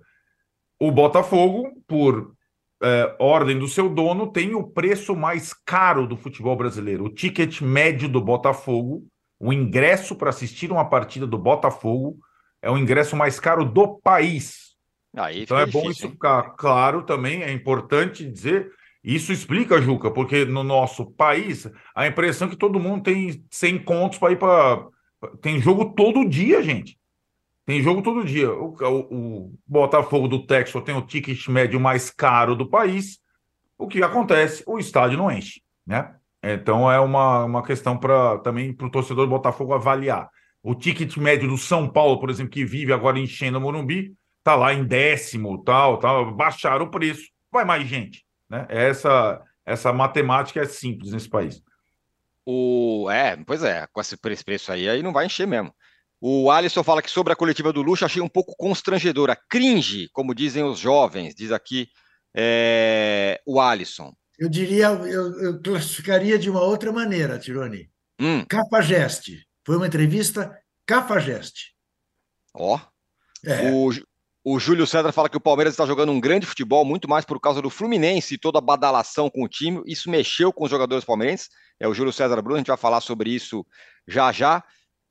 O 0.79 0.91
Botafogo, 0.91 1.71
por 1.87 2.33
é, 2.81 3.15
ordem 3.19 3.57
do 3.57 3.67
seu 3.67 3.87
dono, 3.87 4.31
tem 4.31 4.55
o 4.55 4.63
preço 4.63 5.15
mais 5.15 5.53
caro 5.53 6.07
do 6.07 6.17
futebol 6.17 6.55
brasileiro. 6.55 7.05
O 7.05 7.13
ticket 7.13 7.61
médio 7.61 8.09
do 8.09 8.19
Botafogo, 8.19 9.05
o 9.39 9.53
ingresso 9.53 10.15
para 10.15 10.31
assistir 10.31 10.71
uma 10.71 10.89
partida 10.89 11.27
do 11.27 11.37
Botafogo, 11.37 12.17
é 12.61 12.71
o 12.71 12.77
ingresso 12.77 13.15
mais 13.15 13.39
caro 13.39 13.63
do 13.63 13.99
país. 13.99 14.75
Aí 15.15 15.43
então 15.43 15.57
é 15.57 15.65
bom 15.65 15.81
difícil, 15.81 16.07
isso 16.07 16.09
ficar 16.11 16.55
claro 16.57 17.03
também, 17.03 17.43
é 17.43 17.51
importante 17.51 18.29
dizer 18.29 18.71
isso 19.03 19.31
explica, 19.31 19.81
Juca, 19.81 20.11
porque 20.11 20.45
no 20.45 20.63
nosso 20.63 21.05
país 21.05 21.69
a 21.95 22.07
impressão 22.07 22.47
é 22.47 22.51
que 22.51 22.57
todo 22.57 22.79
mundo 22.79 23.03
tem 23.03 23.43
100 23.49 23.79
contos 23.83 24.17
para 24.17 24.31
ir 24.31 24.37
para. 24.37 24.87
Tem 25.41 25.59
jogo 25.59 25.93
todo 25.93 26.27
dia, 26.27 26.61
gente. 26.61 26.97
Tem 27.65 27.81
jogo 27.81 28.01
todo 28.01 28.23
dia. 28.23 28.51
O, 28.51 28.75
o, 28.79 29.45
o 29.45 29.59
Botafogo 29.65 30.27
do 30.27 30.45
Texas 30.45 30.83
tem 30.83 30.95
o 30.95 31.01
ticket 31.01 31.47
médio 31.47 31.79
mais 31.79 32.09
caro 32.09 32.55
do 32.55 32.69
país. 32.69 33.19
O 33.77 33.87
que 33.87 34.01
acontece? 34.01 34.63
O 34.65 34.79
estádio 34.79 35.17
não 35.17 35.31
enche, 35.31 35.61
né? 35.85 36.15
Então 36.41 36.89
é 36.89 36.99
uma, 36.99 37.43
uma 37.45 37.63
questão 37.63 37.97
para 37.97 38.37
também 38.39 38.73
para 38.73 38.87
o 38.87 38.91
torcedor 38.91 39.25
do 39.25 39.29
Botafogo 39.29 39.73
avaliar. 39.73 40.29
O 40.63 40.75
ticket 40.75 41.15
médio 41.17 41.47
do 41.47 41.57
São 41.57 41.87
Paulo, 41.87 42.19
por 42.19 42.29
exemplo, 42.29 42.51
que 42.51 42.65
vive 42.65 42.91
agora 42.91 43.19
enchendo 43.19 43.57
o 43.57 43.61
Morumbi, 43.61 44.13
tá 44.43 44.55
lá 44.55 44.73
em 44.73 44.83
décimo, 44.83 45.63
tal, 45.63 45.97
tal. 45.97 46.33
Baixaram 46.33 46.85
o 46.85 46.91
preço, 46.91 47.29
vai 47.51 47.63
mais 47.63 47.87
gente. 47.87 48.26
Né? 48.49 48.65
Essa, 48.69 49.41
essa 49.65 49.91
matemática 49.91 50.61
é 50.61 50.65
simples 50.65 51.11
nesse 51.11 51.29
país. 51.29 51.61
O, 52.45 53.09
é, 53.11 53.35
pois 53.45 53.61
é, 53.63 53.85
com 53.91 53.99
esse 53.99 54.15
preço 54.17 54.71
aí, 54.71 54.87
aí 54.87 55.03
não 55.03 55.11
vai 55.11 55.25
encher 55.25 55.45
mesmo. 55.45 55.73
O 56.19 56.49
Alisson 56.49 56.83
fala 56.83 57.01
que 57.01 57.11
sobre 57.11 57.33
a 57.33 57.35
coletiva 57.35 57.71
do 57.71 57.81
Luxo 57.81 58.05
achei 58.05 58.21
um 58.21 58.29
pouco 58.29 58.55
constrangedora, 58.57 59.37
cringe, 59.49 60.09
como 60.13 60.33
dizem 60.33 60.63
os 60.63 60.79
jovens, 60.79 61.35
diz 61.35 61.51
aqui 61.51 61.89
é, 62.35 63.39
o 63.45 63.59
Alisson. 63.59 64.13
Eu 64.39 64.49
diria, 64.49 64.87
eu, 64.87 65.41
eu, 65.41 65.61
classificaria 65.61 66.37
de 66.37 66.49
uma 66.49 66.61
outra 66.61 66.91
maneira, 66.91 67.37
Tironi. 67.39 67.89
Hum. 68.19 68.45
Cafajeste. 68.45 69.47
Foi 69.65 69.75
uma 69.75 69.87
entrevista 69.87 70.57
cafajeste. 70.85 71.75
Ó. 72.53 72.79
É. 73.43 73.71
O, 73.71 73.89
o 74.49 74.57
Júlio 74.61 74.87
César 74.87 75.11
fala 75.11 75.27
que 75.27 75.35
o 75.35 75.41
Palmeiras 75.41 75.73
está 75.73 75.85
jogando 75.85 76.09
um 76.09 76.21
grande 76.21 76.45
futebol, 76.45 76.85
muito 76.85 77.05
mais 77.09 77.25
por 77.25 77.37
causa 77.37 77.61
do 77.61 77.69
Fluminense 77.69 78.35
e 78.35 78.37
toda 78.37 78.59
a 78.59 78.61
badalação 78.61 79.29
com 79.29 79.43
o 79.43 79.47
time. 79.49 79.83
Isso 79.85 80.09
mexeu 80.09 80.53
com 80.53 80.63
os 80.63 80.71
jogadores 80.71 81.03
palmeirenses. 81.03 81.49
É 81.77 81.85
o 81.85 81.93
Júlio 81.93 82.13
César 82.13 82.41
Bruno, 82.41 82.55
a 82.55 82.59
gente 82.59 82.67
vai 82.67 82.77
falar 82.77 83.01
sobre 83.01 83.29
isso 83.29 83.67
já 84.07 84.31
já. 84.31 84.63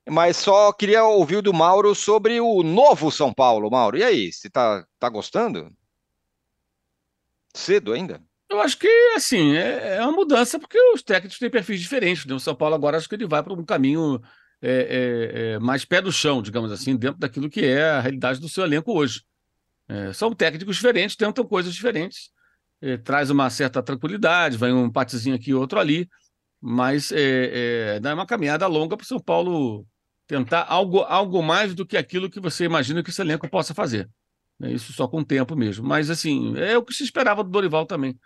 Mas 0.08 0.38
só 0.38 0.72
queria 0.72 1.04
ouvir 1.04 1.42
do 1.42 1.52
Mauro 1.52 1.94
sobre 1.94 2.40
o 2.40 2.62
novo 2.62 3.12
São 3.12 3.30
Paulo. 3.30 3.70
Mauro, 3.70 3.98
e 3.98 4.02
aí? 4.02 4.32
Você 4.32 4.48
tá, 4.48 4.86
tá 4.98 5.10
gostando? 5.10 5.70
Cedo 7.54 7.92
ainda? 7.92 8.22
Eu 8.48 8.58
acho 8.62 8.78
que, 8.78 8.88
assim, 9.14 9.54
é, 9.54 9.96
é 9.96 10.02
uma 10.02 10.12
mudança 10.12 10.58
porque 10.58 10.80
os 10.94 11.02
técnicos 11.02 11.38
têm 11.38 11.50
perfis 11.50 11.78
diferentes. 11.78 12.24
Né? 12.24 12.34
O 12.34 12.40
São 12.40 12.54
Paulo 12.54 12.74
agora 12.74 12.96
acho 12.96 13.06
que 13.06 13.14
ele 13.14 13.26
vai 13.26 13.42
para 13.42 13.52
um 13.52 13.66
caminho 13.66 14.18
é, 14.68 14.72
é, 14.72 15.52
é, 15.52 15.58
mais 15.60 15.84
pé 15.84 16.02
do 16.02 16.10
chão, 16.10 16.42
digamos 16.42 16.72
assim, 16.72 16.96
dentro 16.96 17.20
daquilo 17.20 17.48
que 17.48 17.64
é 17.64 17.90
a 17.90 18.00
realidade 18.00 18.40
do 18.40 18.48
seu 18.48 18.64
elenco 18.64 18.92
hoje. 18.92 19.22
É, 19.88 20.12
são 20.12 20.34
técnicos 20.34 20.74
diferentes, 20.74 21.14
tentam 21.14 21.44
coisas 21.44 21.72
diferentes, 21.72 22.30
é, 22.80 22.96
traz 22.96 23.30
uma 23.30 23.48
certa 23.48 23.80
tranquilidade, 23.80 24.56
vai 24.56 24.72
um 24.72 24.86
empatezinho 24.86 25.36
aqui 25.36 25.54
outro 25.54 25.78
ali, 25.78 26.08
mas 26.60 27.12
é, 27.12 28.00
é 28.02 28.14
uma 28.14 28.26
caminhada 28.26 28.66
longa 28.66 28.96
para 28.96 29.04
o 29.04 29.06
São 29.06 29.20
Paulo 29.20 29.86
tentar 30.26 30.66
algo, 30.68 31.02
algo 31.02 31.40
mais 31.40 31.72
do 31.72 31.86
que 31.86 31.96
aquilo 31.96 32.28
que 32.28 32.40
você 32.40 32.64
imagina 32.64 33.04
que 33.04 33.10
esse 33.10 33.22
elenco 33.22 33.48
possa 33.48 33.72
fazer. 33.72 34.10
É 34.60 34.72
isso 34.72 34.92
só 34.92 35.06
com 35.06 35.20
o 35.20 35.24
tempo 35.24 35.54
mesmo. 35.54 35.86
Mas, 35.86 36.10
assim, 36.10 36.56
é 36.58 36.76
o 36.76 36.82
que 36.82 36.92
se 36.92 37.04
esperava 37.04 37.44
do 37.44 37.50
Dorival 37.50 37.86
também. 37.86 38.18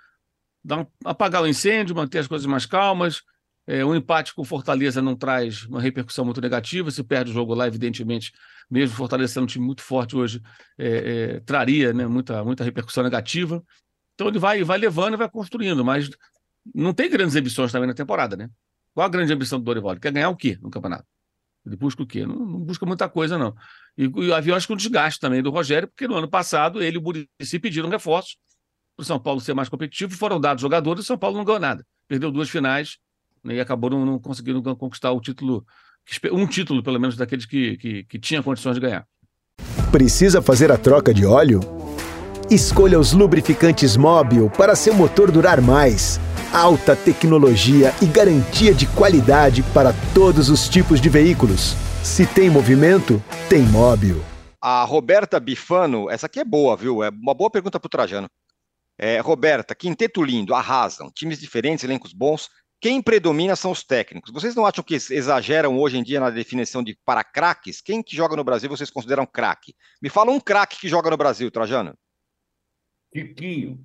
Um, 0.65 0.87
apagar 1.05 1.43
o 1.43 1.47
incêndio, 1.47 1.95
manter 1.95 2.19
as 2.19 2.27
coisas 2.27 2.47
mais 2.47 2.65
calmas, 2.65 3.23
é, 3.67 3.85
um 3.85 3.95
empate 3.95 4.35
com 4.35 4.45
Fortaleza 4.45 5.01
não 5.01 5.15
traz 5.15 5.65
uma 5.65 5.81
repercussão 5.81 6.25
muito 6.25 6.41
negativa. 6.41 6.91
Se 6.91 7.03
perde 7.05 7.31
o 7.31 7.35
jogo 7.35 7.55
lá, 7.55 7.67
evidentemente, 7.67 8.33
mesmo 8.71 8.97
Fortaleza 8.97 9.35
sendo 9.35 9.45
um 9.45 9.47
time 9.47 9.65
muito 9.65 9.83
forte 9.83 10.17
hoje, 10.17 10.43
é, 10.79 10.89
é, 11.37 11.41
traria 11.41 11.93
né, 11.93 12.07
muita, 12.07 12.43
muita 12.45 12.65
repercussão 12.65 13.05
negativa. 13.05 13.63
Então 14.15 14.29
ele 14.29 14.39
vai, 14.39 14.63
vai 14.65 14.79
levando 14.79 15.15
e 15.15 15.17
vai 15.17 15.29
construindo, 15.29 15.85
mas 15.85 16.11
não 16.75 16.93
tem 16.93 17.09
grandes 17.09 17.37
ambições 17.37 17.73
também 17.73 17.89
na 17.89 17.95
temporada, 17.95 18.37
né? 18.37 18.51
Qual 18.93 19.07
a 19.07 19.09
grande 19.09 19.33
ambição 19.33 19.59
do 19.59 19.65
Dorival? 19.65 19.93
Ele 19.93 20.01
quer 20.01 20.13
ganhar 20.13 20.29
o 20.31 20.37
quê 20.37 20.59
no 20.61 20.71
campeonato? 20.71 21.07
Ele 21.65 21.77
busca 21.77 22.03
o 22.03 22.07
quê? 22.07 22.27
Não, 22.27 22.35
não 22.35 22.61
busca 22.61 22.85
muita 22.85 23.09
coisa, 23.09 23.39
não. 23.39 23.55
E, 23.97 24.11
e 24.27 24.33
havia, 24.33 24.57
acho 24.57 24.67
que, 24.67 24.73
um 24.73 24.77
desgaste 24.77 25.21
também 25.21 25.43
do 25.43 25.51
Rogério, 25.51 25.89
porque 25.89 26.09
no 26.09 26.17
ano 26.17 26.29
passado 26.29 26.83
ele 26.83 26.97
e 26.97 26.99
o 26.99 27.03
Murici 27.03 27.59
pediram 27.59 27.89
reforços 27.89 28.37
para 28.97 29.03
o 29.03 29.07
São 29.07 29.21
Paulo 29.21 29.41
ser 29.41 29.55
mais 29.55 29.69
competitivo, 29.69 30.15
foram 30.15 30.41
dados 30.41 30.61
jogadores 30.61 31.03
e 31.03 31.05
o 31.05 31.07
São 31.07 31.19
Paulo 31.19 31.37
não 31.37 31.45
ganhou 31.45 31.61
nada. 31.61 31.87
Perdeu 32.09 32.31
duas 32.31 32.49
finais 32.51 32.99
né, 33.45 33.55
e 33.55 33.61
acabou 33.61 33.91
não, 33.91 34.05
não, 34.05 34.19
conseguindo 34.19 34.63
conquistar 34.77 35.13
o 35.13 35.21
título, 35.21 35.65
um 36.33 36.47
título, 36.47 36.83
pelo 36.83 37.01
menos, 37.01 37.17
daqueles 37.17 37.47
que, 37.47 37.77
que, 37.77 38.05
que 38.05 38.19
tinha 38.19 38.43
condições 38.43 38.75
de 38.75 38.81
ganhar. 38.81 39.07
Precisa 39.91 40.41
fazer 40.41 40.71
a 40.71 40.79
troca 40.79 41.13
de 41.13 41.27
óleo? 41.27 41.61
Escolha 42.51 42.99
os 42.99 43.13
lubrificantes 43.13 43.97
Móbil 43.97 44.51
para 44.51 44.75
seu 44.75 44.95
motor 44.95 45.31
durar 45.31 45.61
mais. 45.61 46.19
alta 46.53 46.97
tecnologia 46.97 47.95
e 48.03 48.07
garantia 48.07 48.75
de 48.75 48.87
qualidade 48.87 49.63
para 49.73 49.93
todos 50.13 50.49
os 50.49 50.69
tipos 50.69 51.01
de 51.01 51.09
veículos. 51.09 51.77
Se 52.03 52.27
tem 52.27 52.51
movimento, 52.51 53.23
tem 53.49 53.63
móvel. 53.63 54.21
A 54.61 54.85
Roberta 54.85 55.39
Bifano, 55.39 56.11
essa 56.11 56.27
aqui 56.27 56.41
é 56.41 56.45
boa, 56.45 56.77
viu? 56.77 57.03
É 57.05 57.11
uma 57.11 57.35
boa 57.35 57.51
pergunta 57.51 57.79
para 57.79 57.87
o 57.87 57.91
Trajano. 57.91 58.29
É, 58.99 59.19
Roberta, 59.21 59.75
quinteto 59.75 60.23
lindo, 60.23 60.55
arrasam, 60.55 61.11
times 61.15 61.39
diferentes, 61.39 61.85
elencos 61.85 62.13
bons. 62.13 62.51
Quem 62.81 63.03
predomina 63.03 63.55
são 63.55 63.71
os 63.71 63.85
técnicos. 63.85 64.33
Vocês 64.33 64.55
não 64.55 64.65
acham 64.65 64.83
que 64.83 64.95
exageram 64.95 65.79
hoje 65.79 65.99
em 65.99 66.03
dia 66.03 66.19
na 66.19 66.31
definição 66.31 66.83
de 66.83 66.99
para 67.05 67.23
craques? 67.23 67.83
Quem 67.83 68.03
que 68.03 68.17
joga 68.17 68.35
no 68.35 68.43
Brasil 68.43 68.71
vocês 68.71 68.91
consideram 68.91 69.27
craque? 69.27 69.75
Me 70.01 70.09
fala 70.09 70.31
um 70.31 70.41
craque 70.41 70.81
que 70.81 70.89
joga 70.89 71.11
no 71.11 71.17
Brasil, 71.17 71.51
Trajano. 71.51 71.95
Tiquinho. 73.13 73.85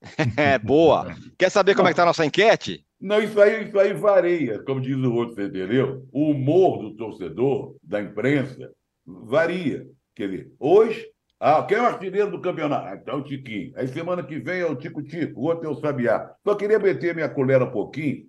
é, 0.38 0.58
boa. 0.58 1.14
Quer 1.38 1.50
saber 1.50 1.74
como 1.74 1.88
é 1.88 1.90
que 1.92 1.96
tá 1.96 2.02
a 2.02 2.06
nossa 2.06 2.24
enquete? 2.24 2.86
Não, 2.98 3.20
isso 3.20 3.38
aí, 3.38 3.64
isso 3.64 3.78
aí 3.78 3.92
varia, 3.92 4.62
como 4.62 4.80
diz 4.80 4.96
o 4.96 5.12
outro, 5.12 5.34
você 5.34 5.44
entendeu? 5.44 6.08
O 6.10 6.30
humor 6.30 6.78
do 6.78 6.96
torcedor, 6.96 7.76
da 7.82 8.00
imprensa, 8.00 8.72
varia. 9.04 9.86
Quer 10.14 10.30
dizer, 10.30 10.52
hoje, 10.58 11.06
ah, 11.40 11.62
quem 11.62 11.76
é 11.76 11.82
o 11.82 11.86
artilheiro 11.86 12.30
do 12.30 12.40
campeonato? 12.40 12.86
Ah, 12.86 12.94
então 12.94 13.14
é 13.14 13.18
o 13.18 13.24
Tiquinho. 13.24 13.72
Aí 13.76 13.88
semana 13.88 14.22
que 14.22 14.38
vem 14.38 14.60
é 14.60 14.66
o 14.66 14.76
Tico 14.76 15.02
Tico, 15.02 15.40
o 15.40 15.44
outro 15.44 15.66
é 15.66 15.70
o 15.70 15.74
Sabiá. 15.74 16.34
Só 16.42 16.54
queria 16.54 16.78
meter 16.78 17.14
minha 17.14 17.28
colher 17.28 17.62
um 17.62 17.70
pouquinho 17.70 18.26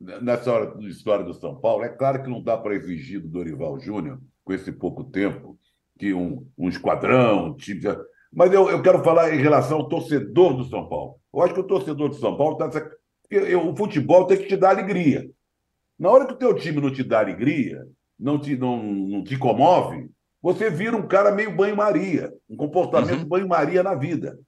nessa 0.00 0.52
hora 0.52 0.74
história 0.86 1.24
do 1.24 1.34
São 1.34 1.60
Paulo. 1.60 1.84
É 1.84 1.88
claro 1.88 2.22
que 2.22 2.30
não 2.30 2.42
dá 2.42 2.56
para 2.56 2.74
exigir 2.74 3.20
do 3.20 3.28
Dorival 3.28 3.78
Júnior, 3.78 4.20
com 4.44 4.52
esse 4.52 4.72
pouco 4.72 5.04
tempo, 5.04 5.58
que 5.98 6.12
um, 6.12 6.46
um 6.56 6.68
esquadrão, 6.68 7.48
um 7.48 7.54
time. 7.54 7.80
Mas 8.32 8.52
eu, 8.52 8.68
eu 8.70 8.82
quero 8.82 9.02
falar 9.04 9.34
em 9.34 9.38
relação 9.40 9.78
ao 9.78 9.88
torcedor 9.88 10.56
do 10.56 10.64
São 10.64 10.88
Paulo. 10.88 11.16
Eu 11.32 11.42
acho 11.42 11.54
que 11.54 11.60
o 11.60 11.66
torcedor 11.66 12.08
do 12.08 12.16
São 12.16 12.36
Paulo 12.36 12.58
está. 12.58 12.90
O 13.64 13.76
futebol 13.76 14.26
tem 14.26 14.38
que 14.38 14.48
te 14.48 14.56
dar 14.56 14.70
alegria. 14.70 15.30
Na 15.98 16.10
hora 16.10 16.26
que 16.26 16.32
o 16.32 16.36
teu 16.36 16.54
time 16.54 16.80
não 16.80 16.92
te 16.92 17.04
dá 17.04 17.20
alegria, 17.20 17.86
não 18.18 18.38
te, 18.38 18.56
não, 18.56 18.82
não 18.82 19.22
te 19.22 19.36
comove, 19.38 20.10
você 20.42 20.70
vira 20.70 20.96
um 20.96 21.06
cara 21.06 21.30
meio 21.32 21.54
banho-maria, 21.54 22.32
um 22.48 22.56
comportamento 22.56 23.22
uhum. 23.22 23.28
banho-maria 23.28 23.82
na 23.82 23.94
vida. 23.94 24.38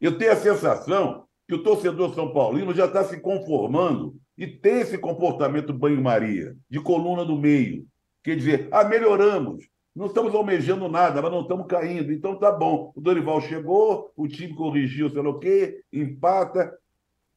Eu 0.00 0.18
tenho 0.18 0.32
a 0.32 0.36
sensação 0.36 1.24
que 1.48 1.54
o 1.54 1.62
torcedor 1.62 2.14
São 2.14 2.32
Paulino 2.32 2.74
já 2.74 2.86
está 2.86 3.04
se 3.04 3.18
conformando 3.20 4.14
e 4.36 4.46
tem 4.46 4.80
esse 4.80 4.98
comportamento 4.98 5.72
banho-maria, 5.72 6.56
de 6.68 6.80
coluna 6.80 7.24
do 7.24 7.38
meio. 7.38 7.86
Quer 8.22 8.36
dizer, 8.36 8.68
ah, 8.70 8.84
melhoramos. 8.84 9.66
Não 9.94 10.06
estamos 10.06 10.34
almejando 10.34 10.88
nada, 10.88 11.20
mas 11.20 11.30
não 11.30 11.42
estamos 11.42 11.66
caindo. 11.66 12.12
Então 12.12 12.38
tá 12.38 12.50
bom. 12.50 12.92
O 12.96 13.00
Dorival 13.00 13.40
chegou, 13.42 14.10
o 14.16 14.26
time 14.26 14.54
corrigiu, 14.54 15.10
sei 15.10 15.22
lá 15.22 15.28
o 15.28 15.38
quê, 15.38 15.82
empata. 15.92 16.72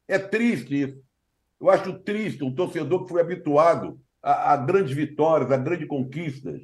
É 0.07 0.17
triste 0.17 0.81
isso. 0.81 0.97
Eu 1.59 1.69
acho 1.69 1.99
triste 1.99 2.43
um 2.43 2.53
torcedor 2.53 3.03
que 3.03 3.09
foi 3.09 3.21
habituado 3.21 3.99
a, 4.21 4.53
a 4.53 4.57
grandes 4.57 4.95
vitórias, 4.95 5.51
a 5.51 5.57
grandes 5.57 5.87
conquistas. 5.87 6.61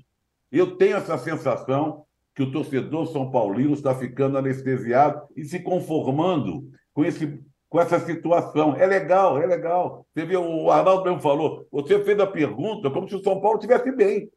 Eu 0.52 0.76
tenho 0.76 0.98
essa 0.98 1.18
sensação 1.18 2.06
que 2.36 2.44
o 2.44 2.52
torcedor 2.52 3.08
São 3.08 3.32
Paulino 3.32 3.74
está 3.74 3.96
ficando 3.96 4.38
anestesiado 4.38 5.22
e 5.36 5.46
se 5.46 5.60
conformando 5.60 6.70
com, 6.94 7.06
esse, 7.06 7.40
com 7.70 7.80
essa 7.80 8.00
situação. 8.00 8.76
É 8.76 8.86
legal, 8.86 9.42
é 9.42 9.46
legal. 9.46 10.06
Você 10.14 10.26
viu, 10.26 10.44
o 10.44 10.72
Arnaldo 10.72 11.04
mesmo 11.04 11.22
falou, 11.22 11.66
você 11.72 12.04
fez 12.04 12.20
a 12.20 12.28
pergunta 12.28 12.90
como 12.90 13.08
se 13.08 13.16
o 13.16 13.24
São 13.24 13.40
Paulo 13.40 13.58
estivesse 13.58 13.92
bem. 13.92 14.30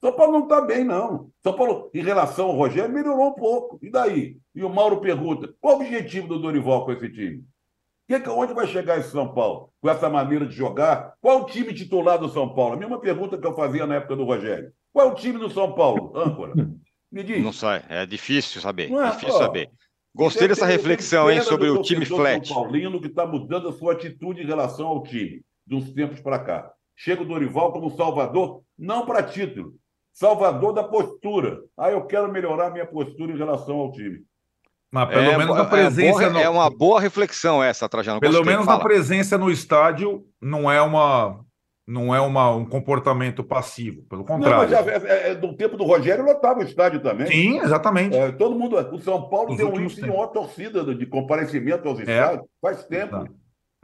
São 0.00 0.12
Paulo 0.12 0.32
não 0.32 0.42
está 0.42 0.60
bem, 0.60 0.84
não. 0.84 1.30
São 1.42 1.54
Paulo, 1.54 1.90
em 1.94 2.02
relação 2.02 2.48
ao 2.48 2.56
Rogério, 2.56 2.92
melhorou 2.92 3.28
um 3.28 3.34
pouco. 3.34 3.78
E 3.80 3.90
daí? 3.90 4.36
E 4.54 4.62
o 4.62 4.68
Mauro 4.68 5.00
pergunta: 5.00 5.54
qual 5.62 5.78
o 5.78 5.80
objetivo 5.80 6.28
do 6.28 6.38
Dorival 6.38 6.84
com 6.84 6.92
esse 6.92 7.08
time? 7.08 7.42
Que, 8.06 8.16
onde 8.28 8.52
vai 8.52 8.66
chegar 8.66 8.98
esse 8.98 9.10
São 9.10 9.32
Paulo? 9.32 9.70
Com 9.80 9.88
essa 9.88 10.10
maneira 10.10 10.44
de 10.44 10.54
jogar? 10.54 11.14
Qual 11.22 11.40
o 11.40 11.46
time 11.46 11.72
titular 11.72 12.18
do 12.18 12.28
São 12.28 12.54
Paulo? 12.54 12.74
A 12.74 12.76
mesma 12.76 13.00
pergunta 13.00 13.38
que 13.38 13.46
eu 13.46 13.54
fazia 13.54 13.86
na 13.86 13.94
época 13.94 14.14
do 14.14 14.24
Rogério. 14.24 14.70
Qual 14.94 15.08
é 15.08 15.10
o 15.10 15.14
time 15.16 15.40
do 15.40 15.50
São 15.50 15.72
Paulo, 15.72 16.12
âncora? 16.16 16.54
Me 17.10 17.24
diz. 17.24 17.42
Não 17.42 17.52
sei, 17.52 17.82
é 17.88 18.06
difícil 18.06 18.60
saber. 18.60 18.92
É, 18.92 19.10
difícil 19.10 19.34
ó, 19.34 19.38
saber. 19.38 19.70
Gostei 20.14 20.46
dessa 20.46 20.64
reflexão, 20.64 21.28
hein, 21.28 21.42
sobre 21.42 21.68
o 21.68 21.82
time 21.82 22.06
flat. 22.06 22.46
São 22.46 22.62
Paulino 22.62 23.00
que 23.00 23.08
está 23.08 23.26
mudando 23.26 23.68
a 23.68 23.72
sua 23.72 23.94
atitude 23.94 24.40
em 24.40 24.46
relação 24.46 24.86
ao 24.86 25.02
time, 25.02 25.42
de 25.66 25.74
uns 25.74 25.92
tempos 25.92 26.20
para 26.20 26.38
cá. 26.38 26.70
Chega 26.94 27.22
o 27.22 27.26
Dorival 27.26 27.72
como 27.72 27.90
salvador, 27.90 28.62
não 28.78 29.04
para 29.04 29.20
título, 29.24 29.74
salvador 30.12 30.72
da 30.72 30.84
postura. 30.84 31.60
Ah, 31.76 31.90
eu 31.90 32.06
quero 32.06 32.30
melhorar 32.30 32.70
minha 32.70 32.86
postura 32.86 33.32
em 33.32 33.36
relação 33.36 33.74
ao 33.74 33.90
time. 33.90 34.22
Mas 34.92 35.08
pelo 35.08 35.22
é, 35.24 35.36
menos 35.36 35.58
a 35.58 35.64
presença. 35.64 36.22
É, 36.22 36.30
no... 36.30 36.38
é, 36.38 36.48
uma 36.48 36.70
boa 36.70 37.00
reflexão 37.00 37.60
essa, 37.60 37.88
Trajano. 37.88 38.20
Pelo 38.20 38.34
Gostei, 38.34 38.52
menos 38.52 38.64
fala. 38.64 38.78
a 38.78 38.84
presença 38.84 39.36
no 39.36 39.50
estádio 39.50 40.24
não 40.40 40.70
é 40.70 40.80
uma. 40.80 41.43
Não 41.86 42.14
é 42.14 42.20
uma, 42.20 42.50
um 42.50 42.64
comportamento 42.64 43.44
passivo, 43.44 44.02
pelo 44.04 44.24
contrário. 44.24 44.70
Não, 44.70 44.84
mas 44.84 45.02
já, 45.02 45.08
é, 45.08 45.30
é, 45.30 45.34
no 45.34 45.54
tempo 45.54 45.76
do 45.76 45.84
Rogério 45.84 46.24
lotava 46.24 46.60
o 46.60 46.62
estádio 46.62 47.02
também. 47.02 47.26
Sim, 47.26 47.58
exatamente. 47.58 48.16
É, 48.16 48.32
todo 48.32 48.58
mundo. 48.58 48.76
O 48.76 48.98
São 49.00 49.28
Paulo 49.28 49.50
Nos 49.50 49.58
tem 49.58 49.66
um 49.66 49.80
índice 49.80 50.00
de 50.00 50.08
maior 50.08 50.28
torcida 50.28 50.94
de 50.94 51.06
comparecimento 51.06 51.86
aos 51.86 51.98
é. 51.98 52.02
estádios. 52.02 52.46
Faz 52.60 52.84
tempo. 52.84 53.16
Exato. 53.16 53.34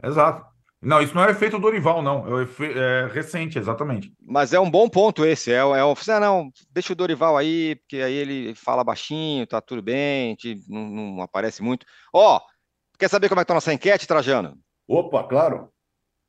Exato. 0.03 0.51
Não, 0.83 0.99
isso 0.99 1.13
não 1.13 1.23
é 1.23 1.29
efeito 1.29 1.59
Dorival, 1.59 2.01
não. 2.01 2.39
É, 2.39 2.43
efe... 2.43 2.65
é, 2.65 3.07
recente, 3.13 3.59
exatamente. 3.59 4.11
Mas 4.19 4.51
é 4.51 4.59
um 4.59 4.69
bom 4.69 4.89
ponto 4.89 5.23
esse. 5.23 5.51
É, 5.51 5.57
é 5.57 5.85
um... 5.85 5.93
ah, 5.93 6.19
não, 6.19 6.49
deixa 6.71 6.93
o 6.93 6.95
Dorival 6.95 7.37
aí, 7.37 7.75
porque 7.75 7.97
aí 7.97 8.13
ele 8.13 8.55
fala 8.55 8.83
baixinho, 8.83 9.45
tá 9.45 9.61
tudo 9.61 9.83
bem, 9.83 10.35
não, 10.67 10.89
não 10.89 11.21
aparece 11.21 11.61
muito. 11.61 11.85
Ó, 12.11 12.37
oh, 12.37 12.41
quer 12.97 13.09
saber 13.09 13.29
como 13.29 13.39
é 13.39 13.43
que 13.43 13.47
tá 13.47 13.53
a 13.53 13.57
nossa 13.57 13.71
enquete, 13.71 14.07
Trajano? 14.07 14.57
Opa, 14.87 15.23
claro. 15.23 15.69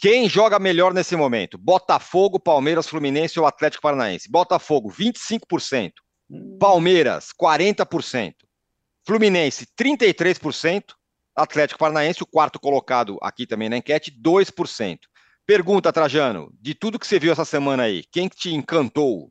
Quem 0.03 0.29
joga 0.29 0.59
melhor 0.59 0.93
nesse 0.93 1.15
momento? 1.15 1.57
Botafogo, 1.57 2.41
Palmeiras, 2.41 2.89
Fluminense 2.89 3.39
ou 3.39 3.47
Atlético 3.47 3.83
Paranaense? 3.83 4.29
Botafogo, 4.29 4.91
25%. 4.91 5.93
Hum. 6.29 6.57
Palmeiras, 6.59 7.29
40%. 7.41 8.35
Fluminense, 9.07 9.65
33%. 9.79 10.87
Atlético 11.37 11.79
Paranaense, 11.79 12.21
o 12.21 12.27
quarto 12.27 12.59
colocado 12.59 13.17
aqui 13.23 13.47
também 13.47 13.69
na 13.69 13.77
enquete, 13.77 14.11
2%. 14.11 14.99
Pergunta, 15.47 15.93
Trajano, 15.93 16.53
de 16.61 16.75
tudo 16.75 16.99
que 16.99 17.07
você 17.07 17.21
viu 17.21 17.31
essa 17.31 17.45
semana 17.45 17.85
aí, 17.85 18.03
quem 18.11 18.29
que 18.29 18.35
te 18.35 18.53
encantou? 18.53 19.31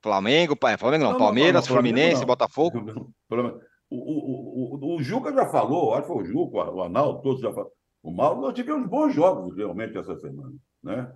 Flamengo, 0.00 0.56
Flamengo 0.78 1.04
não, 1.04 1.12
não 1.12 1.18
Palmeiras, 1.18 1.68
não, 1.68 1.74
não, 1.74 1.82
Fluminense, 1.82 2.20
não. 2.20 2.26
Botafogo? 2.26 3.12
O, 3.28 3.96
o, 3.96 4.94
o, 4.94 4.96
o, 4.96 5.02
Juca 5.02 5.34
já 5.34 5.46
falou, 5.50 5.92
acho 5.92 6.06
que 6.06 6.14
foi 6.14 6.22
o 6.22 6.24
Juca, 6.24 6.70
o 6.70 6.82
Arnaldo, 6.82 7.20
todos 7.20 7.42
já 7.42 7.50
falaram. 7.50 7.70
O 8.06 8.12
Mauro, 8.12 8.40
nós 8.40 8.54
tivemos 8.54 8.88
bons 8.88 9.12
jogos 9.12 9.56
realmente 9.56 9.98
essa 9.98 10.14
semana. 10.14 10.54
Né? 10.80 11.12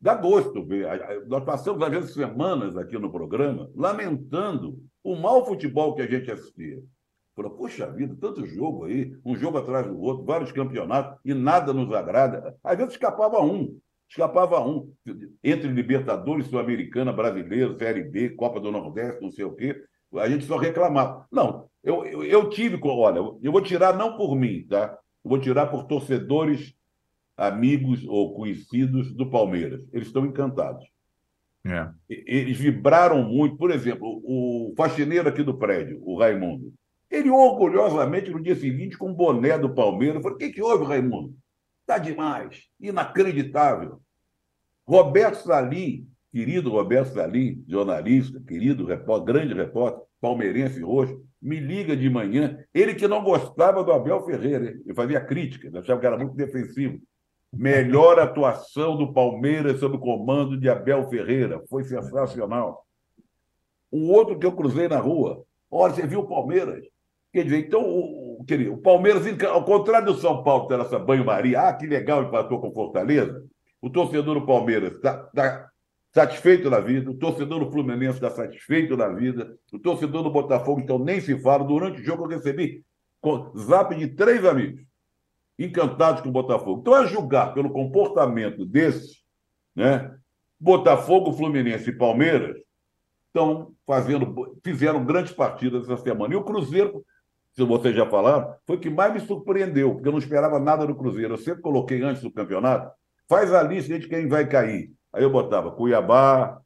Dá 0.00 0.14
gosto 0.14 0.64
ver. 0.64 0.86
Nós 1.26 1.44
passamos, 1.44 1.82
às 1.82 1.90
vezes, 1.90 2.14
semanas 2.14 2.76
aqui 2.76 2.96
no 2.96 3.10
programa 3.10 3.68
lamentando 3.74 4.78
o 5.02 5.16
mau 5.16 5.44
futebol 5.44 5.96
que 5.96 6.02
a 6.02 6.06
gente 6.06 6.30
assistia. 6.30 6.80
Falou, 7.34 7.50
puxa 7.56 7.90
vida, 7.90 8.16
tanto 8.20 8.46
jogo 8.46 8.84
aí, 8.84 9.12
um 9.24 9.34
jogo 9.34 9.58
atrás 9.58 9.84
do 9.84 9.98
outro, 10.00 10.24
vários 10.24 10.52
campeonatos, 10.52 11.18
e 11.24 11.34
nada 11.34 11.72
nos 11.72 11.92
agrada. 11.92 12.56
Às 12.62 12.76
vezes 12.76 12.92
escapava 12.92 13.40
um, 13.40 13.76
escapava 14.08 14.60
um. 14.64 14.92
Entre 15.42 15.66
Libertadores, 15.66 16.46
Sul-Americana, 16.46 17.12
Brasileiro, 17.12 17.76
Série 17.76 18.04
B, 18.04 18.30
Copa 18.30 18.60
do 18.60 18.70
Nordeste, 18.70 19.20
não 19.20 19.32
sei 19.32 19.44
o 19.44 19.56
quê, 19.56 19.82
a 20.14 20.28
gente 20.28 20.44
só 20.44 20.56
reclamava. 20.56 21.26
Não, 21.32 21.68
eu, 21.82 22.04
eu, 22.04 22.22
eu 22.22 22.48
tive, 22.48 22.78
olha, 22.84 23.18
eu 23.42 23.50
vou 23.50 23.60
tirar 23.60 23.96
não 23.96 24.16
por 24.16 24.36
mim, 24.36 24.64
tá? 24.68 24.96
Eu 25.24 25.28
vou 25.30 25.38
tirar 25.38 25.66
por 25.66 25.84
torcedores, 25.84 26.74
amigos 27.36 28.04
ou 28.06 28.34
conhecidos 28.34 29.12
do 29.14 29.30
Palmeiras. 29.30 29.82
Eles 29.92 30.08
estão 30.08 30.26
encantados. 30.26 30.84
É. 31.64 31.88
Eles 32.08 32.58
vibraram 32.58 33.22
muito. 33.22 33.56
Por 33.56 33.70
exemplo, 33.70 34.20
o 34.24 34.74
faxineiro 34.76 35.28
aqui 35.28 35.42
do 35.42 35.56
prédio, 35.56 36.00
o 36.02 36.18
Raimundo, 36.18 36.72
ele 37.10 37.30
orgulhosamente, 37.30 38.30
no 38.30 38.42
dia 38.42 38.56
seguinte, 38.56 38.96
com 38.96 39.10
o 39.10 39.14
boné 39.14 39.58
do 39.58 39.74
Palmeiras, 39.74 40.22
falou: 40.22 40.36
o 40.36 40.38
que, 40.38 40.50
que 40.50 40.62
houve, 40.62 40.84
Raimundo? 40.84 41.36
Está 41.82 41.98
demais, 41.98 42.68
inacreditável. 42.80 44.00
Roberto 44.86 45.36
Salim, 45.36 46.08
querido 46.32 46.70
Roberto 46.70 47.12
Salim, 47.12 47.64
jornalista, 47.68 48.40
querido 48.40 48.84
repórter, 48.84 49.34
grande 49.34 49.54
repórter, 49.54 50.02
palmeirense 50.20 50.80
roxo, 50.80 51.22
me 51.42 51.58
liga 51.58 51.96
de 51.96 52.08
manhã, 52.08 52.64
ele 52.72 52.94
que 52.94 53.08
não 53.08 53.24
gostava 53.24 53.82
do 53.82 53.92
Abel 53.92 54.24
Ferreira, 54.24 54.66
ele 54.84 54.94
fazia 54.94 55.20
crítica, 55.20 55.76
achava 55.76 55.98
que 55.98 56.06
era 56.06 56.16
muito 56.16 56.36
defensivo. 56.36 57.00
Melhor 57.52 58.18
atuação 58.18 58.96
do 58.96 59.12
Palmeiras 59.12 59.80
sob 59.80 59.96
o 59.96 59.98
comando 59.98 60.56
de 60.56 60.68
Abel 60.70 61.08
Ferreira, 61.10 61.60
foi 61.68 61.82
sensacional. 61.84 62.86
Um 63.92 64.08
outro 64.10 64.38
que 64.38 64.46
eu 64.46 64.52
cruzei 64.52 64.88
na 64.88 64.98
rua, 64.98 65.44
olha, 65.70 65.92
você 65.92 66.06
viu 66.06 66.20
o 66.20 66.28
Palmeiras? 66.28 66.86
Quer 67.32 67.44
dizer, 67.44 67.66
então, 67.66 67.82
o, 67.82 68.44
o 68.70 68.78
Palmeiras, 68.78 69.24
ao 69.44 69.64
contrário 69.64 70.06
do 70.06 70.14
São 70.14 70.42
Paulo, 70.44 70.68
ter 70.68 70.78
essa 70.78 70.98
banho-maria, 70.98 71.68
ah, 71.68 71.72
que 71.74 71.86
legal, 71.86 72.22
empatou 72.22 72.60
com 72.60 72.72
Fortaleza, 72.72 73.44
o 73.80 73.90
torcedor 73.90 74.38
do 74.38 74.46
Palmeiras 74.46 74.94
está 74.94 75.18
tá 75.34 75.71
satisfeito 76.12 76.68
na 76.68 76.78
vida, 76.78 77.10
o 77.10 77.14
torcedor 77.14 77.64
do 77.64 77.70
Fluminense 77.70 78.16
está 78.16 78.30
satisfeito 78.30 78.96
na 78.96 79.08
vida, 79.08 79.56
o 79.72 79.78
torcedor 79.78 80.22
do 80.22 80.30
Botafogo, 80.30 80.80
então, 80.80 80.98
nem 80.98 81.20
se 81.20 81.38
fala. 81.40 81.64
Durante 81.64 82.00
o 82.00 82.04
jogo 82.04 82.24
eu 82.24 82.28
recebi 82.28 82.84
zap 83.56 83.94
de 83.94 84.08
três 84.08 84.44
amigos. 84.44 84.82
encantados 85.58 86.22
com 86.22 86.28
o 86.28 86.32
Botafogo. 86.32 86.80
Então, 86.80 86.94
a 86.94 87.06
julgar 87.06 87.54
pelo 87.54 87.70
comportamento 87.70 88.64
desse, 88.64 89.22
né, 89.74 90.14
Botafogo, 90.58 91.32
Fluminense 91.32 91.90
e 91.90 91.96
Palmeiras 91.96 92.56
estão 93.26 93.72
fazendo, 93.86 94.60
fizeram 94.64 95.04
grandes 95.04 95.32
partidas 95.32 95.84
essa 95.84 96.02
semana. 96.02 96.34
E 96.34 96.36
o 96.36 96.44
Cruzeiro, 96.44 97.04
se 97.52 97.64
vocês 97.64 97.94
já 97.94 98.06
falaram, 98.08 98.54
foi 98.66 98.76
o 98.76 98.80
que 98.80 98.90
mais 98.90 99.12
me 99.12 99.20
surpreendeu, 99.20 99.94
porque 99.94 100.08
eu 100.08 100.12
não 100.12 100.18
esperava 100.18 100.58
nada 100.58 100.86
do 100.86 100.94
Cruzeiro. 100.94 101.34
Eu 101.34 101.38
sempre 101.38 101.62
coloquei 101.62 102.02
antes 102.02 102.22
do 102.22 102.30
campeonato, 102.30 102.90
faz 103.28 103.52
a 103.52 103.62
lista 103.62 103.98
de 103.98 104.08
quem 104.08 104.28
vai 104.28 104.46
cair. 104.46 104.92
Aí 105.12 105.22
eu 105.22 105.30
botava 105.30 105.70
Cuiabá, 105.70 106.60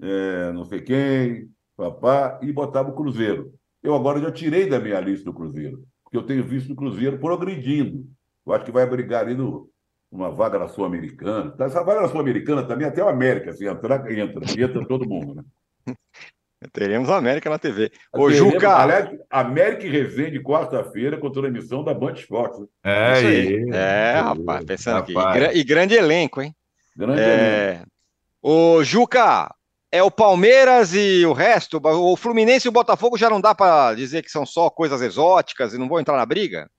é, 0.00 0.52
não 0.52 0.64
sei 0.64 0.80
quem, 0.80 1.50
papá, 1.76 2.38
e 2.42 2.52
botava 2.52 2.90
o 2.90 2.94
Cruzeiro. 2.94 3.52
Eu 3.82 3.94
agora 3.94 4.20
já 4.20 4.30
tirei 4.30 4.68
da 4.68 4.78
minha 4.78 5.00
lista 5.00 5.24
do 5.24 5.34
Cruzeiro, 5.34 5.84
porque 6.02 6.16
eu 6.16 6.22
tenho 6.22 6.42
visto 6.44 6.72
o 6.72 6.76
Cruzeiro 6.76 7.18
progredindo. 7.18 8.06
Eu 8.46 8.52
acho 8.52 8.64
que 8.64 8.72
vai 8.72 8.86
brigar 8.86 9.24
ali 9.24 9.34
no, 9.34 9.70
numa 10.10 10.30
vaga 10.30 10.58
na 10.58 10.68
Sul-Americana. 10.68 11.52
Tá, 11.52 11.66
essa 11.66 11.82
vaga 11.82 12.02
na 12.02 12.08
Sul-Americana 12.08 12.64
também, 12.64 12.86
até 12.86 13.02
o 13.02 13.08
América, 13.08 13.52
se 13.52 13.66
entrar, 13.66 14.10
entra, 14.10 14.42
entra 14.58 14.86
todo 14.86 15.08
mundo, 15.08 15.34
né? 15.34 15.44
Teremos 16.72 17.08
a 17.08 17.16
América 17.16 17.48
na 17.48 17.58
TV. 17.58 17.90
Ô, 18.12 18.28
Teremos, 18.28 18.52
Juca. 18.52 18.76
Aliás, 18.76 19.18
América 19.30 19.86
e 19.86 19.88
Resende, 19.88 20.42
quarta-feira, 20.42 21.16
com 21.16 21.30
transmissão 21.30 21.82
da 21.82 21.94
Band 21.94 22.12
Esportes. 22.12 22.60
É, 22.84 23.12
Isso 23.12 23.26
aí. 23.26 23.70
É, 23.72 24.20
rapaz, 24.20 24.64
pensando 24.66 24.96
rapaz. 24.96 25.42
aqui. 25.44 25.58
E, 25.58 25.64
grande 25.64 25.94
elenco, 25.94 26.42
hein? 26.42 26.54
Grande 26.96 27.20
é... 27.20 27.68
elenco. 27.74 27.90
Ô, 28.42 28.82
Juca, 28.82 29.54
é 29.92 30.02
o 30.02 30.10
Palmeiras 30.10 30.94
e 30.94 31.24
o 31.26 31.32
resto? 31.32 31.80
O 31.82 32.16
Fluminense 32.16 32.66
e 32.66 32.70
o 32.70 32.72
Botafogo 32.72 33.18
já 33.18 33.28
não 33.28 33.40
dá 33.40 33.54
para 33.54 33.94
dizer 33.94 34.22
que 34.22 34.30
são 34.30 34.46
só 34.46 34.70
coisas 34.70 35.02
exóticas 35.02 35.74
e 35.74 35.78
não 35.78 35.88
vão 35.88 36.00
entrar 36.00 36.16
na 36.16 36.24
briga? 36.24 36.70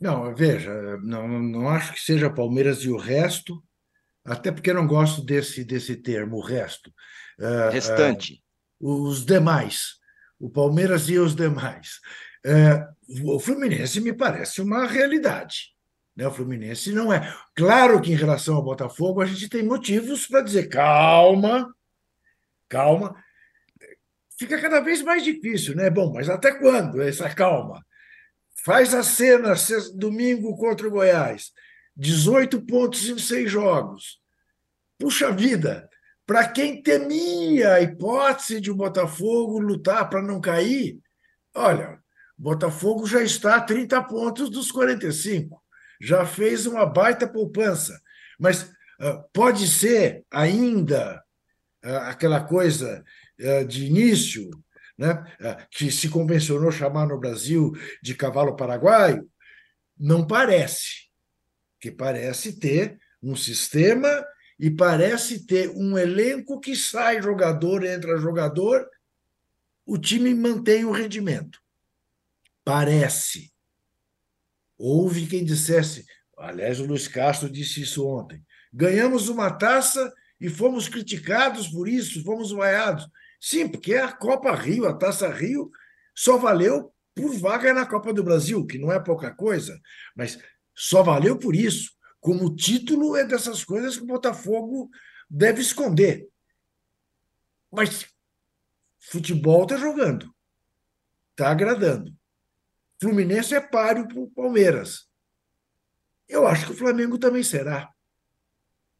Não, 0.00 0.34
veja, 0.34 0.98
não, 1.02 1.26
não 1.26 1.68
acho 1.68 1.94
que 1.94 2.00
seja 2.00 2.28
Palmeiras 2.28 2.80
e 2.80 2.90
o 2.90 2.98
resto, 2.98 3.62
até 4.24 4.52
porque 4.52 4.72
não 4.72 4.86
gosto 4.86 5.24
desse, 5.24 5.64
desse 5.64 5.96
termo, 5.96 6.36
o 6.36 6.42
resto. 6.42 6.92
Uh, 7.38 7.70
Restante. 7.70 8.42
Uh, 8.80 9.04
os 9.04 9.24
demais. 9.24 9.94
O 10.38 10.50
Palmeiras 10.50 11.08
e 11.08 11.18
os 11.18 11.34
demais. 11.34 12.00
Uh, 12.44 13.34
o 13.36 13.40
Fluminense 13.40 14.00
me 14.00 14.12
parece 14.12 14.60
uma 14.60 14.86
realidade. 14.86 15.75
Né? 16.16 16.26
O 16.26 16.32
Fluminense 16.32 16.92
não 16.92 17.12
é. 17.12 17.32
Claro 17.54 18.00
que 18.00 18.10
em 18.10 18.16
relação 18.16 18.56
ao 18.56 18.62
Botafogo, 18.62 19.20
a 19.20 19.26
gente 19.26 19.48
tem 19.48 19.62
motivos 19.62 20.26
para 20.26 20.40
dizer 20.40 20.68
calma, 20.68 21.74
calma. 22.68 23.14
Fica 24.38 24.60
cada 24.60 24.80
vez 24.80 25.02
mais 25.02 25.22
difícil, 25.22 25.76
né? 25.76 25.90
Bom, 25.90 26.12
mas 26.12 26.28
até 26.28 26.52
quando 26.52 27.00
essa 27.02 27.28
calma? 27.28 27.84
Faz 28.64 28.94
a 28.94 29.02
cena 29.02 29.54
domingo 29.94 30.56
contra 30.56 30.88
o 30.88 30.90
Goiás. 30.90 31.52
18 31.96 32.60
pontos 32.62 33.08
em 33.08 33.18
seis 33.18 33.50
jogos. 33.50 34.20
Puxa 34.98 35.30
vida, 35.30 35.88
para 36.26 36.48
quem 36.48 36.82
temia 36.82 37.74
a 37.74 37.80
hipótese 37.80 38.60
de 38.60 38.70
o 38.70 38.74
Botafogo 38.74 39.58
lutar 39.58 40.08
para 40.10 40.20
não 40.20 40.40
cair, 40.40 40.98
olha, 41.54 41.98
Botafogo 42.36 43.06
já 43.06 43.22
está 43.22 43.56
a 43.56 43.60
30 43.60 44.02
pontos 44.02 44.50
dos 44.50 44.70
45, 44.70 45.62
já 46.00 46.26
fez 46.26 46.66
uma 46.66 46.86
baita 46.86 47.26
poupança, 47.26 48.00
mas 48.38 48.62
uh, 49.00 49.22
pode 49.32 49.66
ser 49.66 50.24
ainda 50.30 51.22
uh, 51.84 51.96
aquela 52.08 52.42
coisa 52.42 53.04
uh, 53.40 53.64
de 53.66 53.86
início, 53.86 54.50
né, 54.98 55.22
que 55.70 55.90
se 55.90 56.08
convencionou 56.08 56.72
chamar 56.72 57.06
no 57.06 57.18
Brasil 57.18 57.72
de 58.02 58.14
cavalo 58.14 58.56
paraguaio, 58.56 59.28
não 59.98 60.26
parece, 60.26 61.10
que 61.78 61.90
parece 61.90 62.58
ter 62.58 62.98
um 63.22 63.36
sistema 63.36 64.24
e 64.58 64.70
parece 64.70 65.46
ter 65.46 65.68
um 65.70 65.98
elenco 65.98 66.60
que 66.60 66.74
sai 66.74 67.20
jogador, 67.20 67.84
entra 67.84 68.16
jogador, 68.16 68.88
o 69.84 69.98
time 69.98 70.34
mantém 70.34 70.84
o 70.84 70.90
rendimento. 70.90 71.60
Parece. 72.64 73.52
Houve 74.78 75.26
quem 75.26 75.44
dissesse, 75.44 76.04
aliás, 76.36 76.80
o 76.80 76.86
Luiz 76.86 77.08
Castro 77.08 77.50
disse 77.50 77.82
isso 77.82 78.06
ontem. 78.06 78.42
Ganhamos 78.72 79.28
uma 79.28 79.50
taça 79.50 80.12
e 80.40 80.48
fomos 80.48 80.88
criticados 80.88 81.68
por 81.68 81.88
isso, 81.88 82.22
fomos 82.22 82.50
vaiados. 82.50 83.08
Sim, 83.40 83.68
porque 83.68 83.94
a 83.94 84.12
Copa 84.12 84.54
Rio, 84.54 84.86
a 84.86 84.94
Taça 84.94 85.28
Rio, 85.28 85.70
só 86.14 86.36
valeu 86.36 86.92
por 87.14 87.34
vaga 87.38 87.72
na 87.72 87.86
Copa 87.86 88.12
do 88.12 88.22
Brasil, 88.22 88.66
que 88.66 88.78
não 88.78 88.92
é 88.92 89.00
pouca 89.00 89.34
coisa, 89.34 89.80
mas 90.14 90.38
só 90.74 91.02
valeu 91.02 91.38
por 91.38 91.54
isso 91.54 91.96
como 92.26 92.56
título 92.56 93.14
é 93.14 93.24
dessas 93.24 93.62
coisas 93.62 93.96
que 93.96 94.02
o 94.02 94.06
Botafogo 94.08 94.90
deve 95.30 95.60
esconder. 95.60 96.28
Mas 97.70 98.04
futebol 98.98 99.62
está 99.62 99.76
jogando, 99.76 100.34
está 101.30 101.52
agradando. 101.52 102.12
Fluminense 103.00 103.54
é 103.54 103.60
páreo 103.60 104.08
para 104.08 104.18
o 104.18 104.30
Palmeiras. 104.30 105.08
Eu 106.28 106.46
acho 106.46 106.66
que 106.66 106.72
o 106.72 106.76
Flamengo 106.76 107.18
também 107.18 107.42
será. 107.42 107.92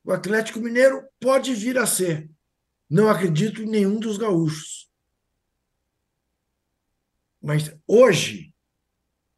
O 0.04 0.12
Atlético 0.12 0.60
Mineiro 0.60 1.02
pode 1.20 1.54
vir 1.54 1.78
a 1.78 1.86
ser. 1.86 2.30
Não 2.88 3.08
acredito 3.08 3.62
em 3.62 3.66
nenhum 3.66 3.98
dos 3.98 4.16
gaúchos. 4.16 4.88
Mas 7.42 7.74
hoje, 7.86 8.54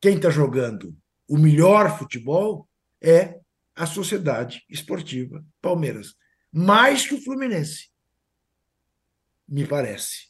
quem 0.01 0.17
está 0.17 0.31
jogando 0.31 0.97
o 1.27 1.39
melhor 1.39 1.99
futebol 1.99 2.69
é 3.01 3.39
a 3.75 3.87
Sociedade 3.87 4.65
Esportiva 4.69 5.45
Palmeiras. 5.61 6.15
Mais 6.51 7.07
que 7.07 7.15
o 7.15 7.23
Fluminense, 7.23 7.91
me 9.47 9.67
parece. 9.67 10.28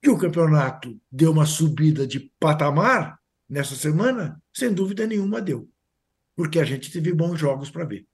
Que 0.00 0.10
o 0.10 0.18
campeonato 0.18 1.00
deu 1.10 1.32
uma 1.32 1.46
subida 1.46 2.06
de 2.06 2.32
patamar 2.38 3.18
nessa 3.48 3.74
semana, 3.74 4.40
sem 4.52 4.72
dúvida 4.72 5.06
nenhuma 5.06 5.40
deu. 5.40 5.68
Porque 6.36 6.60
a 6.60 6.64
gente 6.64 6.90
teve 6.90 7.12
bons 7.12 7.38
jogos 7.38 7.70
para 7.70 7.84
ver. 7.84 8.06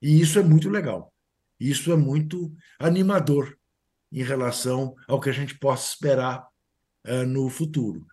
E 0.00 0.20
isso 0.20 0.38
é 0.38 0.42
muito 0.42 0.68
legal. 0.68 1.12
Isso 1.60 1.92
é 1.92 1.96
muito 1.96 2.52
animador 2.78 3.56
em 4.10 4.22
relação 4.22 4.94
ao 5.06 5.20
que 5.20 5.30
a 5.30 5.32
gente 5.32 5.58
possa 5.58 5.92
esperar 5.92 6.46
uh, 7.06 7.24
no 7.24 7.48
futuro. 7.48 8.04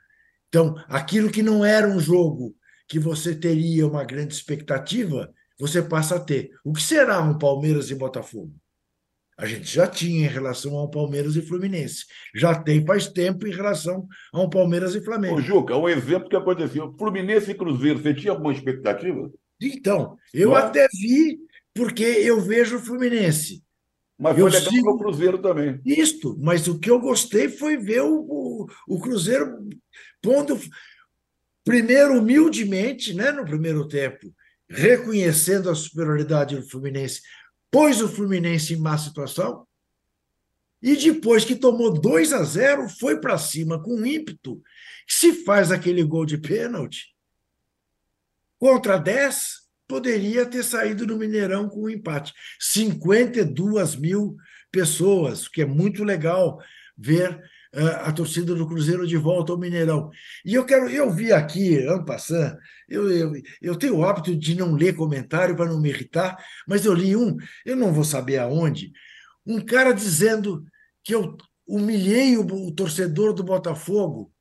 Então, 0.47 0.75
aquilo 0.87 1.31
que 1.31 1.41
não 1.41 1.65
era 1.65 1.87
um 1.87 1.99
jogo 1.99 2.55
que 2.87 2.99
você 2.99 3.35
teria 3.35 3.87
uma 3.87 4.03
grande 4.03 4.33
expectativa, 4.33 5.33
você 5.59 5.81
passa 5.81 6.15
a 6.15 6.19
ter. 6.19 6.51
O 6.63 6.73
que 6.73 6.81
será 6.81 7.21
um 7.21 7.37
Palmeiras 7.37 7.89
e 7.89 7.95
Botafogo? 7.95 8.53
A 9.39 9.45
gente 9.45 9.73
já 9.73 9.87
tinha 9.87 10.25
em 10.25 10.29
relação 10.29 10.75
ao 10.75 10.89
Palmeiras 10.89 11.37
e 11.37 11.41
Fluminense. 11.41 12.03
Já 12.35 12.53
tem 12.53 12.85
faz 12.85 13.07
tempo 13.07 13.47
em 13.47 13.51
relação 13.51 14.05
ao 14.33 14.49
Palmeiras 14.49 14.93
e 14.95 15.01
Flamengo. 15.01 15.35
Ô, 15.37 15.41
Juca, 15.41 15.77
um 15.77 15.87
exemplo 15.87 16.27
que 16.27 16.35
aconteceu. 16.35 16.93
Fluminense 16.99 17.51
e 17.51 17.55
Cruzeiro, 17.55 17.99
você 17.99 18.13
tinha 18.13 18.33
alguma 18.33 18.51
expectativa? 18.51 19.31
Então, 19.61 20.17
eu 20.33 20.53
até 20.53 20.85
vi, 20.93 21.39
porque 21.73 22.03
eu 22.03 22.41
vejo 22.41 22.75
o 22.75 22.81
Fluminense. 22.81 23.63
Mas 24.19 24.33
foi 24.33 24.41
eu 24.41 24.47
legal 24.47 24.71
sigo... 24.73 24.89
o 24.89 24.99
Cruzeiro 24.99 25.37
também. 25.37 25.79
Isto, 25.85 26.37
mas 26.37 26.67
o 26.67 26.77
que 26.77 26.91
eu 26.91 26.99
gostei 26.99 27.47
foi 27.47 27.77
ver 27.77 28.01
o, 28.01 28.19
o, 28.19 28.67
o 28.89 28.99
Cruzeiro 28.99 29.57
pondo 30.21 30.59
primeiro 31.63 32.19
humildemente, 32.19 33.13
né, 33.13 33.31
no 33.31 33.45
primeiro 33.45 33.87
tempo, 33.87 34.33
reconhecendo 34.69 35.69
a 35.69 35.75
superioridade 35.75 36.57
do 36.57 36.67
Fluminense, 36.67 37.21
pôs 37.71 38.01
o 38.01 38.07
Fluminense 38.07 38.73
em 38.73 38.77
má 38.77 38.97
situação, 38.97 39.67
e 40.81 40.95
depois 40.95 41.43
que 41.43 41.55
tomou 41.55 41.93
2 41.93 42.31
a 42.33 42.43
0, 42.43 42.87
foi 42.87 43.19
para 43.19 43.37
cima 43.37 43.81
com 43.81 44.05
ímpeto. 44.05 44.61
Se 45.07 45.43
faz 45.43 45.71
aquele 45.71 46.03
gol 46.03 46.25
de 46.25 46.37
pênalti, 46.37 47.13
contra 48.57 48.97
10, 48.97 49.67
poderia 49.87 50.45
ter 50.45 50.63
saído 50.63 51.05
no 51.05 51.17
Mineirão 51.17 51.67
com 51.67 51.83
um 51.83 51.89
empate. 51.89 52.33
52 52.59 53.95
mil 53.95 54.37
pessoas, 54.71 55.47
que 55.47 55.61
é 55.61 55.65
muito 55.65 56.03
legal 56.03 56.61
ver 56.97 57.41
a 57.73 58.11
torcida 58.11 58.55
do 58.55 58.67
Cruzeiro 58.67 59.05
de 59.05 59.15
volta 59.15 59.51
ao 59.51 59.57
Mineirão. 59.57 60.09
E 60.43 60.55
eu 60.55 60.65
quero, 60.65 60.89
eu 60.89 61.11
vi 61.11 61.31
aqui, 61.31 61.77
ano 61.77 62.03
passando, 62.03 62.57
eu, 62.87 63.11
eu, 63.11 63.31
eu 63.61 63.75
tenho 63.75 63.97
o 63.97 64.05
hábito 64.05 64.35
de 64.35 64.55
não 64.55 64.73
ler 64.73 64.95
comentário 64.95 65.55
para 65.55 65.69
não 65.69 65.79
me 65.79 65.89
irritar, 65.89 66.37
mas 66.67 66.85
eu 66.85 66.93
li 66.93 67.15
um, 67.15 67.37
eu 67.65 67.75
não 67.75 67.93
vou 67.93 68.03
saber 68.03 68.37
aonde, 68.37 68.91
um 69.45 69.63
cara 69.63 69.93
dizendo 69.93 70.63
que 71.03 71.13
eu 71.13 71.37
humilhei 71.67 72.37
o, 72.37 72.41
o 72.41 72.71
torcedor 72.73 73.33
do 73.33 73.43
Botafogo 73.43 74.31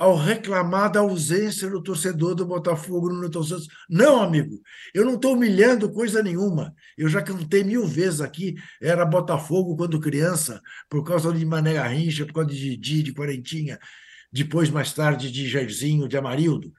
ao 0.00 0.16
reclamar 0.16 0.90
da 0.90 1.00
ausência 1.00 1.68
do 1.68 1.82
torcedor 1.82 2.34
do 2.34 2.46
Botafogo 2.46 3.10
no 3.10 3.20
Newton 3.20 3.42
Santos. 3.42 3.68
Não, 3.86 4.22
amigo, 4.22 4.58
eu 4.94 5.04
não 5.04 5.16
estou 5.16 5.34
humilhando 5.34 5.92
coisa 5.92 6.22
nenhuma. 6.22 6.74
Eu 6.96 7.06
já 7.06 7.20
cantei 7.20 7.62
mil 7.62 7.86
vezes 7.86 8.22
aqui, 8.22 8.54
era 8.80 9.04
Botafogo 9.04 9.76
quando 9.76 10.00
criança, 10.00 10.62
por 10.88 11.04
causa 11.04 11.30
de 11.34 11.44
Mané 11.44 11.74
Garrincha, 11.74 12.24
por 12.24 12.32
causa 12.32 12.48
de 12.48 12.78
Didi, 12.78 13.02
de 13.02 13.12
Quarentinha, 13.12 13.78
depois, 14.32 14.70
mais 14.70 14.90
tarde, 14.94 15.30
de 15.30 15.46
Jairzinho, 15.46 16.08
de 16.08 16.16
Amarildo. 16.16 16.72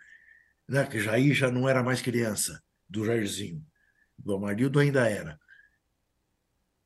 né, 0.67 0.83
que 0.87 0.99
Jair 0.99 1.35
já 1.35 1.51
não 1.51 1.69
era 1.69 1.83
mais 1.83 2.01
criança, 2.01 2.59
do 2.89 3.05
Jairzinho. 3.05 3.63
Do 4.17 4.33
Amarildo 4.33 4.79
ainda 4.79 5.07
era. 5.07 5.39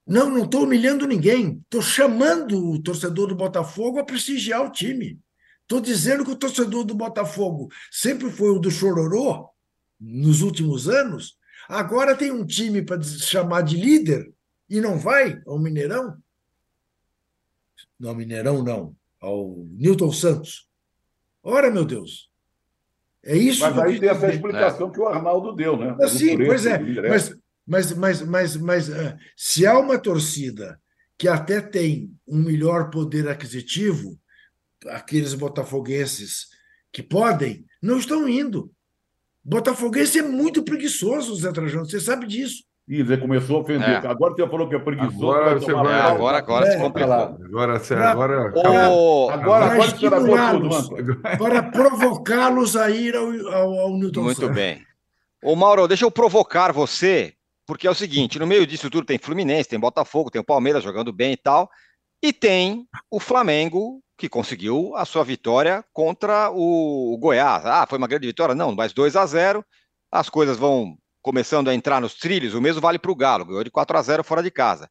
Não, 0.06 0.30
não 0.30 0.44
estou 0.44 0.64
humilhando 0.64 1.08
ninguém. 1.08 1.62
Estou 1.64 1.82
chamando 1.82 2.72
o 2.72 2.84
torcedor 2.84 3.30
do 3.30 3.36
Botafogo 3.36 4.00
a 4.00 4.04
prestigiar 4.04 4.66
o 4.66 4.72
time. 4.72 5.18
Estou 5.66 5.82
dizendo 5.82 6.24
que 6.24 6.30
o 6.30 6.36
torcedor 6.36 6.84
do 6.84 6.93
Botafogo 6.93 7.70
sempre 7.91 8.30
foi 8.30 8.51
o 8.51 8.59
do 8.59 8.70
Chororô 8.70 9.49
nos 9.99 10.43
últimos 10.43 10.88
anos. 10.88 11.39
Agora 11.68 12.16
tem 12.16 12.32
um 12.32 12.45
time 12.45 12.84
para 12.84 13.01
chamar 13.01 13.63
de 13.63 13.76
líder 13.76 14.32
e 14.70 14.80
não 14.80 14.99
vai 14.99 15.41
ao 15.43 15.57
Mineirão. 15.57 16.18
Não, 17.99 18.13
Mineirão 18.13 18.61
não, 18.61 18.95
ao 19.20 19.66
Newton 19.72 20.11
Santos. 20.11 20.70
Ora, 21.41 21.72
meu 21.72 21.84
Deus. 21.84 22.30
É 23.24 23.36
isso 23.36 23.61
Mas 23.61 23.80
aí 23.80 23.93
que 23.95 24.01
tem 24.01 24.09
essa 24.09 24.30
explicação 24.30 24.89
é. 24.89 24.91
que 24.91 24.99
o 24.99 25.07
Arnaldo 25.07 25.55
deu, 25.55 25.76
né? 25.76 25.97
Sim, 26.07 26.38
pois 26.45 26.68
é. 26.68 26.78
Mas, 27.09 27.36
mas, 27.66 27.91
mas, 27.93 28.22
mas, 28.22 28.55
mas 28.55 28.89
uh, 28.89 29.18
se 29.36 29.66
há 29.66 29.80
uma 29.80 29.97
torcida 29.97 30.80
que 31.18 31.28
até 31.28 31.59
tem 31.59 32.16
um 32.28 32.43
melhor 32.43 32.91
poder 32.91 33.28
aquisitivo, 33.28 34.20
aqueles 34.88 35.34
botafoguenses 35.34 36.48
que 36.92 37.04
podem, 37.04 37.66
não 37.82 37.98
estão 37.98 38.28
indo. 38.28 38.72
Botafoguense 39.44 40.20
é 40.20 40.22
muito 40.24 40.64
preguiçoso, 40.64 41.36
Zé 41.36 41.52
Trajano, 41.52 41.86
você 41.86 42.00
sabe 42.00 42.26
disso. 42.26 42.64
Ih, 42.88 43.04
Zé 43.04 43.18
começou 43.18 43.58
a 43.58 43.60
ofender. 43.62 43.90
É. 43.90 44.08
Agora 44.08 44.34
você 44.36 44.48
falou 44.48 44.70
que 44.70 44.76
é 44.76 44.80
preguiçoso. 44.80 45.32
Agora, 45.32 45.60
você 45.60 45.74
vai... 45.74 46.00
agora, 46.00 46.38
agora 46.38 46.68
é. 46.68 46.76
Agora, 46.76 47.80
você, 47.80 47.94
agora, 47.96 48.54
oh, 48.56 49.30
agora, 49.32 49.66
agora 49.66 49.88
estimulá-los, 49.88 50.90
para 51.38 51.64
provocá-los 51.64 52.76
a 52.76 52.90
ir 52.92 53.16
ao, 53.16 53.28
ao, 53.54 53.80
ao 53.80 53.98
Newton 53.98 54.22
Muito 54.22 54.40
Santos. 54.40 54.56
bem. 54.56 54.86
Ô, 55.44 55.56
Mauro, 55.56 55.88
deixa 55.88 56.06
eu 56.06 56.12
provocar 56.12 56.72
você, 56.72 57.34
porque 57.66 57.88
é 57.88 57.92
o 57.92 57.96
seguinte: 57.96 58.38
no 58.38 58.46
meio 58.46 58.68
disso 58.68 58.90
tudo 58.90 59.06
tem 59.06 59.18
Fluminense, 59.18 59.70
tem 59.70 59.80
Botafogo, 59.80 60.30
tem 60.30 60.42
o 60.42 60.46
Palmeiras 60.46 60.84
jogando 60.84 61.12
bem 61.12 61.34
e 61.34 61.38
tal, 61.38 61.70
e 62.22 62.32
tem 62.32 62.88
o 63.10 63.20
Flamengo 63.20 64.00
que 64.18 64.30
conseguiu 64.30 64.95
a 64.95 65.05
sua 65.05 65.24
vitória 65.24 65.84
contra 65.91 66.49
o 66.51 67.18
Goiás. 67.20 67.66
Ah, 67.66 67.86
foi 67.88 67.97
uma 67.97 68.07
grande 68.07 68.28
vitória? 68.28 68.55
Não, 68.55 68.74
mas 68.74 68.93
2 68.93 69.16
a 69.16 69.26
0 69.26 69.66
as 70.11 70.30
coisas 70.30 70.57
vão 70.57 70.97
começando 71.22 71.70
a 71.70 71.74
entrar 71.74 71.99
nos 71.99 72.13
trilhos, 72.13 72.53
o 72.53 72.61
mesmo 72.61 72.80
vale 72.80 72.99
para 72.99 73.11
o 73.11 73.16
Galo, 73.16 73.45
ganhou 73.45 73.63
de 73.63 73.72
4 73.72 73.97
a 73.97 74.01
0 74.01 74.24
fora 74.24 74.43
de 74.43 74.51
casa. 74.51 74.89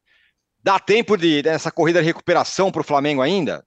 Dá 0.63 0.79
tempo 0.79 1.17
de 1.17 1.43
dessa 1.43 1.71
corrida 1.71 2.01
de 2.01 2.07
recuperação 2.07 2.73
para 2.73 2.81
o 2.81 2.85
Flamengo 2.85 3.23
ainda? 3.23 3.65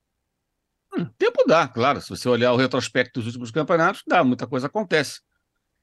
Hum, 0.96 1.06
tempo 1.18 1.44
dá, 1.48 1.68
claro. 1.68 2.02
Se 2.02 2.10
você 2.10 2.28
olhar 2.28 2.52
o 2.54 2.58
retrospecto 2.58 3.20
dos 3.20 3.28
últimos 3.28 3.52
campeonatos, 3.52 4.04
dá, 4.06 4.24
muita 4.24 4.46
coisa 4.46 4.68
acontece. 4.68 5.22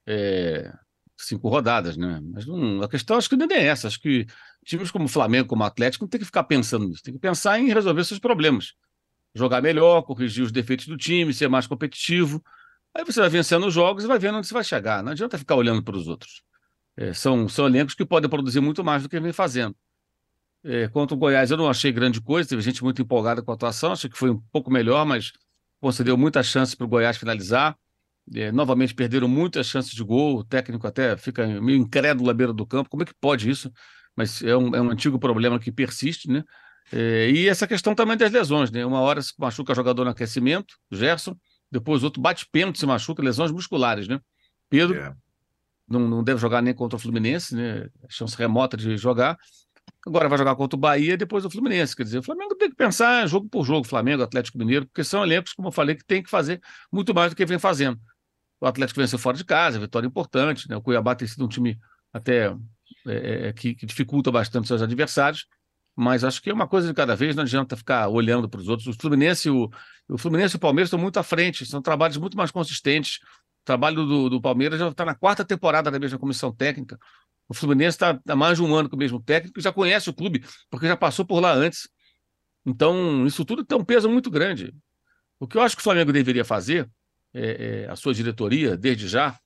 É, 0.06 0.70
cinco 1.16 1.48
rodadas, 1.48 1.96
né? 1.96 2.20
Mas 2.22 2.46
não, 2.46 2.82
a 2.82 2.88
questão 2.88 3.16
acho 3.16 3.30
que 3.30 3.36
nem 3.36 3.48
é 3.52 3.66
essa. 3.66 3.88
Acho 3.88 4.00
que 4.00 4.26
times 4.64 4.90
como 4.90 5.06
o 5.06 5.08
Flamengo, 5.08 5.48
como 5.48 5.62
o 5.62 5.66
Atlético, 5.66 6.04
não 6.04 6.08
tem 6.08 6.20
que 6.20 6.26
ficar 6.26 6.44
pensando 6.44 6.86
nisso, 6.86 7.02
tem 7.02 7.14
que 7.14 7.20
pensar 7.20 7.58
em 7.58 7.72
resolver 7.72 8.04
seus 8.04 8.20
problemas 8.20 8.74
jogar 9.34 9.60
melhor, 9.60 10.02
corrigir 10.02 10.44
os 10.44 10.52
defeitos 10.52 10.86
do 10.86 10.96
time, 10.96 11.34
ser 11.34 11.48
mais 11.48 11.66
competitivo. 11.66 12.42
Aí 12.94 13.04
você 13.04 13.20
vai 13.20 13.28
vencendo 13.28 13.66
os 13.66 13.74
jogos 13.74 14.04
e 14.04 14.06
vai 14.06 14.18
vendo 14.18 14.38
onde 14.38 14.46
você 14.46 14.54
vai 14.54 14.64
chegar. 14.64 15.02
Não 15.02 15.12
adianta 15.12 15.36
ficar 15.36 15.56
olhando 15.56 15.82
para 15.82 15.96
os 15.96 16.06
outros. 16.06 16.42
É, 16.96 17.12
são, 17.12 17.48
são 17.48 17.66
elencos 17.66 17.94
que 17.94 18.04
podem 18.04 18.30
produzir 18.30 18.60
muito 18.60 18.84
mais 18.84 19.02
do 19.02 19.08
que 19.08 19.18
vem 19.18 19.32
fazendo. 19.32 19.74
É, 20.62 20.88
quanto 20.88 21.12
o 21.12 21.16
Goiás, 21.16 21.50
eu 21.50 21.56
não 21.56 21.68
achei 21.68 21.92
grande 21.92 22.20
coisa, 22.22 22.48
teve 22.48 22.62
gente 22.62 22.82
muito 22.82 23.02
empolgada 23.02 23.42
com 23.42 23.50
a 23.50 23.54
atuação, 23.54 23.92
achei 23.92 24.08
que 24.08 24.16
foi 24.16 24.30
um 24.30 24.40
pouco 24.50 24.70
melhor, 24.70 25.04
mas 25.04 25.32
concedeu 25.80 26.16
muita 26.16 26.42
chance 26.42 26.74
para 26.76 26.86
o 26.86 26.88
Goiás 26.88 27.16
finalizar. 27.16 27.76
É, 28.34 28.50
novamente 28.50 28.94
perderam 28.94 29.28
muitas 29.28 29.66
chances 29.66 29.92
de 29.92 30.02
gol, 30.02 30.38
o 30.38 30.44
técnico 30.44 30.86
até 30.86 31.16
fica 31.16 31.46
meio 31.60 31.76
incrédulo 31.78 32.30
à 32.30 32.34
beira 32.34 32.52
do 32.52 32.66
campo. 32.66 32.88
Como 32.88 33.02
é 33.02 33.06
que 33.06 33.14
pode 33.20 33.50
isso? 33.50 33.70
Mas 34.16 34.42
é 34.42 34.56
um, 34.56 34.74
é 34.74 34.80
um 34.80 34.90
antigo 34.90 35.18
problema 35.18 35.58
que 35.58 35.70
persiste, 35.70 36.30
né? 36.30 36.42
É, 36.92 37.30
e 37.30 37.48
essa 37.48 37.66
questão 37.66 37.94
também 37.94 38.16
das 38.16 38.30
lesões, 38.30 38.70
né? 38.70 38.84
Uma 38.84 39.00
hora 39.00 39.20
se 39.22 39.32
machuca 39.38 39.74
jogador 39.74 40.04
no 40.04 40.10
aquecimento, 40.10 40.76
Gerson, 40.90 41.36
depois 41.70 42.02
outro 42.04 42.20
bate 42.20 42.46
pênalti, 42.50 42.78
se 42.78 42.86
machuca, 42.86 43.22
lesões 43.22 43.50
musculares, 43.50 44.06
né? 44.06 44.20
Pedro 44.68 44.94
yeah. 44.94 45.16
não, 45.88 46.00
não 46.08 46.22
deve 46.22 46.40
jogar 46.40 46.62
nem 46.62 46.74
contra 46.74 46.96
o 46.96 47.00
Fluminense, 47.00 47.54
né? 47.54 47.88
Chance 48.08 48.36
remota 48.36 48.76
de 48.76 48.96
jogar. 48.96 49.38
Agora 50.06 50.28
vai 50.28 50.38
jogar 50.38 50.54
contra 50.54 50.76
o 50.76 50.80
Bahia 50.80 51.16
depois 51.16 51.44
o 51.44 51.50
Fluminense. 51.50 51.96
Quer 51.96 52.04
dizer, 52.04 52.18
o 52.18 52.22
Flamengo 52.22 52.54
tem 52.54 52.68
que 52.68 52.76
pensar 52.76 53.26
jogo 53.26 53.48
por 53.48 53.64
jogo, 53.64 53.86
Flamengo, 53.86 54.22
Atlético 54.22 54.58
Mineiro, 54.58 54.86
porque 54.86 55.02
são 55.02 55.22
elencos, 55.22 55.52
como 55.52 55.68
eu 55.68 55.72
falei, 55.72 55.94
que 55.94 56.04
tem 56.04 56.22
que 56.22 56.30
fazer 56.30 56.60
muito 56.92 57.14
mais 57.14 57.30
do 57.32 57.36
que 57.36 57.46
vem 57.46 57.58
fazendo. 57.58 57.98
O 58.60 58.66
Atlético 58.66 59.00
venceu 59.00 59.18
fora 59.18 59.36
de 59.36 59.44
casa, 59.44 59.78
vitória 59.78 60.06
importante, 60.06 60.68
né? 60.68 60.76
O 60.76 60.82
Cuiabá 60.82 61.14
tem 61.14 61.26
sido 61.26 61.44
um 61.44 61.48
time 61.48 61.78
até 62.12 62.54
é, 63.06 63.48
é 63.48 63.52
que, 63.52 63.74
que 63.74 63.86
dificulta 63.86 64.30
bastante 64.30 64.68
seus 64.68 64.82
adversários 64.82 65.46
mas 65.96 66.24
acho 66.24 66.42
que 66.42 66.50
é 66.50 66.52
uma 66.52 66.66
coisa 66.66 66.88
de 66.88 66.94
cada 66.94 67.14
vez, 67.14 67.36
não 67.36 67.44
adianta 67.44 67.76
ficar 67.76 68.08
olhando 68.08 68.48
para 68.48 68.60
os 68.60 68.68
outros. 68.68 68.88
O 68.88 68.92
Fluminense, 68.92 69.48
o, 69.48 69.70
o 70.08 70.18
Fluminense 70.18 70.56
e 70.56 70.58
o 70.58 70.60
Palmeiras 70.60 70.88
estão 70.88 70.98
muito 70.98 71.18
à 71.18 71.22
frente, 71.22 71.64
são 71.64 71.80
trabalhos 71.80 72.16
muito 72.16 72.36
mais 72.36 72.50
consistentes. 72.50 73.18
O 73.62 73.64
trabalho 73.64 74.04
do, 74.04 74.28
do 74.28 74.40
Palmeiras 74.40 74.78
já 74.78 74.88
está 74.88 75.04
na 75.04 75.14
quarta 75.14 75.44
temporada 75.44 75.90
da 75.90 75.98
mesma 75.98 76.18
comissão 76.18 76.52
técnica. 76.52 76.98
O 77.48 77.54
Fluminense 77.54 77.96
está 77.96 78.18
há 78.26 78.36
mais 78.36 78.58
de 78.58 78.64
um 78.64 78.74
ano 78.74 78.88
com 78.88 78.96
o 78.96 78.98
mesmo 78.98 79.22
técnico 79.22 79.60
já 79.60 79.72
conhece 79.72 80.10
o 80.10 80.14
clube, 80.14 80.44
porque 80.70 80.86
já 80.88 80.96
passou 80.96 81.24
por 81.24 81.40
lá 81.40 81.52
antes. 81.52 81.88
Então, 82.66 83.26
isso 83.26 83.44
tudo 83.44 83.64
tem 83.64 83.76
um 83.76 83.84
peso 83.84 84.08
muito 84.08 84.30
grande. 84.30 84.74
O 85.38 85.46
que 85.46 85.56
eu 85.56 85.62
acho 85.62 85.76
que 85.76 85.80
o 85.80 85.84
Flamengo 85.84 86.12
deveria 86.12 86.44
fazer, 86.44 86.88
é, 87.32 87.84
é, 87.84 87.90
a 87.90 87.96
sua 87.96 88.14
diretoria, 88.14 88.76
desde 88.76 89.06
já, 89.06 89.38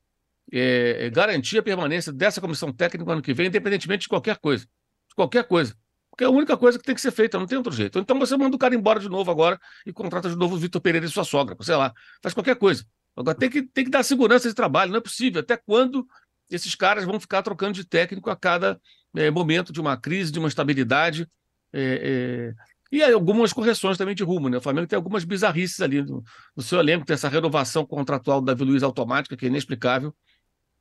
é, 0.52 1.06
é 1.06 1.10
garantir 1.10 1.58
a 1.58 1.62
permanência 1.62 2.12
dessa 2.12 2.40
comissão 2.40 2.72
técnica 2.72 3.04
no 3.04 3.10
ano 3.10 3.22
que 3.22 3.34
vem, 3.34 3.48
independentemente 3.48 4.02
de 4.02 4.08
qualquer 4.08 4.38
coisa. 4.38 4.64
De 4.64 5.14
qualquer 5.14 5.44
coisa. 5.44 5.74
Porque 6.18 6.24
é 6.24 6.26
a 6.26 6.30
única 6.30 6.56
coisa 6.56 6.76
que 6.76 6.84
tem 6.84 6.96
que 6.96 7.00
ser 7.00 7.12
feita, 7.12 7.38
não 7.38 7.46
tem 7.46 7.56
outro 7.56 7.72
jeito. 7.72 7.96
Então 7.96 8.18
você 8.18 8.36
manda 8.36 8.56
o 8.56 8.58
cara 8.58 8.74
embora 8.74 8.98
de 8.98 9.08
novo 9.08 9.30
agora 9.30 9.56
e 9.86 9.92
contrata 9.92 10.28
de 10.28 10.34
novo 10.34 10.56
o 10.56 10.58
Vitor 10.58 10.80
Pereira 10.80 11.06
e 11.06 11.08
sua 11.08 11.22
sogra, 11.22 11.56
sei 11.60 11.76
lá, 11.76 11.94
faz 12.20 12.34
qualquer 12.34 12.56
coisa. 12.56 12.84
Agora 13.16 13.38
tem 13.38 13.48
que, 13.48 13.62
tem 13.62 13.84
que 13.84 13.90
dar 13.90 14.02
segurança 14.02 14.48
de 14.48 14.54
trabalho, 14.54 14.90
não 14.90 14.98
é 14.98 15.00
possível. 15.00 15.40
Até 15.40 15.56
quando 15.56 16.04
esses 16.50 16.74
caras 16.74 17.04
vão 17.04 17.20
ficar 17.20 17.40
trocando 17.42 17.74
de 17.74 17.84
técnico 17.84 18.30
a 18.30 18.34
cada 18.34 18.80
é, 19.14 19.30
momento 19.30 19.72
de 19.72 19.80
uma 19.80 19.96
crise, 19.96 20.32
de 20.32 20.40
uma 20.40 20.48
estabilidade. 20.48 21.24
É, 21.72 22.52
é, 22.52 22.54
e 22.90 23.00
algumas 23.00 23.52
correções 23.52 23.96
também 23.96 24.16
de 24.16 24.24
rumo, 24.24 24.48
né? 24.48 24.58
O 24.58 24.60
Flamengo 24.60 24.88
tem 24.88 24.96
algumas 24.96 25.22
bizarrices 25.22 25.80
ali 25.80 26.02
no, 26.02 26.24
no 26.56 26.62
seu 26.64 26.80
elenco, 26.80 27.06
tem 27.06 27.14
essa 27.14 27.28
renovação 27.28 27.86
contratual 27.86 28.40
do 28.40 28.46
Davi 28.46 28.64
Luiz 28.64 28.82
automática, 28.82 29.36
que 29.36 29.44
é 29.44 29.48
inexplicável. 29.48 30.12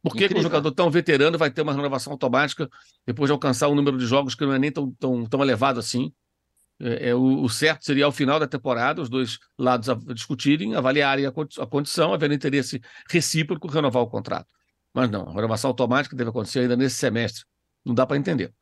Por 0.10 0.18
que, 0.18 0.34
um 0.34 0.42
jogador 0.42 0.72
tão 0.72 0.90
veterano 0.90 1.38
vai 1.38 1.50
ter 1.50 1.62
uma 1.62 1.74
renovação 1.74 2.14
automática 2.14 2.70
depois 3.06 3.28
de 3.28 3.32
alcançar 3.32 3.68
um 3.68 3.76
número 3.76 3.98
de 3.98 4.06
jogos 4.06 4.36
que 4.36 4.46
não 4.46 4.54
é 4.54 4.60
nem 4.60 4.72
tão, 4.72 4.92
tão, 5.00 5.26
tão 5.26 5.42
elevado 5.42 5.80
assim? 5.80 6.12
É, 6.80 7.10
é 7.10 7.16
o, 7.16 7.42
o, 7.42 7.50
certo 7.50 7.84
seria 7.84 8.06
ao 8.06 8.12
final 8.12 8.40
da 8.40 8.48
temporada 8.48 9.02
os 9.02 9.10
dois 9.10 9.40
lados 9.58 9.88
discutirem, 10.14 10.76
avaliarem 10.76 11.26
a, 11.26 11.30
a 11.30 11.66
condição, 11.66 12.14
havendo 12.14 12.34
interesse 12.34 12.82
recíproco, 13.10 13.68
renovar 13.68 14.04
o 14.04 14.08
contrato. 14.08 14.48
Mas 14.94 15.10
não, 15.10 15.28
a 15.30 15.34
renovação 15.34 15.70
automática 15.70 16.16
deve 16.16 16.30
acontecer 16.30 16.60
ainda 16.60 16.76
nesse 16.76 16.96
semestre. 16.96 17.44
Não 17.86 17.94
dá 17.94 18.06
para 18.06 18.18
entender. 18.18 18.54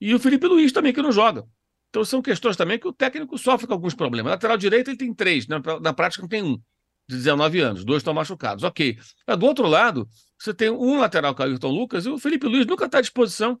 E 0.00 0.14
o 0.14 0.18
Felipe 0.18 0.46
Luiz 0.46 0.72
também, 0.72 0.92
que 0.92 1.02
não 1.02 1.12
joga. 1.12 1.44
Então 1.88 2.04
são 2.04 2.20
questões 2.20 2.56
também 2.56 2.78
que 2.78 2.88
o 2.88 2.92
técnico 2.92 3.38
sofre 3.38 3.66
com 3.66 3.72
alguns 3.72 3.94
problemas. 3.94 4.32
Lateral 4.32 4.56
direito 4.56 4.90
ele 4.90 4.96
tem 4.96 5.14
três, 5.14 5.46
na, 5.46 5.60
na 5.80 5.92
prática 5.92 6.22
não 6.22 6.28
tem 6.28 6.42
um 6.42 6.60
de 7.08 7.16
19 7.16 7.60
anos, 7.60 7.84
dois 7.84 8.00
estão 8.00 8.14
machucados. 8.14 8.64
Ok. 8.64 8.98
Mas 9.26 9.38
do 9.38 9.46
outro 9.46 9.66
lado, 9.66 10.08
você 10.44 10.52
tem 10.52 10.70
um 10.70 10.98
lateral, 10.98 11.34
que 11.34 11.40
é 11.40 11.46
o 11.46 11.48
Ayrton 11.48 11.70
Lucas, 11.70 12.04
e 12.04 12.10
o 12.10 12.18
Felipe 12.18 12.46
Luiz 12.46 12.66
nunca 12.66 12.84
está 12.84 12.98
à 12.98 13.00
disposição. 13.00 13.58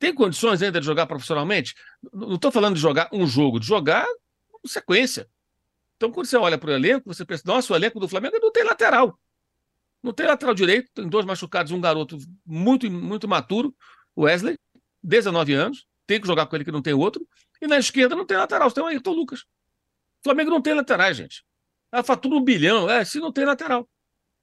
Tem 0.00 0.12
condições 0.12 0.60
ainda 0.62 0.80
de 0.80 0.86
jogar 0.86 1.06
profissionalmente? 1.06 1.76
Não 2.12 2.34
estou 2.34 2.50
falando 2.50 2.74
de 2.74 2.80
jogar 2.80 3.08
um 3.12 3.24
jogo, 3.24 3.60
de 3.60 3.66
jogar 3.66 4.04
sequência. 4.66 5.30
Então, 5.96 6.10
quando 6.10 6.26
você 6.26 6.36
olha 6.36 6.58
para 6.58 6.70
o 6.70 6.72
elenco, 6.72 7.06
você 7.06 7.24
pensa, 7.24 7.44
nossa, 7.46 7.72
o 7.72 7.76
elenco 7.76 8.00
do 8.00 8.08
Flamengo 8.08 8.36
não 8.40 8.50
tem 8.50 8.64
lateral. 8.64 9.16
Não 10.02 10.12
tem 10.12 10.26
lateral 10.26 10.54
direito, 10.54 10.90
tem 10.92 11.08
dois 11.08 11.24
machucados, 11.24 11.70
um 11.70 11.80
garoto 11.80 12.18
muito, 12.44 12.90
muito 12.90 13.28
maturo, 13.28 13.72
Wesley, 14.18 14.58
19 15.02 15.52
anos, 15.52 15.86
tem 16.04 16.20
que 16.20 16.26
jogar 16.26 16.46
com 16.46 16.56
ele 16.56 16.64
que 16.64 16.72
não 16.72 16.82
tem 16.82 16.94
outro, 16.94 17.24
e 17.62 17.68
na 17.68 17.78
esquerda 17.78 18.16
não 18.16 18.26
tem 18.26 18.36
lateral, 18.36 18.68
você 18.68 18.74
tem 18.74 18.82
o 18.82 18.86
Ayrton 18.88 19.12
Lucas. 19.12 19.40
O 19.40 20.24
Flamengo 20.24 20.50
não 20.50 20.60
tem 20.60 20.74
laterais, 20.74 21.16
gente. 21.16 21.44
Ah, 21.92 22.02
fatura 22.02 22.34
um 22.34 22.42
bilhão. 22.42 22.90
É, 22.90 23.04
se 23.04 23.20
não 23.20 23.30
tem 23.30 23.44
lateral. 23.44 23.88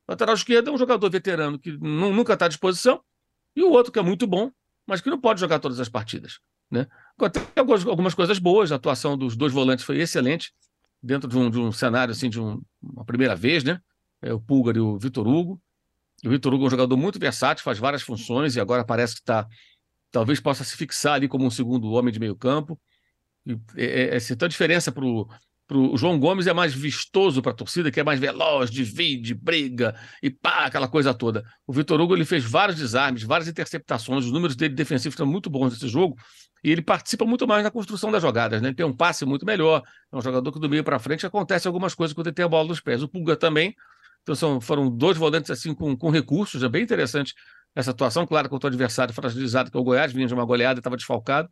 Lateral 0.08 0.36
esquerdo 0.36 0.70
é 0.70 0.74
um 0.74 0.78
jogador 0.78 1.10
veterano 1.10 1.60
que 1.60 1.72
nunca 1.72 2.34
está 2.34 2.45
à 2.45 2.47
disposição, 2.49 3.01
e 3.55 3.64
o 3.64 3.72
outro 3.72 3.91
que 3.91 3.99
é 3.99 4.01
muito 4.01 4.26
bom, 4.26 4.51
mas 4.86 5.01
que 5.01 5.10
não 5.10 5.20
pode 5.20 5.39
jogar 5.39 5.60
todas 5.60 5.80
as 5.80 5.89
partidas. 5.89 6.39
Né? 6.70 6.88
Tem 7.32 7.43
algumas, 7.55 7.86
algumas 7.86 8.14
coisas 8.14 8.39
boas, 8.39 8.72
a 8.72 8.76
atuação 8.76 9.18
dos 9.18 9.36
dois 9.36 9.51
volantes 9.51 9.84
foi 9.84 9.97
excelente, 9.97 10.53
dentro 11.01 11.28
de 11.30 11.38
um, 11.38 11.49
de 11.49 11.60
um 11.60 11.72
cenário 11.72 12.12
assim, 12.12 12.30
de 12.30 12.39
um, 12.39 12.62
uma 12.82 13.05
primeira 13.05 13.36
vez, 13.36 13.64
né? 13.64 13.82
É, 14.22 14.34
o 14.34 14.39
Pulgar 14.39 14.76
e 14.76 14.80
o 14.80 14.97
Vitor 14.97 15.28
Hugo. 15.28 15.62
O 16.26 16.30
Vitor 16.30 16.53
Hugo 16.53 16.64
é 16.64 16.68
um 16.68 16.72
jogador 16.72 16.97
muito 16.97 17.20
versátil, 17.20 17.64
faz 17.64 17.78
várias 17.78 18.01
funções 18.01 18.55
e 18.55 18.60
agora 18.60 18.84
parece 18.84 19.16
que 19.16 19.22
está. 19.22 19.47
Talvez 20.12 20.39
possa 20.39 20.64
se 20.64 20.76
fixar 20.76 21.14
ali 21.14 21.28
como 21.28 21.45
um 21.45 21.51
segundo 21.51 21.91
homem 21.91 22.12
de 22.12 22.20
meio 22.20 22.36
campo. 22.36 22.80
E, 23.45 23.53
é, 23.76 23.86
é, 23.86 24.03
é, 24.16 24.18
é 24.18 24.45
a 24.45 24.47
diferença 24.47 24.91
para 24.91 25.05
o 25.05 25.28
pro 25.68 25.93
o 25.93 25.97
João 25.97 26.20
Gomes 26.20 26.47
é 26.47 26.53
mais 26.53 26.74
vistoso 26.74 27.41
para 27.41 27.51
a 27.51 27.55
torcida, 27.55 27.91
que 27.91 27.99
é 27.99 28.03
mais 28.03 28.20
veloz, 28.20 28.72
divide, 28.72 29.34
briga 29.34 29.95
e 30.24 30.30
pá, 30.30 30.65
aquela 30.65 30.88
coisa 30.88 31.13
toda. 31.13 31.43
O 31.68 31.74
Vitor 31.74 31.99
Hugo 31.99 32.15
ele 32.15 32.26
fez 32.26 32.43
vários 32.43 32.78
desarmes, 32.78 33.24
várias 33.24 33.47
interceptações, 33.47 34.26
os 34.26 34.32
números 34.32 34.55
dele 34.55 34.74
defensivos 34.74 35.13
estão 35.13 35.26
muito 35.26 35.49
bons 35.49 35.74
nesse 35.74 35.88
jogo 35.88 36.15
e 36.63 36.72
ele 36.72 36.82
participa 36.82 37.26
muito 37.26 37.47
mais 37.47 37.63
na 37.63 37.70
construção 37.70 38.11
das 38.11 38.22
jogadas, 38.22 38.61
né? 38.61 38.70
Ele 38.70 38.76
tem 38.76 38.86
um 38.86 38.95
passe 38.95 39.26
muito 39.26 39.45
melhor, 39.45 39.84
é 40.11 40.15
um 40.15 40.22
jogador 40.22 40.51
que 40.51 40.59
do 40.59 40.70
meio 40.70 40.84
para 40.84 40.97
frente 40.97 41.26
acontece 41.26 41.68
algumas 41.68 41.93
coisas 41.93 42.13
quando 42.13 42.28
ele 42.28 42.36
tem 42.36 42.45
a 42.45 42.47
bola 42.47 42.68
nos 42.68 42.80
pés. 42.80 43.03
O 43.03 43.07
Pulga 43.07 43.36
também. 43.36 43.76
Então 44.24 44.36
são, 44.36 44.59
foram 44.59 44.89
dois 44.89 45.18
volantes 45.18 45.51
assim 45.51 45.74
com, 45.74 45.95
com 45.95 46.09
recursos, 46.09 46.63
é 46.63 46.68
bem 46.68 46.84
interessante 46.84 47.34
essa 47.74 47.91
atuação, 47.91 48.26
claro, 48.26 48.49
contra 48.49 48.68
o 48.68 48.70
adversário 48.70 49.13
fragilizado, 49.13 49.70
que 49.70 49.78
é 49.78 49.80
o 49.80 49.84
Goiás, 49.84 50.11
vinha 50.11 50.26
de 50.28 50.34
uma 50.34 50.43
goleada, 50.43 50.80
estava 50.80 50.97
desfalcado, 50.97 51.47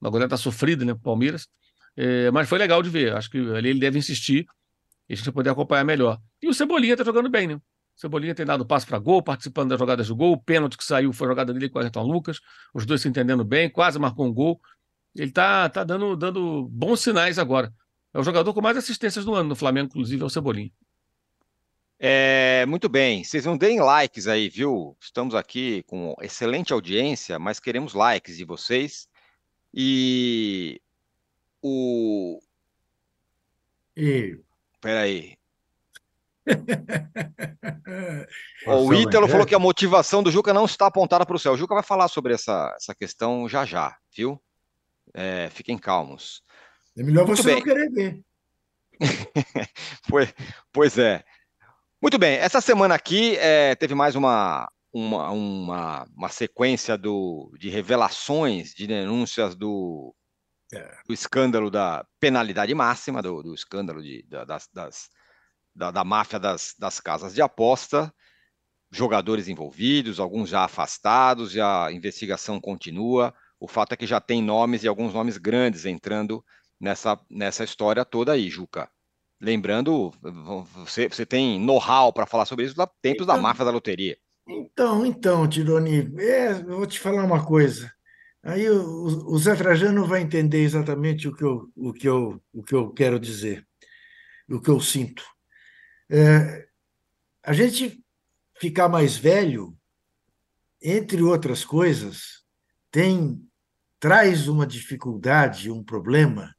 uma 0.00 0.10
goleada 0.10 0.36
sofrida, 0.36 0.84
né, 0.84 0.94
Palmeiras. 1.02 1.46
É, 2.00 2.30
mas 2.30 2.48
foi 2.48 2.58
legal 2.58 2.80
de 2.80 2.88
ver. 2.88 3.12
Acho 3.12 3.28
que 3.28 3.38
ali 3.38 3.70
ele 3.70 3.80
deve 3.80 3.98
insistir 3.98 4.46
e 5.08 5.14
a 5.14 5.16
gente 5.16 5.24
vai 5.24 5.34
poder 5.34 5.50
acompanhar 5.50 5.82
melhor. 5.82 6.20
E 6.40 6.46
o 6.46 6.54
Cebolinha 6.54 6.94
está 6.94 7.04
jogando 7.04 7.28
bem, 7.28 7.48
né? 7.48 7.54
O 7.56 8.00
Cebolinha 8.00 8.36
tem 8.36 8.46
dado 8.46 8.64
passo 8.64 8.86
para 8.86 9.00
gol, 9.00 9.20
participando 9.20 9.70
das 9.70 9.80
jogadas 9.80 10.06
de 10.06 10.14
gol. 10.14 10.34
O 10.34 10.40
pênalti 10.40 10.78
que 10.78 10.84
saiu 10.84 11.12
foi 11.12 11.26
jogada 11.26 11.52
dele 11.52 11.68
com 11.68 11.80
o 11.80 11.82
Ayrton 11.82 12.04
Lucas. 12.04 12.40
Os 12.72 12.86
dois 12.86 13.00
se 13.00 13.08
entendendo 13.08 13.44
bem, 13.44 13.68
quase 13.68 13.98
marcou 13.98 14.26
um 14.26 14.32
gol. 14.32 14.60
Ele 15.16 15.30
está 15.30 15.68
tá 15.68 15.82
dando, 15.82 16.14
dando 16.14 16.68
bons 16.70 17.00
sinais 17.00 17.36
agora. 17.36 17.74
É 18.14 18.20
o 18.20 18.22
jogador 18.22 18.54
com 18.54 18.60
mais 18.60 18.76
assistências 18.76 19.24
no 19.24 19.34
ano 19.34 19.48
no 19.48 19.56
Flamengo, 19.56 19.88
inclusive, 19.88 20.22
é 20.22 20.24
o 20.24 20.30
Cebolinha. 20.30 20.70
É, 21.98 22.64
muito 22.66 22.88
bem, 22.88 23.24
vocês 23.24 23.44
não 23.44 23.58
deem 23.58 23.80
likes 23.80 24.28
aí, 24.28 24.48
viu? 24.48 24.96
Estamos 25.00 25.34
aqui 25.34 25.82
com 25.88 26.14
excelente 26.22 26.72
audiência, 26.72 27.40
mas 27.40 27.58
queremos 27.58 27.92
likes 27.92 28.36
de 28.36 28.44
vocês. 28.44 29.08
E 29.74 30.80
o. 31.62 32.40
E... 33.96 34.38
Peraí. 34.80 35.36
o 38.66 38.94
Ítalo 38.94 39.28
falou 39.28 39.46
que 39.46 39.54
a 39.54 39.58
motivação 39.58 40.22
do 40.22 40.30
Juca 40.30 40.54
não 40.54 40.64
está 40.64 40.86
apontada 40.86 41.26
para 41.26 41.36
o 41.36 41.38
céu. 41.38 41.52
O 41.52 41.56
Juca 41.56 41.74
vai 41.74 41.82
falar 41.82 42.08
sobre 42.08 42.34
essa, 42.34 42.74
essa 42.76 42.94
questão 42.94 43.48
já 43.48 43.64
já, 43.64 43.96
viu? 44.16 44.40
É, 45.14 45.48
fiquem 45.50 45.76
calmos. 45.76 46.42
É 46.96 47.02
melhor 47.02 47.26
Muito 47.26 47.42
você 47.42 47.48
bem. 47.48 47.56
não 47.56 47.62
querer 47.62 47.90
ver. 47.90 48.22
pois, 50.08 50.34
pois 50.72 50.98
é. 50.98 51.24
Muito 52.00 52.18
bem, 52.18 52.36
essa 52.36 52.60
semana 52.60 52.94
aqui 52.94 53.36
é, 53.36 53.74
teve 53.74 53.94
mais 53.94 54.14
uma, 54.14 54.70
uma, 54.92 55.30
uma, 55.30 56.08
uma 56.16 56.28
sequência 56.28 56.96
do, 56.96 57.52
de 57.58 57.68
revelações, 57.68 58.72
de 58.72 58.86
denúncias 58.86 59.56
do, 59.56 60.14
é. 60.72 60.96
do 61.06 61.14
escândalo 61.14 61.70
da 61.70 62.04
penalidade 62.20 62.74
máxima, 62.74 63.22
do, 63.22 63.42
do 63.42 63.54
escândalo 63.54 64.02
de, 64.02 64.22
da, 64.28 64.44
das, 64.44 64.68
das, 64.72 65.08
da, 65.74 65.90
da 65.90 66.04
máfia 66.04 66.38
das, 66.38 66.74
das 66.78 67.00
casas 67.00 67.34
de 67.34 67.42
aposta, 67.42 68.12
jogadores 68.90 69.48
envolvidos, 69.48 70.20
alguns 70.20 70.48
já 70.48 70.64
afastados, 70.64 71.50
já 71.50 71.86
a 71.86 71.92
investigação 71.92 72.60
continua. 72.60 73.34
O 73.60 73.66
fato 73.66 73.92
é 73.92 73.96
que 73.96 74.06
já 74.06 74.20
tem 74.20 74.42
nomes 74.42 74.84
e 74.84 74.88
alguns 74.88 75.12
nomes 75.12 75.36
grandes 75.36 75.84
entrando 75.84 76.44
nessa, 76.80 77.18
nessa 77.30 77.64
história 77.64 78.04
toda 78.04 78.32
aí, 78.32 78.48
Juca. 78.48 78.88
Lembrando, 79.40 80.12
você, 80.84 81.08
você 81.08 81.24
tem 81.24 81.60
know-how 81.60 82.12
para 82.12 82.26
falar 82.26 82.44
sobre 82.44 82.64
isso 82.64 82.74
da 82.74 82.86
tempos 83.00 83.22
então, 83.22 83.36
da 83.36 83.40
máfia 83.40 83.64
da 83.64 83.70
loteria. 83.70 84.16
Então, 84.48 85.04
então, 85.04 85.46
Tironi, 85.46 86.12
é, 86.18 86.52
eu 86.52 86.78
vou 86.78 86.86
te 86.86 86.98
falar 86.98 87.22
uma 87.22 87.44
coisa. 87.44 87.92
Aí 88.42 88.68
o, 88.70 89.06
o 89.32 89.38
Zé 89.38 89.54
Trajano 89.54 90.06
vai 90.06 90.22
entender 90.22 90.62
exatamente 90.62 91.28
o 91.28 91.34
que 91.34 91.44
eu, 91.44 91.70
o 91.74 91.92
que 91.92 92.08
eu, 92.08 92.42
o 92.52 92.62
que 92.62 92.74
eu 92.74 92.90
quero 92.92 93.18
dizer, 93.18 93.66
o 94.48 94.60
que 94.60 94.70
eu 94.70 94.80
sinto. 94.80 95.24
É, 96.10 96.68
a 97.42 97.52
gente 97.52 98.02
ficar 98.58 98.88
mais 98.88 99.16
velho, 99.16 99.76
entre 100.80 101.22
outras 101.22 101.64
coisas, 101.64 102.44
tem 102.90 103.44
traz 104.00 104.46
uma 104.46 104.66
dificuldade, 104.66 105.70
um 105.70 105.82
problema, 105.82 106.54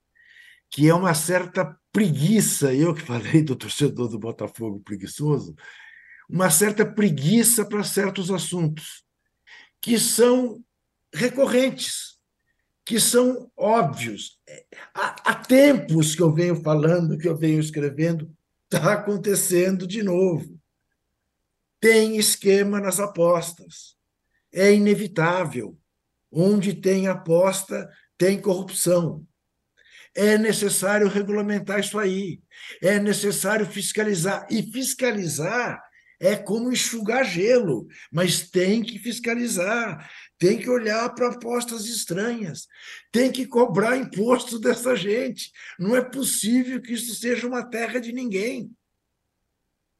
que 0.69 0.89
é 0.89 0.93
uma 0.93 1.13
certa 1.13 1.77
preguiça, 1.91 2.73
eu 2.73 2.93
que 2.93 3.01
falei 3.01 3.41
do 3.41 3.55
torcedor 3.55 4.09
do 4.09 4.19
Botafogo 4.19 4.82
preguiçoso, 4.82 5.55
uma 6.30 6.49
certa 6.49 6.86
preguiça 6.86 7.65
para 7.65 7.84
certos 7.84 8.30
assuntos 8.30 9.03
que 9.82 9.97
são 9.97 10.63
recorrentes, 11.14 12.18
que 12.86 12.99
são 12.99 13.51
óbvios. 13.55 14.39
Há, 14.93 15.32
há 15.32 15.36
tempos 15.36 16.16
que 16.16 16.22
eu 16.22 16.34
venho 16.34 16.55
falando, 16.62 17.18
que 17.18 17.28
eu 17.28 17.38
venho 17.38 17.60
escrevendo, 17.60 18.36
está 18.64 18.93
acontecendo 18.93 19.86
de 19.88 20.03
novo. 20.03 20.60
Tem 21.80 22.18
esquema 22.18 22.80
nas 22.80 22.99
apostas. 22.99 23.95
É 24.51 24.74
inevitável. 24.74 25.78
Onde 26.32 26.74
tem 26.74 27.07
aposta, 27.07 27.89
tem 28.18 28.39
corrupção. 28.39 29.26
É 30.16 30.38
necessário 30.38 31.07
regulamentar 31.07 31.80
isso 31.80 31.97
aí. 31.97 32.41
É 32.82 32.99
necessário 32.99 33.66
fiscalizar. 33.66 34.47
E 34.49 34.62
fiscalizar 34.64 35.82
é 36.20 36.36
como 36.36 36.72
enxugar 36.72 37.24
gelo, 37.24 37.88
mas 38.12 38.49
tem 38.49 38.84
que 38.84 38.99
fiscalizar, 38.99 40.10
tem 40.40 40.58
que 40.58 40.70
olhar 40.70 41.14
para 41.14 41.28
apostas 41.28 41.86
estranhas, 41.86 42.66
tem 43.12 43.30
que 43.30 43.46
cobrar 43.46 43.98
imposto 43.98 44.58
dessa 44.60 44.96
gente. 44.96 45.52
Não 45.78 45.96
é 45.96 46.02
possível 46.02 46.82
que 46.82 46.94
isso 46.94 47.14
seja 47.14 47.46
uma 47.46 47.70
terra 47.70 48.00
de 48.00 48.14
ninguém. 48.14 48.72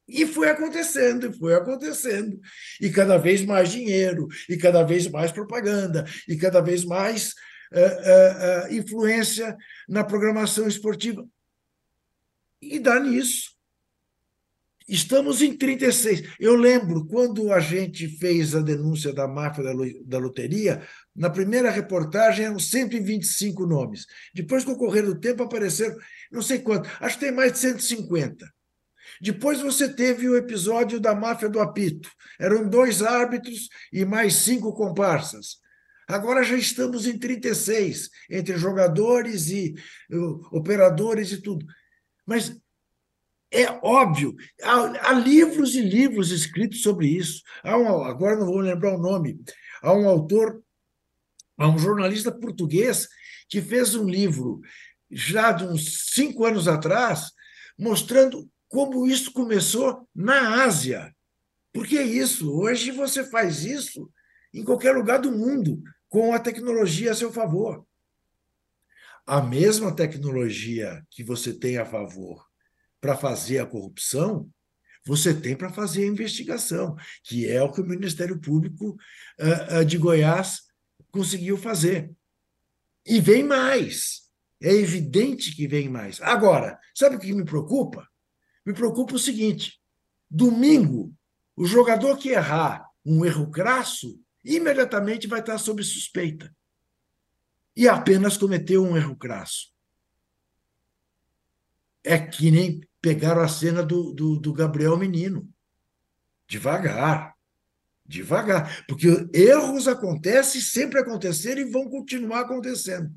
E 0.08 0.26
foi 0.26 0.48
acontecendo, 0.48 1.26
e 1.28 1.38
foi 1.38 1.54
acontecendo. 1.54 2.40
E 2.80 2.90
cada 2.90 3.16
vez 3.16 3.44
mais 3.44 3.70
dinheiro, 3.70 4.26
e 4.48 4.56
cada 4.56 4.82
vez 4.82 5.06
mais 5.06 5.30
propaganda, 5.30 6.04
e 6.26 6.36
cada 6.36 6.60
vez 6.60 6.84
mais 6.84 7.32
uh, 7.72 8.68
uh, 8.68 8.74
influência 8.74 9.56
na 9.88 10.02
programação 10.02 10.66
esportiva. 10.66 11.24
E 12.60 12.80
dá 12.80 12.98
nisso. 12.98 13.59
Estamos 14.90 15.40
em 15.40 15.56
36. 15.56 16.34
Eu 16.40 16.56
lembro 16.56 17.06
quando 17.06 17.52
a 17.52 17.60
gente 17.60 18.08
fez 18.08 18.56
a 18.56 18.60
denúncia 18.60 19.12
da 19.12 19.28
máfia 19.28 19.62
da 20.04 20.18
loteria, 20.18 20.82
na 21.14 21.30
primeira 21.30 21.70
reportagem 21.70 22.46
eram 22.46 22.58
125 22.58 23.64
nomes. 23.66 24.04
Depois, 24.34 24.64
com 24.64 24.72
o 24.72 24.76
correr 24.76 25.02
do 25.02 25.14
tempo, 25.14 25.44
apareceram 25.44 25.96
não 26.32 26.42
sei 26.42 26.58
quanto, 26.58 26.90
acho 27.00 27.18
que 27.18 27.24
tem 27.24 27.32
mais 27.32 27.52
de 27.52 27.58
150. 27.58 28.52
Depois 29.20 29.60
você 29.60 29.88
teve 29.88 30.28
o 30.28 30.36
episódio 30.36 30.98
da 30.98 31.14
máfia 31.14 31.48
do 31.48 31.60
apito. 31.60 32.10
Eram 32.40 32.68
dois 32.68 33.00
árbitros 33.00 33.68
e 33.92 34.04
mais 34.04 34.34
cinco 34.34 34.72
comparsas. 34.72 35.58
Agora 36.08 36.42
já 36.42 36.56
estamos 36.56 37.06
em 37.06 37.16
36, 37.16 38.10
entre 38.28 38.58
jogadores 38.58 39.50
e 39.50 39.72
uh, 40.10 40.56
operadores 40.56 41.30
e 41.30 41.40
tudo. 41.40 41.64
Mas 42.26 42.56
é 43.52 43.68
óbvio, 43.82 44.36
há, 44.62 45.08
há, 45.08 45.12
livros 45.12 45.74
e 45.74 45.80
livros 45.80 46.30
escritos 46.30 46.82
sobre 46.82 47.08
isso. 47.08 47.42
Um, 47.64 48.04
agora 48.04 48.36
não 48.36 48.46
vou 48.46 48.60
lembrar 48.60 48.94
o 48.94 49.02
nome. 49.02 49.40
Há 49.82 49.92
um 49.92 50.08
autor, 50.08 50.62
há 51.58 51.68
um 51.68 51.78
jornalista 51.78 52.30
português 52.30 53.08
que 53.48 53.60
fez 53.60 53.96
um 53.96 54.08
livro 54.08 54.60
já 55.10 55.50
de 55.50 55.64
uns 55.64 56.12
cinco 56.12 56.44
anos 56.44 56.68
atrás, 56.68 57.32
mostrando 57.76 58.48
como 58.68 59.04
isso 59.06 59.32
começou 59.32 60.08
na 60.14 60.62
Ásia. 60.62 61.12
Porque 61.72 61.98
é 61.98 62.04
isso, 62.04 62.52
hoje 62.52 62.92
você 62.92 63.24
faz 63.24 63.64
isso 63.64 64.08
em 64.54 64.62
qualquer 64.62 64.94
lugar 64.94 65.18
do 65.18 65.32
mundo 65.32 65.82
com 66.08 66.32
a 66.32 66.38
tecnologia 66.38 67.10
a 67.10 67.14
seu 67.14 67.32
favor. 67.32 67.84
A 69.26 69.42
mesma 69.42 69.94
tecnologia 69.94 71.04
que 71.10 71.24
você 71.24 71.52
tem 71.52 71.78
a 71.78 71.84
favor 71.84 72.49
para 73.00 73.16
fazer 73.16 73.58
a 73.58 73.66
corrupção, 73.66 74.50
você 75.04 75.32
tem 75.32 75.56
para 75.56 75.72
fazer 75.72 76.04
a 76.04 76.08
investigação, 76.08 76.94
que 77.24 77.48
é 77.48 77.62
o 77.62 77.72
que 77.72 77.80
o 77.80 77.86
Ministério 77.86 78.38
Público 78.38 78.90
uh, 79.40 79.78
uh, 79.78 79.84
de 79.84 79.96
Goiás 79.96 80.62
conseguiu 81.10 81.56
fazer. 81.56 82.12
E 83.06 83.20
vem 83.20 83.42
mais. 83.42 84.28
É 84.60 84.72
evidente 84.72 85.56
que 85.56 85.66
vem 85.66 85.88
mais. 85.88 86.20
Agora, 86.20 86.78
sabe 86.94 87.16
o 87.16 87.18
que 87.18 87.32
me 87.32 87.44
preocupa? 87.44 88.06
Me 88.64 88.74
preocupa 88.74 89.14
o 89.14 89.18
seguinte: 89.18 89.80
domingo, 90.30 91.14
o 91.56 91.64
jogador 91.64 92.18
que 92.18 92.28
errar 92.28 92.86
um 93.04 93.24
erro 93.24 93.50
crasso 93.50 94.20
imediatamente 94.44 95.26
vai 95.26 95.40
estar 95.40 95.56
sob 95.58 95.82
suspeita. 95.82 96.54
E 97.74 97.88
apenas 97.88 98.36
cometeu 98.36 98.84
um 98.84 98.96
erro 98.96 99.16
crasso. 99.16 99.72
É 102.04 102.18
que 102.18 102.50
nem 102.50 102.80
pegaram 103.00 103.42
a 103.42 103.48
cena 103.48 103.82
do, 103.82 104.12
do, 104.12 104.36
do 104.38 104.52
Gabriel 104.52 104.96
Menino. 104.96 105.48
Devagar. 106.48 107.34
Devagar. 108.04 108.84
Porque 108.86 109.08
erros 109.32 109.86
acontecem, 109.86 110.60
sempre 110.60 110.98
aconteceram 110.98 111.60
e 111.60 111.70
vão 111.70 111.88
continuar 111.88 112.40
acontecendo. 112.40 113.10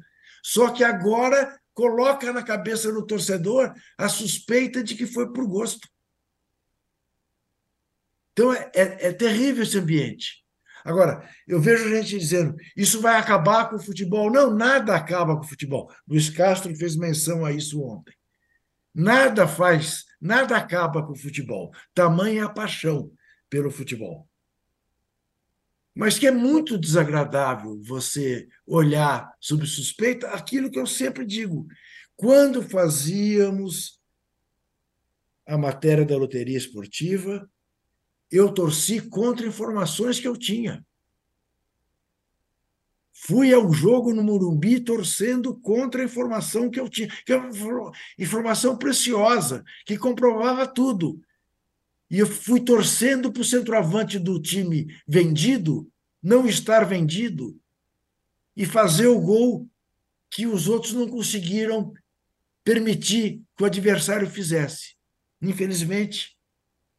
Só 0.43 0.69
que 0.69 0.83
agora 0.83 1.59
coloca 1.73 2.31
na 2.31 2.43
cabeça 2.43 2.91
do 2.91 3.05
torcedor 3.05 3.73
a 3.97 4.07
suspeita 4.07 4.83
de 4.83 4.95
que 4.95 5.07
foi 5.07 5.31
por 5.31 5.47
gosto. 5.47 5.87
Então 8.33 8.53
é, 8.53 8.71
é, 8.75 9.07
é 9.07 9.13
terrível 9.13 9.63
esse 9.63 9.77
ambiente. 9.77 10.43
Agora, 10.83 11.27
eu 11.47 11.61
vejo 11.61 11.89
gente 11.89 12.19
dizendo 12.19 12.55
isso 12.75 12.99
vai 12.99 13.15
acabar 13.15 13.69
com 13.69 13.77
o 13.77 13.83
futebol. 13.83 14.29
Não, 14.29 14.53
nada 14.53 14.95
acaba 14.95 15.35
com 15.35 15.45
o 15.45 15.47
futebol. 15.47 15.89
Luiz 16.07 16.29
Castro 16.29 16.75
fez 16.75 16.95
menção 16.95 17.45
a 17.45 17.51
isso 17.51 17.81
ontem. 17.81 18.13
Nada 18.93 19.47
faz, 19.47 20.05
nada 20.21 20.55
acaba 20.55 21.05
com 21.05 21.13
o 21.13 21.17
futebol. 21.17 21.71
Tamanha 21.93 22.45
a 22.45 22.49
paixão 22.49 23.11
pelo 23.49 23.71
futebol. 23.71 24.29
Mas 25.95 26.17
que 26.17 26.27
é 26.27 26.31
muito 26.31 26.77
desagradável 26.77 27.79
você 27.83 28.47
olhar 28.65 29.31
sob 29.39 29.65
suspeita 29.65 30.29
aquilo 30.29 30.71
que 30.71 30.79
eu 30.79 30.87
sempre 30.87 31.25
digo. 31.25 31.67
Quando 32.15 32.61
fazíamos 32.61 33.99
a 35.45 35.57
matéria 35.57 36.05
da 36.05 36.17
loteria 36.17 36.57
esportiva, 36.57 37.49
eu 38.31 38.51
torci 38.51 39.01
contra 39.01 39.45
informações 39.45 40.19
que 40.19 40.27
eu 40.27 40.35
tinha. 40.35 40.83
Fui 43.25 43.53
ao 43.53 43.71
jogo 43.71 44.13
no 44.13 44.21
Morumbi 44.21 44.81
torcendo 44.81 45.55
contra 45.55 46.01
a 46.01 46.05
informação 46.05 46.69
que 46.69 46.77
eu 46.77 46.89
tinha, 46.89 47.07
que 47.25 47.31
é 47.31 47.41
informação 48.19 48.77
preciosa, 48.77 49.63
que 49.85 49.97
comprovava 49.97 50.67
tudo. 50.67 51.21
E 52.11 52.19
eu 52.19 52.27
fui 52.27 52.59
torcendo 52.59 53.31
para 53.31 53.41
o 53.41 53.45
centroavante 53.45 54.19
do 54.19 54.41
time 54.41 54.87
vendido 55.07 55.89
não 56.21 56.45
estar 56.45 56.83
vendido 56.83 57.57
e 58.57 58.65
fazer 58.65 59.07
o 59.07 59.21
gol 59.21 59.69
que 60.29 60.45
os 60.45 60.67
outros 60.67 60.91
não 60.91 61.07
conseguiram 61.07 61.93
permitir 62.61 63.41
que 63.55 63.63
o 63.63 63.65
adversário 63.65 64.29
fizesse. 64.29 64.95
Infelizmente, 65.41 66.37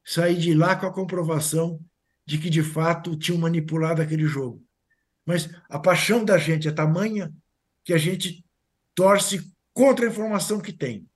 saí 0.03 0.37
de 0.37 0.55
lá 0.55 0.75
com 0.75 0.87
a 0.87 0.93
comprovação 0.93 1.79
de 2.25 2.39
que, 2.39 2.49
de 2.49 2.63
fato, 2.63 3.15
tinham 3.15 3.39
manipulado 3.39 4.01
aquele 4.01 4.25
jogo. 4.25 4.64
Mas 5.25 5.49
a 5.69 5.79
paixão 5.79 6.25
da 6.25 6.39
gente 6.39 6.69
é 6.69 6.73
tamanha 6.73 7.33
que 7.85 7.93
a 7.93 7.99
gente 7.99 8.45
torce 8.95 9.53
contra 9.73 10.07
a 10.07 10.09
informação 10.09 10.61
que 10.61 10.73
tem 10.73 11.07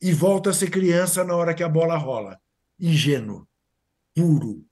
e 0.00 0.12
volta 0.12 0.50
a 0.50 0.54
ser 0.54 0.70
criança 0.70 1.24
na 1.24 1.34
hora 1.34 1.54
que 1.54 1.62
a 1.62 1.68
bola 1.68 1.96
rola. 1.96 2.40
Ingênuo, 2.78 3.48
puro. 4.14 4.64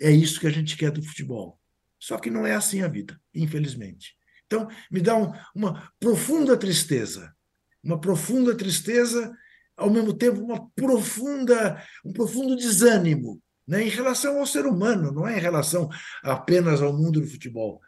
É 0.00 0.10
isso 0.10 0.40
que 0.40 0.46
a 0.46 0.50
gente 0.50 0.76
quer 0.76 0.90
do 0.90 1.02
futebol. 1.02 1.58
Só 1.98 2.16
que 2.18 2.30
não 2.30 2.46
é 2.46 2.54
assim 2.54 2.82
a 2.82 2.88
vida, 2.88 3.20
infelizmente. 3.34 4.16
Então, 4.46 4.68
me 4.90 5.00
dá 5.00 5.16
um, 5.16 5.32
uma 5.54 5.92
profunda 5.98 6.56
tristeza, 6.56 7.34
uma 7.82 8.00
profunda 8.00 8.56
tristeza 8.56 9.36
ao 9.78 9.88
mesmo 9.88 10.12
tempo 10.12 10.40
uma 10.40 10.68
profunda, 10.70 11.82
um 12.04 12.12
profundo 12.12 12.56
desânimo 12.56 13.40
né, 13.66 13.84
em 13.84 13.88
relação 13.88 14.38
ao 14.38 14.46
ser 14.46 14.66
humano, 14.66 15.12
não 15.12 15.26
é 15.26 15.38
em 15.38 15.40
relação 15.40 15.88
apenas 16.22 16.82
ao 16.82 16.92
mundo 16.92 17.20
do 17.20 17.26
futebol, 17.26 17.80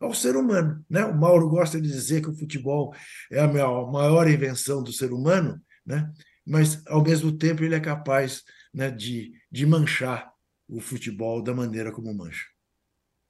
ao 0.00 0.14
ser 0.14 0.36
humano. 0.36 0.84
Né? 0.88 1.04
O 1.04 1.16
Mauro 1.16 1.48
gosta 1.48 1.80
de 1.80 1.88
dizer 1.88 2.22
que 2.22 2.30
o 2.30 2.36
futebol 2.36 2.94
é 3.30 3.40
a 3.40 3.48
maior 3.48 4.28
invenção 4.28 4.82
do 4.82 4.92
ser 4.92 5.12
humano, 5.12 5.60
né? 5.84 6.10
mas, 6.46 6.82
ao 6.86 7.02
mesmo 7.02 7.32
tempo, 7.36 7.62
ele 7.62 7.74
é 7.74 7.80
capaz 7.80 8.42
né, 8.72 8.90
de, 8.90 9.32
de 9.50 9.66
manchar 9.66 10.30
o 10.68 10.80
futebol 10.80 11.42
da 11.42 11.54
maneira 11.54 11.92
como 11.92 12.14
mancha. 12.14 12.44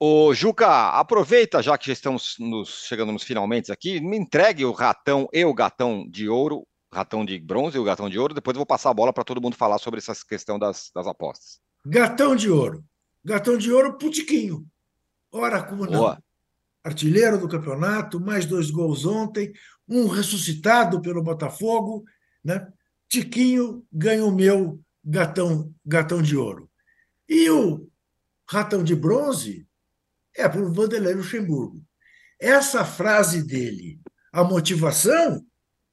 Ô, 0.00 0.32
Juca, 0.32 0.90
aproveita, 0.90 1.60
já 1.60 1.76
que 1.76 1.86
já 1.86 1.92
estamos 1.92 2.36
nos, 2.38 2.86
chegando 2.86 3.10
nos 3.10 3.24
finalmente 3.24 3.72
aqui, 3.72 4.00
me 4.00 4.16
entregue 4.16 4.64
o 4.64 4.72
ratão 4.72 5.28
e 5.32 5.44
o 5.44 5.52
gatão 5.52 6.06
de 6.08 6.28
ouro 6.28 6.64
ratão 6.92 7.24
de 7.24 7.38
bronze 7.38 7.76
e 7.76 7.80
o 7.80 7.84
gatão 7.84 8.08
de 8.08 8.18
ouro. 8.18 8.34
Depois 8.34 8.54
eu 8.54 8.58
vou 8.58 8.66
passar 8.66 8.90
a 8.90 8.94
bola 8.94 9.12
para 9.12 9.24
todo 9.24 9.40
mundo 9.40 9.56
falar 9.56 9.78
sobre 9.78 9.98
essa 9.98 10.14
questão 10.26 10.58
das, 10.58 10.90
das 10.94 11.06
apostas. 11.06 11.60
Gatão 11.86 12.34
de 12.34 12.50
ouro. 12.50 12.84
Gatão 13.24 13.56
de 13.56 13.70
ouro, 13.72 13.98
Putiquinho. 13.98 14.66
Ora, 15.30 15.62
como 15.62 15.84
não? 15.84 16.00
Boa. 16.00 16.22
Artilheiro 16.88 17.38
do 17.38 17.48
campeonato, 17.48 18.20
mais 18.20 18.46
dois 18.46 18.70
gols 18.70 19.04
ontem, 19.04 19.52
um 19.88 20.06
ressuscitado 20.06 21.00
pelo 21.00 21.22
Botafogo, 21.22 22.04
né? 22.44 22.66
Tiquinho 23.08 23.86
ganha 23.92 24.24
o 24.24 24.34
meu 24.34 24.80
gatão, 25.04 25.72
gatão 25.84 26.20
de 26.20 26.36
ouro. 26.36 26.70
E 27.28 27.48
o 27.50 27.88
ratão 28.48 28.82
de 28.82 28.94
bronze 28.94 29.66
é 30.36 30.48
para 30.48 30.60
o 30.60 30.72
Vanderlei 30.72 31.14
Luxemburgo. 31.14 31.82
Essa 32.38 32.84
frase 32.84 33.42
dele, 33.42 34.00
a 34.32 34.44
motivação, 34.44 35.44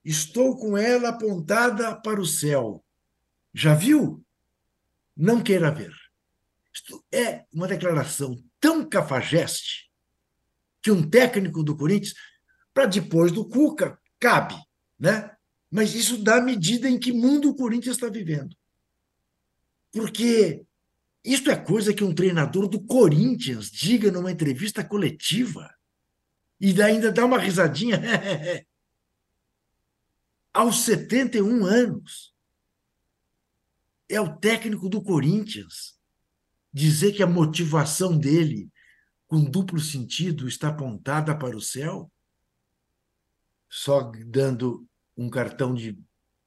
Estou 0.06 0.56
com 0.56 0.78
ela 0.78 1.10
apontada 1.10 1.96
para 1.96 2.22
o 2.22 2.26
céu. 2.28 2.86
Já 3.52 3.74
viu? 3.74 4.24
Não 5.18 5.42
queira 5.42 5.72
ver. 5.72 5.92
Isto 6.72 7.04
é 7.12 7.44
uma 7.52 7.68
declaração 7.68 8.38
tão 8.60 8.88
cafajeste 8.88 9.90
que 10.86 10.92
um 10.92 11.02
técnico 11.02 11.64
do 11.64 11.76
Corinthians, 11.76 12.14
para 12.72 12.86
depois 12.86 13.32
do 13.32 13.44
Cuca, 13.44 14.00
cabe, 14.20 14.54
né? 15.00 15.36
Mas 15.72 15.96
isso 15.96 16.24
dá 16.24 16.40
medida 16.40 16.88
em 16.88 17.00
que 17.00 17.12
mundo 17.12 17.50
o 17.50 17.56
Corinthians 17.56 17.96
está 17.96 18.08
vivendo. 18.08 18.56
Porque 19.92 20.64
isso 21.24 21.50
é 21.50 21.56
coisa 21.56 21.92
que 21.92 22.04
um 22.04 22.14
treinador 22.14 22.68
do 22.68 22.86
Corinthians 22.86 23.72
diga 23.72 24.12
numa 24.12 24.32
entrevista 24.32 24.84
coletiva 24.84 25.74
e 26.62 26.80
ainda 26.80 27.12
dá 27.12 27.26
uma 27.26 27.40
risadinha. 27.40 28.00
aos 30.54 30.84
71 30.84 31.66
anos. 31.66 32.32
É 34.08 34.22
o 34.22 34.38
técnico 34.38 34.88
do 34.88 35.02
Corinthians 35.02 36.00
dizer 36.72 37.14
que 37.14 37.24
a 37.24 37.28
motivação 37.28 38.16
dele, 38.16 38.70
com 39.28 39.44
duplo 39.44 39.80
sentido, 39.80 40.48
está 40.48 40.70
apontada 40.70 41.38
para 41.38 41.56
o 41.56 41.62
céu, 41.62 42.12
só 43.70 44.12
dando 44.28 44.88
um 45.18 45.30
cartão 45.30 45.74
de 45.74 45.98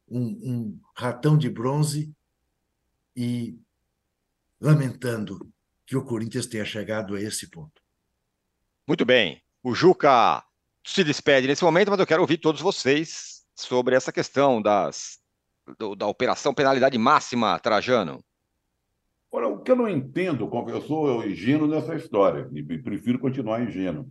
um, 0.09 0.23
um 0.23 0.81
ratão 0.95 1.37
de 1.37 1.51
bronze 1.51 2.13
e 3.15 3.59
lamentando 4.61 5.51
que 5.87 5.97
o 5.97 6.05
Corinthians 6.05 6.47
tenha 6.47 6.65
chegado 6.65 7.15
a 7.15 7.21
esse 7.21 7.49
ponto. 7.49 7.83
Muito 8.87 9.05
bem. 9.05 9.43
O 9.63 9.75
Juca 9.75 10.43
se 10.85 11.05
despede 11.05 11.47
nesse 11.47 11.65
momento, 11.65 11.91
mas 11.91 12.01
eu 12.01 12.07
quero 12.07 12.23
ouvir 12.23 12.39
todos 12.39 12.61
vocês 12.61 13.45
sobre 13.55 13.95
essa 13.95 14.13
questão 14.13 14.63
das, 14.63 15.19
do, 15.79 15.95
da 15.95 16.07
operação 16.07 16.55
penalidade 16.55 16.97
máxima, 16.97 17.59
Trajano. 17.59 18.25
Olha, 19.31 19.49
o 19.49 19.61
que 19.61 19.71
eu 19.71 19.77
não 19.77 19.89
entendo, 19.89 20.51
eu 20.69 20.81
sou 20.81 21.25
ingênuo 21.25 21.69
nessa 21.69 21.95
história, 21.95 22.49
e 22.53 22.63
prefiro 22.63 23.19
continuar 23.19 23.63
ingênuo. 23.63 24.09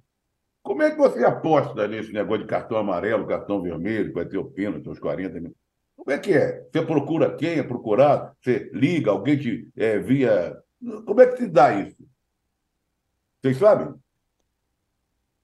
Como 0.61 0.83
é 0.83 0.91
que 0.91 0.97
você 0.97 1.23
aposta 1.23 1.87
nesse 1.87 2.11
negócio 2.11 2.43
de 2.43 2.49
cartão 2.49 2.77
amarelo, 2.77 3.25
cartão 3.25 3.61
vermelho, 3.61 4.13
vai 4.13 4.25
ter 4.25 4.37
o 4.37 4.45
pênalti, 4.45 4.87
uns 4.89 4.99
40 4.99 5.39
mil? 5.39 5.55
Como 5.95 6.11
é 6.11 6.19
que 6.19 6.33
é? 6.33 6.67
Você 6.71 6.85
procura 6.85 7.35
quem 7.35 7.57
é 7.57 7.63
procurado? 7.63 8.35
Você 8.41 8.69
liga, 8.73 9.11
alguém 9.11 9.37
te 9.37 9.69
é, 9.75 9.97
via. 9.97 10.61
Como 11.05 11.21
é 11.21 11.27
que 11.27 11.37
se 11.37 11.47
dá 11.47 11.73
isso? 11.73 12.05
Vocês 13.41 13.57
sabem? 13.57 13.93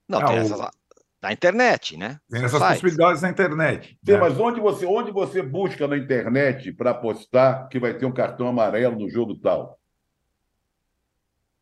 Não, 0.07 0.23
tem 0.25 0.35
essas, 0.35 0.59
na 1.23 1.31
internet, 1.31 1.95
né? 1.95 2.19
Tem 2.29 2.43
essas 2.43 2.61
possibilidades 2.61 3.21
na 3.21 3.29
internet. 3.29 3.97
Sim, 4.05 4.11
né? 4.11 4.17
mas 4.17 4.37
onde 4.37 4.59
você, 4.59 4.85
onde 4.85 5.09
você 5.09 5.41
busca 5.41 5.87
na 5.87 5.97
internet 5.97 6.73
para 6.73 6.91
apostar 6.91 7.69
que 7.69 7.79
vai 7.79 7.93
ter 7.93 8.05
um 8.05 8.11
cartão 8.11 8.45
amarelo 8.45 8.99
no 8.99 9.09
jogo 9.09 9.33
tal? 9.35 9.79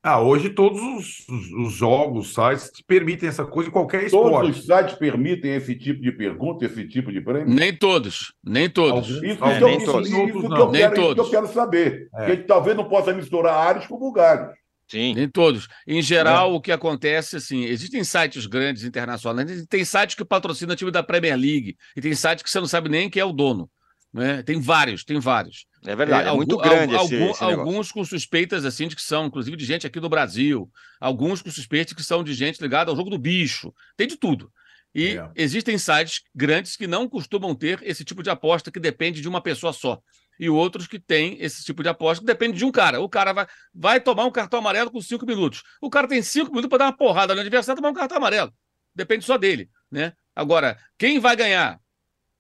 Ah, 0.03 0.19
hoje 0.19 0.49
todos 0.49 0.81
os, 0.81 1.29
os, 1.29 1.51
os 1.67 1.73
jogos, 1.73 2.33
sites 2.33 2.81
permitem 2.87 3.29
essa 3.29 3.45
coisa 3.45 3.69
em 3.69 3.71
qualquer 3.71 4.05
esporte. 4.05 4.31
Todos 4.31 4.57
os 4.57 4.65
sites 4.65 4.95
permitem 4.95 5.53
esse 5.53 5.75
tipo 5.75 6.01
de 6.01 6.11
pergunta, 6.11 6.65
esse 6.65 6.87
tipo 6.87 7.11
de 7.11 7.21
prêmio? 7.21 7.53
Nem 7.53 7.77
todos, 7.77 8.33
nem 8.43 8.67
todos. 8.67 9.07
Isso, 9.07 9.45
é, 9.45 9.57
isso, 9.57 9.65
nem 9.65 9.77
isso, 9.77 9.91
todos. 9.91 10.09
Isso, 10.09 10.27
isso, 10.27 10.49
não. 10.49 10.55
que 10.55 10.61
eu 10.61 10.71
quero, 10.71 11.13
que 11.13 11.21
eu 11.21 11.29
quero 11.29 11.47
saber. 11.49 12.09
É. 12.15 12.25
Porque 12.25 12.43
talvez 12.45 12.75
não 12.75 12.89
possa 12.89 13.13
misturar 13.13 13.53
áreas 13.53 13.85
com 13.85 13.95
lugares. 13.99 14.47
Sim. 14.91 15.13
Nem 15.13 15.29
todos. 15.29 15.69
Em 15.87 16.01
geral, 16.01 16.51
é. 16.51 16.53
o 16.53 16.59
que 16.59 16.69
acontece, 16.69 17.37
assim, 17.37 17.63
existem 17.63 18.03
sites 18.03 18.45
grandes 18.45 18.83
internacionais, 18.83 19.65
tem 19.67 19.85
sites 19.85 20.15
que 20.15 20.25
patrocinam 20.25 20.73
o 20.73 20.75
time 20.75 20.91
da 20.91 21.01
Premier 21.01 21.37
League, 21.37 21.77
e 21.95 22.01
tem 22.01 22.13
sites 22.13 22.43
que 22.43 22.49
você 22.49 22.59
não 22.59 22.67
sabe 22.67 22.89
nem 22.89 23.09
quem 23.09 23.21
é 23.21 23.25
o 23.25 23.31
dono. 23.31 23.71
Né? 24.13 24.43
Tem 24.43 24.59
vários, 24.59 25.05
tem 25.05 25.17
vários. 25.17 25.65
É 25.85 25.95
verdade, 25.95 26.27
é, 26.27 26.31
é 26.33 26.35
muito 26.35 26.57
grande 26.57 26.93
algum, 26.93 27.15
esse, 27.15 27.31
esse 27.31 27.43
Alguns 27.45 27.89
com 27.89 28.03
suspeitas, 28.03 28.65
assim, 28.65 28.89
de 28.89 28.97
que 28.97 29.01
são, 29.01 29.27
inclusive, 29.27 29.55
de 29.55 29.63
gente 29.63 29.87
aqui 29.87 30.01
do 30.01 30.09
Brasil. 30.09 30.69
Alguns 30.99 31.41
com 31.41 31.49
suspeitas 31.49 31.93
que 31.93 32.03
são 32.03 32.21
de 32.21 32.33
gente 32.33 32.61
ligada 32.61 32.91
ao 32.91 32.97
jogo 32.97 33.09
do 33.09 33.17
bicho. 33.17 33.73
Tem 33.95 34.05
de 34.05 34.17
tudo. 34.17 34.51
E 34.93 35.17
é. 35.17 35.31
existem 35.37 35.77
sites 35.77 36.23
grandes 36.35 36.75
que 36.75 36.85
não 36.85 37.07
costumam 37.07 37.55
ter 37.55 37.79
esse 37.81 38.03
tipo 38.03 38.21
de 38.21 38.29
aposta 38.29 38.69
que 38.69 38.79
depende 38.81 39.21
de 39.21 39.29
uma 39.29 39.39
pessoa 39.39 39.71
só 39.71 40.01
e 40.39 40.49
outros 40.49 40.87
que 40.87 40.99
têm 40.99 41.37
esse 41.39 41.63
tipo 41.63 41.83
de 41.83 41.89
aposta 41.89 42.21
que 42.21 42.25
depende 42.25 42.57
de 42.57 42.65
um 42.65 42.71
cara. 42.71 42.99
O 43.01 43.09
cara 43.09 43.33
vai, 43.33 43.47
vai 43.73 43.99
tomar 44.01 44.25
um 44.25 44.31
cartão 44.31 44.59
amarelo 44.59 44.89
com 44.91 45.01
cinco 45.01 45.25
minutos. 45.25 45.63
O 45.81 45.89
cara 45.89 46.07
tem 46.07 46.21
cinco 46.21 46.49
minutos 46.49 46.69
para 46.69 46.79
dar 46.79 46.85
uma 46.85 46.97
porrada 46.97 47.33
no 47.35 47.41
adversário 47.41 47.77
e 47.77 47.81
tomar 47.81 47.91
um 47.91 47.99
cartão 47.99 48.17
amarelo. 48.17 48.51
Depende 48.95 49.23
só 49.25 49.37
dele, 49.37 49.69
né? 49.91 50.13
Agora, 50.35 50.77
quem 50.97 51.19
vai 51.19 51.35
ganhar? 51.35 51.79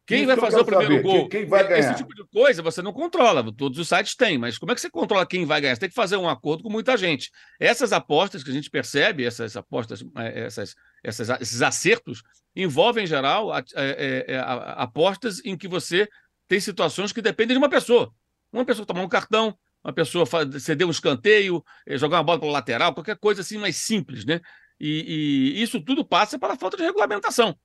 Quem 0.07 0.19
Isso 0.23 0.27
vai 0.27 0.35
fazer 0.37 0.59
o 0.59 0.65
primeiro 0.65 0.95
saber, 0.95 1.03
gol? 1.03 1.29
quem- 1.29 1.29
quem 1.41 1.45
vai 1.49 1.65
ganhar? 1.65 1.79
Esse 1.79 1.95
tipo 1.95 2.13
de 2.13 2.25
coisa 2.27 2.61
você 2.61 2.81
não 2.81 2.91
controla. 2.91 3.45
Todos 3.55 3.77
os 3.79 3.87
sites 3.87 4.15
têm, 4.15 4.37
mas 4.37 4.57
como 4.57 4.71
é 4.71 4.75
que 4.75 4.81
você 4.81 4.89
controla 4.89 5.25
quem 5.25 5.45
vai 5.45 5.61
ganhar? 5.61 5.75
Você 5.75 5.81
tem 5.81 5.89
que 5.89 5.95
fazer 5.95 6.17
um 6.17 6.27
acordo 6.27 6.63
com 6.63 6.69
muita 6.69 6.97
gente. 6.97 7.29
Essas 7.59 7.93
apostas 7.93 8.43
que 8.43 8.49
a 8.49 8.53
gente 8.53 8.69
percebe, 8.69 9.23
essas 9.23 9.55
apostas, 9.55 10.03
eh, 10.17 10.41
essas, 10.45 10.75
essas- 11.03 11.29
esses 11.39 11.61
acertos, 11.61 12.23
envolvem, 12.53 13.05
em 13.05 13.07
geral, 13.07 13.53
a- 13.53 13.59
é, 13.75 14.25
é, 14.27 14.33
é, 14.33 14.37
a- 14.39 14.73
apostas 14.83 15.39
em 15.45 15.55
que 15.55 15.67
você 15.67 16.09
tem 16.51 16.59
situações 16.59 17.13
que 17.13 17.21
dependem 17.21 17.55
de 17.55 17.57
uma 17.57 17.69
pessoa. 17.69 18.13
Uma 18.51 18.65
pessoa 18.65 18.85
tomar 18.85 19.03
um 19.03 19.07
cartão, 19.07 19.57
uma 19.81 19.93
pessoa 19.93 20.25
ceder 20.59 20.85
um 20.85 20.91
escanteio, 20.91 21.63
eh, 21.87 21.97
jogar 21.97 22.17
uma 22.17 22.23
bola 22.25 22.39
para 22.41 22.49
lateral, 22.49 22.93
qualquer 22.93 23.17
coisa 23.17 23.39
assim 23.39 23.57
mais 23.57 23.77
simples, 23.77 24.25
né? 24.25 24.41
E, 24.77 25.53
e 25.55 25.63
isso 25.63 25.79
tudo 25.79 26.03
passa 26.03 26.37
pela 26.37 26.57
falta 26.57 26.75
de 26.75 26.83
regulamentação 26.83 27.57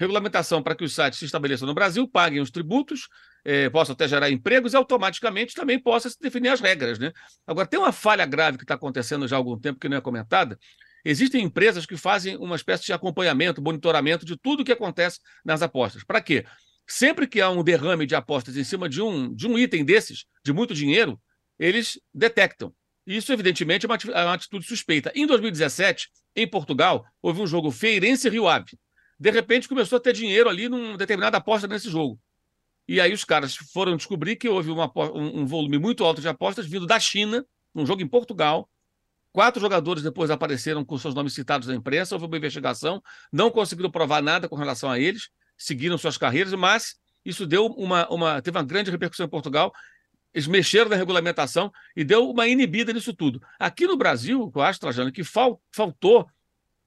regulamentação 0.00 0.62
para 0.62 0.76
que 0.76 0.84
os 0.84 0.94
sites 0.94 1.18
se 1.18 1.24
estabeleçam 1.24 1.66
no 1.66 1.74
Brasil, 1.74 2.06
paguem 2.06 2.40
os 2.40 2.52
tributos, 2.52 3.08
eh, 3.44 3.68
possam 3.68 3.94
até 3.94 4.06
gerar 4.06 4.30
empregos 4.30 4.72
e 4.72 4.76
automaticamente 4.76 5.54
também 5.54 5.76
possa 5.76 6.08
se 6.08 6.16
definir 6.20 6.50
as 6.50 6.60
regras. 6.60 7.00
Né? 7.00 7.12
Agora, 7.44 7.66
tem 7.66 7.80
uma 7.80 7.90
falha 7.90 8.24
grave 8.24 8.58
que 8.58 8.62
está 8.64 8.74
acontecendo 8.74 9.26
já 9.26 9.34
há 9.34 9.38
algum 9.38 9.58
tempo 9.58 9.80
que 9.80 9.88
não 9.88 9.96
é 9.96 10.00
comentada. 10.00 10.56
Existem 11.04 11.42
empresas 11.42 11.84
que 11.84 11.96
fazem 11.96 12.36
uma 12.36 12.54
espécie 12.54 12.84
de 12.84 12.92
acompanhamento, 12.92 13.60
monitoramento 13.60 14.24
de 14.24 14.36
tudo 14.36 14.60
o 14.60 14.64
que 14.64 14.70
acontece 14.70 15.18
nas 15.44 15.62
apostas. 15.62 16.04
Para 16.04 16.20
quê? 16.20 16.44
Sempre 16.88 17.26
que 17.26 17.40
há 17.40 17.50
um 17.50 17.62
derrame 17.62 18.06
de 18.06 18.14
apostas 18.14 18.56
em 18.56 18.64
cima 18.64 18.88
de 18.88 19.02
um, 19.02 19.32
de 19.34 19.46
um 19.46 19.58
item 19.58 19.84
desses, 19.84 20.24
de 20.42 20.52
muito 20.52 20.74
dinheiro, 20.74 21.20
eles 21.58 22.00
detectam. 22.12 22.74
Isso, 23.06 23.32
evidentemente, 23.32 23.86
é 23.86 23.88
uma 23.88 23.96
é 23.96 24.24
uma 24.24 24.34
atitude 24.34 24.66
suspeita. 24.66 25.12
Em 25.14 25.26
2017, 25.26 26.08
em 26.34 26.48
Portugal, 26.48 27.04
houve 27.22 27.40
um 27.40 27.46
jogo 27.46 27.70
Feirense-Rio 27.70 28.48
Ave 28.48 28.78
de 29.18 29.30
repente 29.30 29.68
começou 29.68 29.96
a 29.96 30.00
ter 30.00 30.12
dinheiro 30.12 30.48
ali 30.48 30.68
numa 30.68 30.96
determinada 30.96 31.38
aposta 31.38 31.66
nesse 31.66 31.90
jogo. 31.90 32.20
E 32.86 33.00
aí 33.00 33.12
os 33.12 33.24
caras 33.24 33.56
foram 33.56 33.96
descobrir 33.96 34.36
que 34.36 34.48
houve 34.48 34.70
uma 34.70 34.90
um, 35.12 35.40
um 35.40 35.46
volume 35.46 35.78
muito 35.78 36.04
alto 36.04 36.20
de 36.20 36.28
apostas 36.28 36.66
vindo 36.66 36.86
da 36.86 37.00
China, 37.00 37.44
num 37.74 37.84
jogo 37.84 38.00
em 38.00 38.08
Portugal. 38.08 38.68
Quatro 39.32 39.60
jogadores 39.60 40.02
depois 40.02 40.30
apareceram 40.30 40.84
com 40.84 40.96
seus 40.96 41.14
nomes 41.14 41.34
citados 41.34 41.68
na 41.68 41.74
imprensa, 41.74 42.14
houve 42.14 42.26
uma 42.26 42.36
investigação, 42.36 43.02
não 43.32 43.50
conseguiram 43.50 43.90
provar 43.90 44.22
nada 44.22 44.48
com 44.48 44.56
relação 44.56 44.90
a 44.90 44.98
eles, 44.98 45.28
seguiram 45.58 45.98
suas 45.98 46.16
carreiras, 46.16 46.54
mas 46.54 46.96
isso 47.24 47.46
deu 47.46 47.66
uma, 47.66 48.08
uma 48.08 48.40
teve 48.40 48.56
uma 48.56 48.64
grande 48.64 48.90
repercussão 48.90 49.26
em 49.26 49.28
Portugal. 49.28 49.72
Eles 50.32 50.46
mexeram 50.46 50.88
na 50.88 50.96
regulamentação 50.96 51.72
e 51.96 52.04
deu 52.04 52.30
uma 52.30 52.46
inibida 52.46 52.92
nisso 52.92 53.12
tudo. 53.12 53.42
Aqui 53.58 53.86
no 53.86 53.96
Brasil, 53.96 54.40
o 54.42 54.52
que 54.52 54.58
eu 54.58 54.62
acho, 54.62 54.78
Trajano, 54.78 55.10
que 55.10 55.24
fal- 55.24 55.60
faltou 55.72 56.26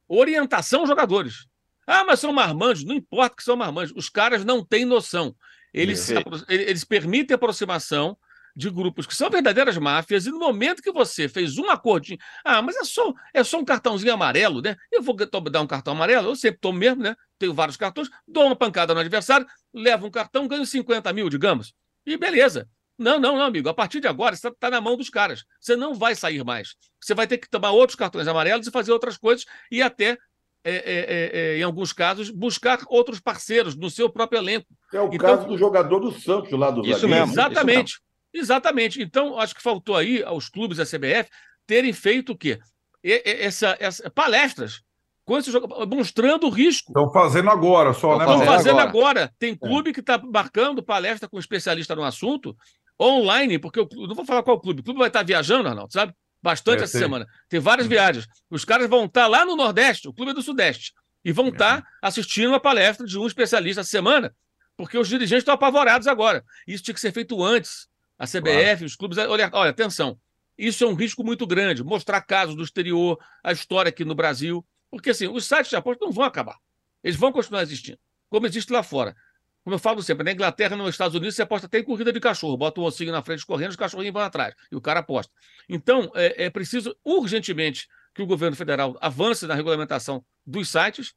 orientação 0.07 0.82
aos 0.82 0.89
jogadores. 0.89 1.45
Ah, 1.86 2.03
mas 2.03 2.19
são 2.19 2.32
marmanjos. 2.32 2.86
Não 2.86 2.95
importa 2.95 3.36
que 3.36 3.43
são 3.43 3.55
marmanjos. 3.57 3.95
Os 3.97 4.09
caras 4.09 4.45
não 4.45 4.63
têm 4.63 4.86
noção. 4.86 5.36
Eles, 5.74 6.09
eles 6.47 6.84
permitem 6.84 7.36
aproximação 7.36 8.17
de 8.56 8.70
grupos 8.70 9.06
que 9.06 9.16
são 9.16 9.30
verdadeiras 9.30 9.78
máfias, 9.78 10.26
e 10.26 10.32
no 10.32 10.39
momento 10.39 10.82
que 10.82 10.91
você 10.91 11.28
fez 11.30 11.58
um 11.58 11.70
acordinho, 11.70 12.18
ah, 12.43 12.62
mas 12.62 12.76
é 12.76 12.84
só, 12.84 13.14
é 13.34 13.43
só 13.43 13.60
um 13.60 13.66
cartãozinho 13.66 14.14
amarelo, 14.14 14.62
né? 14.62 14.76
Eu 14.91 15.02
vou 15.02 15.16
dar 15.16 15.62
um 15.62 15.68
cartão 15.68 15.93
amarelo, 15.93 16.30
eu 16.30 16.36
sempre 16.36 16.60
tomo 16.60 16.78
mesmo, 16.80 17.02
né? 17.04 17.16
Tenho 17.39 17.54
vários 17.54 17.78
cartões, 17.78 18.10
dou 18.28 18.45
uma 18.45 18.56
pancada 18.56 18.93
no 18.93 18.99
adversário, 18.99 19.45
levo 19.74 20.08
um 20.08 20.12
cartão, 20.12 20.47
ganho 20.47 20.66
50 20.66 21.12
mil, 21.14 21.30
digamos. 21.30 21.74
E 22.06 22.18
beleza. 22.18 22.68
Não, 22.97 23.20
não, 23.20 23.36
não, 23.38 23.45
amigo. 23.45 23.68
A 23.68 23.74
partir 23.74 23.99
de 23.99 24.08
agora, 24.08 24.36
você 24.36 24.47
está 24.47 24.70
na 24.70 24.80
mão 24.80 24.95
dos 24.95 25.10
caras. 25.10 25.43
Você 25.60 25.76
não 25.76 25.95
vai 25.95 26.14
sair 26.14 26.43
mais. 26.43 26.76
Você 27.02 27.16
vai 27.16 27.26
ter 27.26 27.39
que 27.39 27.49
tomar 27.49 27.72
outros 27.72 27.95
cartões 27.95 28.28
amarelos 28.28 28.68
e 28.68 28.72
fazer 28.72 28.91
outras 28.91 29.18
coisas 29.18 29.43
e 29.72 29.82
até 29.82 30.18
é, 30.64 30.72
é, 30.76 30.76
é, 30.76 31.32
é, 31.56 31.58
em 31.58 31.64
alguns 31.64 31.91
casos, 31.91 32.30
buscar 32.30 32.80
outros 32.88 33.20
parceiros 33.20 33.76
no 33.76 33.89
seu 33.89 34.08
próprio 34.08 34.38
elenco. 34.38 34.68
É 34.93 35.02
o 35.02 35.08
Então- 35.12 35.18
caso 35.38 35.47
do 35.47 35.58
jogador 35.58 35.99
do 35.99 36.12
Santos 36.12 36.52
lá 36.52 36.70
do 36.70 36.82
Isso 36.82 36.99
zagueiro. 36.99 37.10
mesmo. 37.28 37.34
Exatamente. 37.34 37.99
Exatamente. 38.34 39.02
Então, 39.02 39.38
acho 39.40 39.54
que 39.56 39.62
faltou 39.62 39.96
aí 39.96 40.24
aos 40.24 40.48
clubes 40.50 40.78
da 40.78 40.86
CBF 40.86 41.30
terem 41.68 41.94
feito 41.94 42.32
o 42.34 42.38
quê? 42.38 42.60
E- 43.04 43.22
e- 43.26 43.42
Essa, 43.46 43.76
essa- 43.80 44.10
palestras 44.10 44.82
com 45.26 45.38
esses 45.38 45.52
joga- 45.54 45.86
mostrando 45.86 46.48
o 46.48 46.50
risco. 46.50 46.90
Estão 46.92 47.12
fazendo 47.12 47.50
agora 47.50 47.94
só, 47.94 48.18
né, 48.18 48.24
Estão 48.26 48.46
fazendo 48.46 48.80
agora. 48.80 48.90
agora. 49.22 49.34
Tem 49.40 49.56
clube 49.56 49.94
que 49.94 50.00
está 50.00 50.18
marcando 50.18 50.84
palestra 50.84 51.30
com 51.30 51.38
especialista 51.40 51.96
no 51.96 52.04
assunto 52.04 52.56
online, 53.00 53.58
porque 53.60 53.80
eu 53.80 53.88
não 54.08 54.16
vou 54.16 54.26
falar 54.26 54.44
qual 54.44 54.60
clube. 54.60 54.82
O 54.82 54.84
clube 54.84 55.00
vai 55.00 55.08
estar 55.08 55.24
viajando, 55.24 55.70
Arnaldo, 55.70 55.92
sabe? 55.94 56.14
Bastante 56.42 56.82
É, 56.82 56.84
essa 56.84 56.94
sei. 56.94 57.02
semana. 57.02 57.26
Tem 57.50 57.60
várias 57.60 57.88
viagens. 57.88 58.26
Os 58.50 58.66
caras 58.66 58.90
vão 58.90 59.06
estar 59.06 59.28
lá 59.28 59.46
no 59.46 59.56
Nordeste, 59.56 60.08
o 60.08 60.14
clube 60.14 60.32
é 60.32 60.34
do 60.34 60.42
Sudeste, 60.42 60.92
e 61.24 61.32
vão 61.32 61.50
estar 61.50 61.84
assistindo 62.02 62.50
uma 62.50 62.60
palestra 62.60 63.06
de 63.06 63.18
um 63.18 63.28
especialista 63.28 63.82
essa 63.82 63.90
semana, 63.90 64.34
porque 64.76 64.98
os 64.98 65.08
dirigentes 65.08 65.42
estão 65.42 65.54
apavorados 65.54 66.08
agora. 66.08 66.44
Isso 66.68 66.84
tinha 66.84 66.94
que 66.96 67.00
ser 67.02 67.12
feito 67.12 67.44
antes. 67.44 67.88
A 68.22 68.28
CBF, 68.28 68.86
os 68.86 68.95
clubes. 68.95 69.17
Olha, 69.17 69.49
olha, 69.51 69.72
atenção. 69.72 70.15
Isso 70.55 70.84
é 70.84 70.88
um 70.88 70.93
risco 70.93 71.24
muito 71.24 71.47
grande. 71.47 71.84
Mostrar 71.84 72.22
casos 72.22 72.53
do 72.55 72.61
exterior, 72.61 73.17
a 73.43 73.51
história 73.51 73.89
aqui 73.89 74.05
no 74.05 74.13
Brasil. 74.13 74.63
Porque 74.91 75.09
assim, 75.09 75.28
os 75.28 75.43
sites 75.45 75.72
de 75.72 75.76
aposta 75.76 76.05
não 76.05 76.11
vão 76.11 76.26
acabar. 76.26 76.55
Eles 77.03 77.17
vão 77.17 77.32
continuar 77.32 77.63
existindo, 77.63 77.97
como 78.30 78.45
existe 78.45 78.72
lá 78.72 78.84
fora. 78.84 79.15
Como 79.63 79.74
eu 79.74 79.80
falo 79.80 80.03
sempre, 80.03 80.24
na 80.24 80.32
Inglaterra, 80.32 80.76
nos 80.76 80.89
Estados 80.89 81.15
Unidos, 81.15 81.36
você 81.36 81.41
aposta 81.41 81.65
até 81.65 81.80
em 81.80 81.84
corrida 81.84 82.13
de 82.13 82.19
cachorro. 82.19 82.55
Bota 82.55 82.80
o 82.80 82.84
ossinho 82.84 83.11
na 83.11 83.24
frente 83.24 83.43
correndo, 83.43 83.72
os 83.72 83.76
cachorrinhos 83.76 84.13
vão 84.13 84.22
atrás. 84.22 84.53
E 84.72 84.76
o 84.76 84.82
cara 84.82 84.99
aposta. 84.99 85.34
Então, 85.67 86.11
é, 86.13 86.45
é 86.45 86.49
preciso 86.51 86.95
urgentemente 87.03 87.88
que 88.13 88.22
o 88.22 88.28
governo 88.28 88.55
federal 88.55 88.95
avance 89.01 89.47
na 89.47 89.55
regulamentação 89.55 90.24
dos 90.45 90.69
sites 90.69 91.15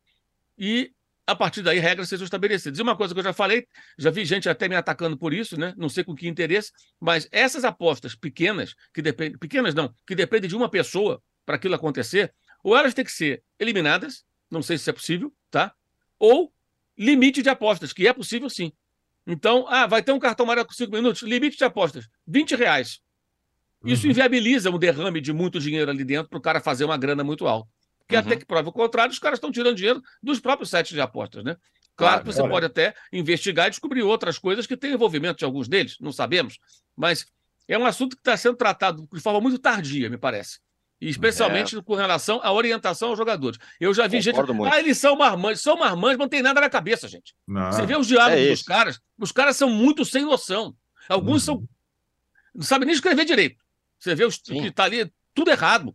e, 0.57 0.91
a 1.27 1.35
partir 1.35 1.63
daí, 1.63 1.79
regras 1.79 2.09
sejam 2.09 2.25
estabelecidas. 2.25 2.79
E 2.79 2.83
uma 2.83 2.97
coisa 2.97 3.15
que 3.15 3.21
eu 3.21 3.25
já 3.25 3.33
falei, 3.33 3.67
já 3.99 4.11
vi 4.11 4.25
gente 4.25 4.49
até 4.49 4.69
me 4.69 4.77
atacando 4.77 5.17
por 5.17 5.33
isso, 5.33 5.59
né? 5.59 5.73
Não 5.77 5.89
sei 5.89 6.05
com 6.05 6.15
que 6.15 6.29
interesse, 6.29 6.71
mas 7.01 7.27
essas 7.33 7.65
apostas 7.65 8.15
pequenas, 8.15 8.75
que 8.93 9.01
dependem, 9.01 9.39
pequenas 9.39 9.75
não, 9.75 9.93
que 10.07 10.15
dependem 10.15 10.49
de 10.49 10.57
uma 10.57 10.69
pessoa 10.69 11.23
para 11.47 11.57
aquilo 11.57 11.75
acontecer, 11.75 12.35
ou 12.63 12.77
elas 12.77 12.95
têm 12.95 13.05
que 13.05 13.13
ser 13.13 13.43
eliminadas, 13.59 14.25
não 14.51 14.63
sei 14.63 14.77
se 14.77 14.83
isso 14.83 14.91
é 14.91 14.93
possível, 14.93 15.33
tá? 15.51 15.75
Ou 16.19 16.53
limite 16.97 17.43
de 17.43 17.49
apostas, 17.49 17.93
que 17.93 18.07
é 18.07 18.13
possível 18.13 18.49
sim. 18.49 18.73
Então, 19.27 19.67
ah, 19.69 19.87
vai 19.87 20.03
ter 20.03 20.13
um 20.13 20.19
cartão 20.19 20.45
amarelo 20.45 20.67
com 20.67 20.75
cinco 20.75 20.93
minutos, 20.93 21.23
limite 21.23 21.57
de 21.57 21.65
apostas, 21.65 22.07
20 22.27 22.55
reais. 22.55 23.01
Isso 23.85 24.07
Uhum. 24.07 24.11
inviabiliza 24.11 24.71
um 24.71 24.79
derrame 24.79 25.21
de 25.21 25.33
muito 25.33 25.61
dinheiro 25.61 25.91
ali 25.91 26.05
dentro 26.05 26.29
para 26.29 26.39
o 26.39 26.43
cara 26.43 26.61
fazer 26.61 26.85
uma 26.85 26.97
grana 26.97 27.25
muito 27.25 27.47
alta. 27.47 27.69
Porque 28.07 28.17
Uhum. 28.17 28.21
até 28.23 28.37
que 28.37 28.45
prova 28.45 28.69
o 28.69 28.73
contrário, 28.73 29.13
os 29.13 29.19
caras 29.19 29.39
estão 29.39 29.51
tirando 29.51 29.77
dinheiro 29.77 30.03
dos 30.23 30.39
próprios 30.41 30.71
sites 30.71 30.93
de 30.93 31.01
apostas, 31.01 31.43
né? 31.45 31.57
Claro, 31.97 32.21
que 32.25 32.27
você 32.33 32.41
olha. 32.43 32.51
pode 32.51 32.67
até 32.67 32.95
investigar 33.13 33.69
e 33.69 33.71
descobrir 33.71 34.03
outras 34.03 34.39
coisas 34.39 34.67
que 34.67 34.77
têm 34.77 34.93
envolvimento 34.93 35.39
de 35.39 35.45
alguns 35.45 35.69
deles, 35.69 35.97
não 36.01 36.11
sabemos. 36.13 36.59
Mas 36.97 37.25
é 37.69 37.79
um 37.79 37.87
assunto 37.87 38.17
que 38.17 38.21
está 38.21 38.37
sendo 38.37 38.57
tratado 38.57 39.09
de 39.13 39.21
forma 39.21 39.41
muito 39.41 39.59
tardia, 39.59 40.11
me 40.11 40.19
parece. 40.19 40.59
E 41.01 41.09
especialmente 41.09 41.81
com 41.83 41.95
relação 41.95 42.41
à 42.43 42.53
orientação 42.53 43.11
aos 43.11 43.19
jogadores. 43.19 43.59
Eu 43.81 43.93
já 43.95 44.07
vi 44.07 44.23
Concordo 44.25 44.53
gente. 44.53 44.57
muito. 44.59 44.73
Ah, 44.75 44.79
eles 44.81 44.99
são 44.99 45.17
marmanjos. 45.17 45.63
São 45.63 45.77
marmanjos, 45.77 46.17
mas 46.17 46.19
não 46.19 46.29
tem 46.29 46.43
nada 46.43 46.61
na 46.61 46.69
cabeça, 46.71 47.07
gente. 47.09 47.35
Não. 47.47 47.71
Você 47.73 47.85
vê 47.87 47.97
os 47.97 48.07
diálogos 48.07 48.41
é 48.41 48.49
dos 48.51 48.63
caras, 48.63 49.01
os 49.19 49.33
caras 49.33 49.57
são 49.57 49.69
muito 49.71 50.05
sem 50.05 50.25
noção. 50.25 50.75
Alguns 51.09 51.47
Uhum. 51.49 51.59
são. 51.61 51.69
Não 52.55 52.63
sabem 52.63 52.87
nem 52.87 52.95
escrever 52.95 53.25
direito. 53.25 53.63
Você 53.99 54.15
vê 54.15 54.25
os 54.25 54.37
Sim. 54.45 54.63
que 54.63 54.69
está 54.69 54.85
ali, 54.85 55.11
tudo 55.35 55.51
errado. 55.51 55.95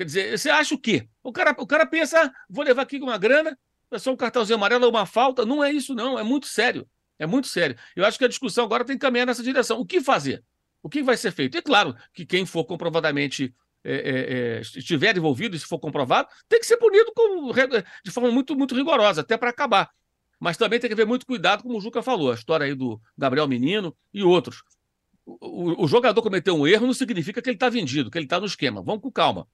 Quer 0.00 0.04
dizer, 0.06 0.38
você 0.38 0.48
acha 0.48 0.74
o 0.74 0.78
quê? 0.78 1.06
O 1.22 1.30
cara, 1.30 1.54
o 1.58 1.66
cara 1.66 1.84
pensa, 1.84 2.22
ah, 2.24 2.32
vou 2.48 2.64
levar 2.64 2.80
aqui 2.82 2.96
uma 2.96 3.18
grana, 3.18 3.54
é 3.90 3.98
só 3.98 4.10
um 4.10 4.16
cartãozinho 4.16 4.56
amarelo 4.56 4.86
ou 4.86 4.90
uma 4.90 5.04
falta. 5.04 5.44
Não 5.44 5.62
é 5.62 5.70
isso, 5.70 5.94
não. 5.94 6.18
É 6.18 6.22
muito 6.22 6.46
sério. 6.46 6.88
É 7.18 7.26
muito 7.26 7.48
sério. 7.48 7.76
Eu 7.94 8.06
acho 8.06 8.16
que 8.18 8.24
a 8.24 8.28
discussão 8.28 8.64
agora 8.64 8.82
tem 8.82 8.96
que 8.96 9.00
caminhar 9.02 9.26
nessa 9.26 9.42
direção. 9.42 9.78
O 9.78 9.84
que 9.84 10.00
fazer? 10.00 10.42
O 10.82 10.88
que 10.88 11.02
vai 11.02 11.18
ser 11.18 11.32
feito? 11.32 11.58
E 11.58 11.60
claro 11.60 11.94
que 12.14 12.24
quem 12.24 12.46
for 12.46 12.64
comprovadamente 12.64 13.54
é, 13.84 13.92
é, 13.92 14.56
é, 14.56 14.60
estiver 14.60 15.14
envolvido, 15.14 15.58
se 15.58 15.66
for 15.66 15.78
comprovado, 15.78 16.28
tem 16.48 16.58
que 16.60 16.66
ser 16.66 16.78
punido 16.78 17.12
com, 17.14 17.52
de 18.02 18.10
forma 18.10 18.30
muito, 18.30 18.56
muito 18.56 18.74
rigorosa, 18.74 19.20
até 19.20 19.36
para 19.36 19.50
acabar. 19.50 19.90
Mas 20.38 20.56
também 20.56 20.80
tem 20.80 20.88
que 20.88 20.94
haver 20.94 21.06
muito 21.06 21.26
cuidado, 21.26 21.62
como 21.62 21.76
o 21.76 21.80
Juca 21.82 22.02
falou, 22.02 22.32
a 22.32 22.34
história 22.34 22.64
aí 22.64 22.74
do 22.74 22.98
Gabriel 23.18 23.46
Menino 23.46 23.94
e 24.14 24.22
outros. 24.22 24.62
O, 25.26 25.36
o- 25.82 25.84
o 25.84 25.86
jogador 25.86 26.22
cometeu 26.22 26.54
um 26.56 26.66
erro 26.66 26.86
não 26.86 26.94
significa 26.94 27.42
que 27.42 27.50
ele 27.50 27.56
está 27.56 27.68
vendido, 27.68 28.10
que 28.10 28.16
ele 28.16 28.24
está 28.24 28.40
no 28.40 28.46
esquema. 28.46 28.82
Vamos 28.82 29.02
com 29.02 29.10
calma. 29.12 29.46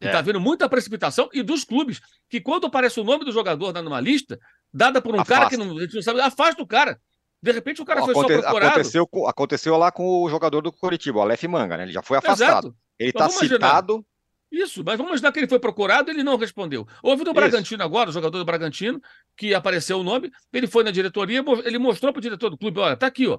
E 0.00 0.06
É. 0.06 0.08
está 0.08 0.18
havendo 0.20 0.40
muita 0.40 0.68
precipitação 0.68 1.28
e 1.32 1.42
dos 1.42 1.62
clubes, 1.64 2.00
que 2.28 2.40
quando 2.40 2.66
aparece 2.66 2.98
o 2.98 3.04
nome 3.04 3.24
do 3.24 3.32
jogador 3.32 3.72
numa 3.82 4.00
lista, 4.00 4.38
dada 4.72 5.00
por 5.02 5.14
um 5.14 5.22
cara 5.24 5.46
Afasta. 5.46 5.50
que 5.50 5.56
não, 5.56 5.76
a 5.76 5.80
gente 5.82 5.94
não 5.94 6.02
sabe, 6.02 6.20
afasta 6.20 6.62
o 6.62 6.66
cara. 6.66 6.98
De 7.42 7.52
repente 7.52 7.80
o 7.80 7.84
cara 7.84 8.00
foi 8.02 8.10
Aconte- 8.12 8.34
só 8.34 8.40
procurado. 8.42 8.70
aconteceu, 8.72 9.08
aconteceu 9.26 9.76
lá 9.76 9.90
com 9.92 10.22
o 10.22 10.28
jogador 10.30 10.60
do 10.62 10.72
Curitiba, 10.72 11.18
o 11.18 11.22
Aleph 11.22 11.42
Manga, 11.44 11.76
né? 11.76 11.84
Ele 11.84 11.92
já 11.92 12.02
foi 12.02 12.18
afastado. 12.18 12.68
Exato. 12.68 12.76
Ele 12.98 13.10
está 13.10 13.28
citado. 13.30 14.04
Isso, 14.52 14.82
mas 14.84 14.96
vamos 14.96 15.10
imaginar 15.12 15.30
que 15.32 15.38
ele 15.38 15.46
foi 15.48 15.60
procurado 15.60 16.10
e 16.10 16.12
ele 16.12 16.24
não 16.24 16.36
respondeu. 16.36 16.86
Houve 17.02 17.22
Isso. 17.22 17.32
Bragantino 17.32 17.82
agora, 17.84 18.10
o 18.10 18.12
jogador 18.12 18.36
do 18.38 18.44
Bragantino, 18.44 19.00
que 19.36 19.54
apareceu 19.54 20.00
o 20.00 20.02
nome, 20.02 20.30
ele 20.52 20.66
foi 20.66 20.82
na 20.82 20.90
diretoria, 20.90 21.42
ele 21.64 21.78
mostrou 21.78 22.12
para 22.12 22.18
o 22.18 22.22
diretor 22.22 22.50
do 22.50 22.58
clube: 22.58 22.80
olha, 22.80 22.96
tá 22.96 23.06
aqui, 23.06 23.28
ó. 23.28 23.38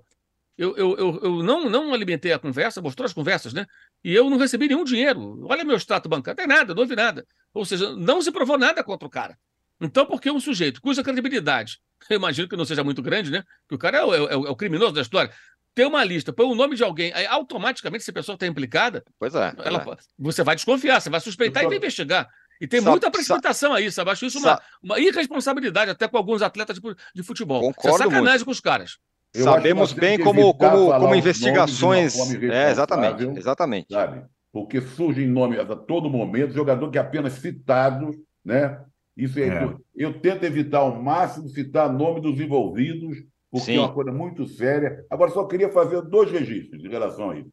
Eu, 0.57 0.75
eu, 0.77 0.97
eu, 0.97 1.19
eu 1.23 1.43
não, 1.43 1.69
não 1.69 1.93
alimentei 1.93 2.31
a 2.33 2.39
conversa, 2.39 2.81
mostrou 2.81 3.05
as 3.05 3.13
conversas, 3.13 3.51
né? 3.53 3.65
E 4.03 4.13
eu 4.13 4.29
não 4.29 4.37
recebi 4.37 4.67
nenhum 4.67 4.83
dinheiro. 4.83 5.45
Olha 5.47 5.63
meu 5.63 5.75
extrato 5.75 6.09
bancário, 6.09 6.37
não 6.41 6.47
tem 6.47 6.57
nada, 6.57 6.73
não 6.73 6.81
houve 6.81 6.95
nada. 6.95 7.25
Ou 7.53 7.63
seja, 7.65 7.95
não 7.95 8.21
se 8.21 8.31
provou 8.31 8.57
nada 8.57 8.83
contra 8.83 9.07
o 9.07 9.11
cara. 9.11 9.37
Então, 9.79 10.05
porque 10.05 10.29
um 10.29 10.39
sujeito 10.39 10.81
cuja 10.81 11.03
credibilidade 11.03 11.79
eu 12.09 12.15
imagino 12.17 12.47
que 12.47 12.55
não 12.55 12.65
seja 12.65 12.83
muito 12.83 13.01
grande, 13.01 13.31
né? 13.31 13.43
Que 13.67 13.75
o 13.75 13.77
cara 13.77 13.97
é 13.99 14.03
o, 14.03 14.13
é 14.13 14.37
o, 14.37 14.47
é 14.47 14.49
o 14.49 14.55
criminoso 14.55 14.93
da 14.93 15.01
história. 15.01 15.31
Tem 15.73 15.85
uma 15.85 16.03
lista, 16.03 16.33
põe 16.33 16.45
o 16.45 16.55
nome 16.55 16.75
de 16.75 16.83
alguém, 16.83 17.13
aí 17.13 17.25
automaticamente, 17.25 18.03
se 18.03 18.09
a 18.09 18.13
pessoa 18.13 18.33
está 18.33 18.45
implicada, 18.45 19.03
Pois 19.17 19.33
é. 19.33 19.53
ela- 19.63 19.85
é. 19.93 19.97
você 20.19 20.43
vai 20.43 20.55
desconfiar, 20.55 20.99
você 20.99 21.09
vai 21.09 21.21
suspeitar 21.21 21.63
Eu 21.63 21.65
e 21.65 21.65
só- 21.65 21.69
vai 21.69 21.77
investigar. 21.77 22.29
E 22.59 22.67
tem 22.67 22.81
muita 22.81 23.09
precipitação 23.09 23.73
aí, 23.73 23.91
sabe? 23.91 24.11
Acho 24.11 24.25
isso 24.25 24.37
uma, 24.37 24.61
uma 24.83 24.99
irresponsabilidade 24.99 25.89
até 25.89 26.07
com 26.07 26.17
alguns 26.17 26.41
atletas 26.43 26.77
de, 26.77 26.95
de 27.15 27.23
futebol. 27.23 27.61
Concordo 27.61 27.95
Isso 27.95 28.03
é 28.03 28.05
sacanagem 28.05 28.45
com 28.45 28.51
os 28.51 28.59
caras. 28.59 28.97
Eu 29.33 29.45
Sabemos 29.45 29.93
bem 29.93 30.19
como, 30.19 30.53
como, 30.53 30.91
como 30.91 31.15
investigações. 31.15 32.15
É, 32.43 32.69
exatamente, 32.71 33.23
exatamente. 33.37 33.87
sabe? 33.93 34.25
Porque 34.51 34.81
surgem 34.81 35.25
nomes 35.27 35.57
a 35.59 35.75
todo 35.75 36.09
momento, 36.09 36.53
jogador 36.53 36.91
que 36.91 36.97
é 36.97 37.01
apenas 37.01 37.33
citado, 37.33 38.11
né? 38.43 38.83
Isso 39.15 39.39
é, 39.39 39.47
É. 39.47 39.63
Eu, 39.63 39.81
eu 39.95 40.19
tento 40.19 40.43
evitar 40.43 40.79
ao 40.79 41.01
máximo 41.01 41.47
citar 41.47 41.91
nome 41.91 42.19
dos 42.19 42.39
envolvidos, 42.39 43.17
porque 43.49 43.65
Sim. 43.67 43.77
é 43.77 43.79
uma 43.79 43.93
coisa 43.93 44.11
muito 44.11 44.45
séria. 44.47 45.05
Agora, 45.09 45.31
só 45.31 45.45
queria 45.45 45.69
fazer 45.69 46.01
dois 46.01 46.29
registros 46.31 46.83
em 46.83 46.89
relação 46.89 47.31
a 47.31 47.39
isso. 47.39 47.49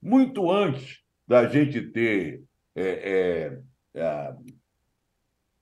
Muito 0.00 0.48
antes 0.50 0.98
da 1.26 1.48
gente 1.48 1.80
ter 1.80 2.42
é, 2.76 3.58
é, 3.94 4.00
a, 4.00 4.36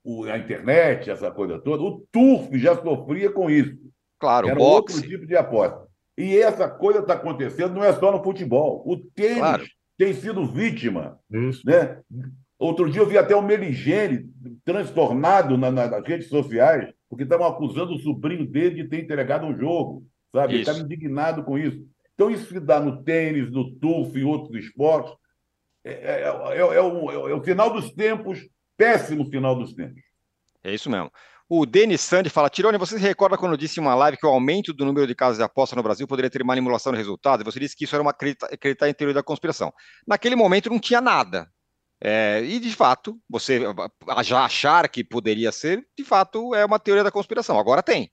o- 0.03 0.25
a 0.25 0.37
internet, 0.37 1.09
essa 1.09 1.31
coisa 1.31 1.59
toda, 1.59 1.81
o 1.83 2.05
TURF 2.11 2.57
já 2.59 2.75
sofria 2.75 3.31
com 3.31 3.49
isso. 3.49 3.77
Claro, 4.19 4.47
Era 4.47 4.55
boxe. 4.55 4.95
outro 4.97 5.09
tipo 5.09 5.25
de 5.25 5.35
aposta. 5.35 5.85
E 6.17 6.37
essa 6.37 6.69
coisa 6.69 6.99
está 6.99 7.13
acontecendo 7.13 7.73
não 7.75 7.83
é 7.83 7.93
só 7.93 8.11
no 8.11 8.23
futebol. 8.23 8.81
O 8.85 8.97
tênis 8.97 9.37
Claro. 9.39 9.65
tem 9.97 10.13
sido 10.13 10.45
vítima. 10.45 11.19
Isso. 11.31 11.61
Né? 11.65 11.99
Outro 12.57 12.89
dia 12.89 13.01
eu 13.01 13.05
vi 13.07 13.17
até 13.17 13.35
o 13.35 13.41
Meligene 13.41 14.29
transtornado 14.63 15.57
na- 15.57 15.71
na- 15.71 15.87
nas 15.87 16.07
redes 16.07 16.29
sociais, 16.29 16.89
porque 17.09 17.23
estavam 17.23 17.45
acusando 17.47 17.93
o 17.93 17.99
sobrinho 17.99 18.45
dele 18.47 18.83
de 18.83 18.89
ter 18.89 19.03
entregado 19.03 19.45
um 19.45 19.57
jogo. 19.57 20.05
Sabe? 20.33 20.53
Ele 20.53 20.61
estava 20.61 20.79
indignado 20.79 21.43
com 21.43 21.57
isso. 21.57 21.85
Então, 22.13 22.31
isso 22.31 22.47
se 22.47 22.59
dá 22.59 22.79
no 22.79 23.03
tênis, 23.03 23.51
no 23.51 23.73
turf 23.75 24.17
e 24.17 24.23
outros 24.23 24.55
esportes. 24.65 25.13
É, 25.83 25.91
é- 25.91 26.21
é- 26.23 26.77
é 26.77 26.81
o, 26.81 27.11
é 27.29 27.33
o 27.33 27.43
final 27.43 27.71
dos 27.71 27.91
tempos, 27.91 28.39
péssimo 28.77 29.25
final 29.29 29.55
dos 29.55 29.73
tempos. 29.73 30.01
É 30.63 30.73
isso 30.73 30.89
mesmo. 30.89 31.11
O 31.47 31.65
Denis 31.65 32.01
Sandi 32.01 32.29
fala: 32.29 32.49
Tirone, 32.49 32.77
você 32.77 32.97
se 32.97 33.01
recorda 33.01 33.37
quando 33.37 33.51
eu 33.51 33.57
disse 33.57 33.79
em 33.79 33.83
uma 33.83 33.93
live 33.93 34.17
que 34.17 34.25
o 34.25 34.29
aumento 34.29 34.73
do 34.73 34.83
número 34.83 35.05
de 35.05 35.13
casas 35.13 35.37
de 35.37 35.43
aposta 35.43 35.75
no 35.75 35.83
Brasil 35.83 36.07
poderia 36.07 36.29
ter 36.29 36.43
manipulação 36.43 36.91
de 36.91 36.97
resultados? 36.97 37.45
Você 37.45 37.59
disse 37.59 37.75
que 37.75 37.83
isso 37.83 37.95
era 37.95 38.01
uma 38.01 38.11
acredita- 38.11 38.47
acreditar 38.47 38.89
em 38.89 38.93
teoria 38.93 39.13
da 39.13 39.23
conspiração. 39.23 39.71
Naquele 40.07 40.35
momento 40.35 40.69
não 40.69 40.79
tinha 40.79 40.99
nada. 40.99 41.47
É, 42.01 42.41
e 42.43 42.59
de 42.59 42.73
fato, 42.75 43.19
você 43.29 43.61
já 44.23 44.43
achar 44.43 44.89
que 44.89 45.03
poderia 45.03 45.51
ser, 45.51 45.85
de 45.97 46.03
fato, 46.03 46.53
é 46.53 46.65
uma 46.65 46.79
teoria 46.79 47.03
da 47.03 47.11
conspiração. 47.11 47.59
Agora 47.59 47.81
tem. 47.83 48.11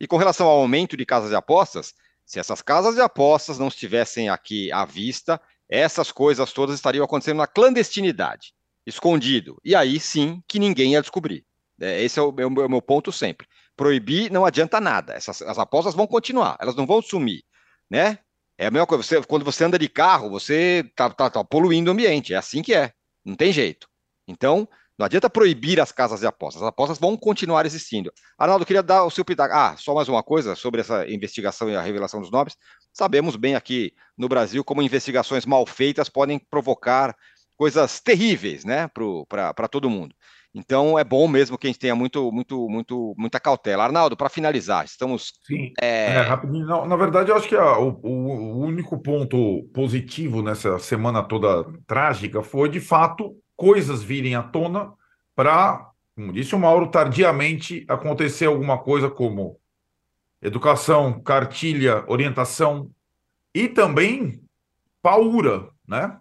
E 0.00 0.06
com 0.06 0.16
relação 0.16 0.46
ao 0.46 0.60
aumento 0.60 0.96
de 0.96 1.06
casas 1.06 1.30
de 1.30 1.36
apostas, 1.36 1.94
se 2.24 2.38
essas 2.38 2.62
casas 2.62 2.94
de 2.94 3.00
apostas 3.00 3.58
não 3.58 3.68
estivessem 3.68 4.28
aqui 4.28 4.70
à 4.70 4.84
vista, 4.84 5.40
essas 5.68 6.12
coisas 6.12 6.52
todas 6.52 6.74
estariam 6.74 7.04
acontecendo 7.04 7.38
na 7.38 7.46
clandestinidade, 7.46 8.52
escondido. 8.86 9.58
E 9.64 9.74
aí 9.74 9.98
sim 9.98 10.42
que 10.46 10.58
ninguém 10.58 10.92
ia 10.92 11.00
descobrir. 11.00 11.47
É, 11.80 12.02
esse 12.02 12.18
é 12.18 12.22
o, 12.22 12.34
é 12.38 12.42
é 12.42 12.46
o 12.46 12.68
meu 12.70 12.82
ponto 12.82 13.12
sempre. 13.12 13.46
Proibir 13.76 14.30
não 14.32 14.44
adianta 14.44 14.80
nada. 14.80 15.14
Essas, 15.14 15.42
as 15.42 15.58
apostas 15.58 15.94
vão 15.94 16.06
continuar, 16.06 16.56
elas 16.60 16.74
não 16.74 16.86
vão 16.86 17.00
sumir, 17.00 17.42
né? 17.90 18.18
É 18.56 18.66
a 18.66 18.70
mesma 18.70 18.86
coisa. 18.86 19.02
Você- 19.04 19.22
quando 19.22 19.44
você 19.44 19.64
anda 19.64 19.78
de 19.78 19.88
carro, 19.88 20.28
você 20.30 20.84
está 20.88 21.08
tá, 21.10 21.30
tá 21.30 21.44
poluindo 21.44 21.90
o 21.90 21.92
ambiente. 21.92 22.34
É 22.34 22.36
assim 22.36 22.62
que 22.62 22.74
é. 22.74 22.92
Não 23.24 23.36
tem 23.36 23.52
jeito. 23.52 23.88
Então, 24.26 24.68
não 24.98 25.06
adianta 25.06 25.30
proibir 25.30 25.80
as 25.80 25.92
casas 25.92 26.20
de 26.20 26.26
apostas. 26.26 26.60
As 26.60 26.68
apostas 26.68 26.98
vão 26.98 27.16
continuar 27.16 27.64
existindo. 27.64 28.12
Arnaldo, 28.36 28.66
queria 28.66 28.82
dar 28.82 29.04
o 29.04 29.10
seu 29.10 29.24
pitaco. 29.24 29.54
Ah, 29.54 29.76
só 29.78 29.94
mais 29.94 30.08
uma 30.08 30.24
coisa 30.24 30.56
sobre 30.56 30.80
essa 30.80 31.08
investigação 31.08 31.70
e 31.70 31.76
a 31.76 31.82
revelação 31.82 32.20
dos 32.20 32.32
nomes. 32.32 32.56
Sabemos 32.92 33.36
bem 33.36 33.54
aqui 33.54 33.92
no 34.16 34.28
Brasil 34.28 34.64
como 34.64 34.82
investigações 34.82 35.46
mal 35.46 35.64
feitas 35.64 36.08
podem 36.08 36.36
provocar 36.50 37.14
coisas 37.56 38.00
terríveis, 38.00 38.64
né, 38.64 38.88
para 39.28 39.68
todo 39.68 39.88
mundo. 39.90 40.14
Então 40.54 40.98
é 40.98 41.04
bom 41.04 41.28
mesmo 41.28 41.56
que 41.58 41.66
a 41.66 41.70
gente 41.70 41.78
tenha 41.78 41.94
muito, 41.94 42.32
muito, 42.32 42.68
muito, 42.68 43.14
muita 43.18 43.38
cautela. 43.38 43.84
Arnaldo, 43.84 44.16
para 44.16 44.28
finalizar, 44.28 44.84
estamos. 44.84 45.32
Sim. 45.46 45.72
é, 45.80 46.14
É, 46.14 46.20
rapidinho. 46.20 46.66
Não, 46.66 46.86
na 46.86 46.96
verdade, 46.96 47.30
eu 47.30 47.36
acho 47.36 47.48
que 47.48 47.54
a- 47.56 47.78
o, 47.78 48.00
o- 48.02 48.56
o 48.56 48.58
único 48.60 48.98
ponto 48.98 49.62
positivo 49.74 50.42
nessa 50.42 50.78
semana 50.78 51.22
toda 51.22 51.64
trágica 51.86 52.42
foi, 52.42 52.68
de 52.68 52.80
fato, 52.80 53.36
coisas 53.56 54.02
virem 54.02 54.34
à 54.34 54.42
tona 54.42 54.92
para, 55.36 55.90
como 56.16 56.32
disse 56.32 56.54
o 56.54 56.58
Mauro, 56.58 56.90
tardiamente 56.90 57.84
acontecer 57.88 58.46
alguma 58.46 58.78
coisa 58.78 59.08
como 59.10 59.58
educação, 60.40 61.20
cartilha, 61.20 62.04
orientação 62.08 62.90
e 63.54 63.68
também 63.68 64.40
paura, 65.02 65.68
né? 65.86 66.18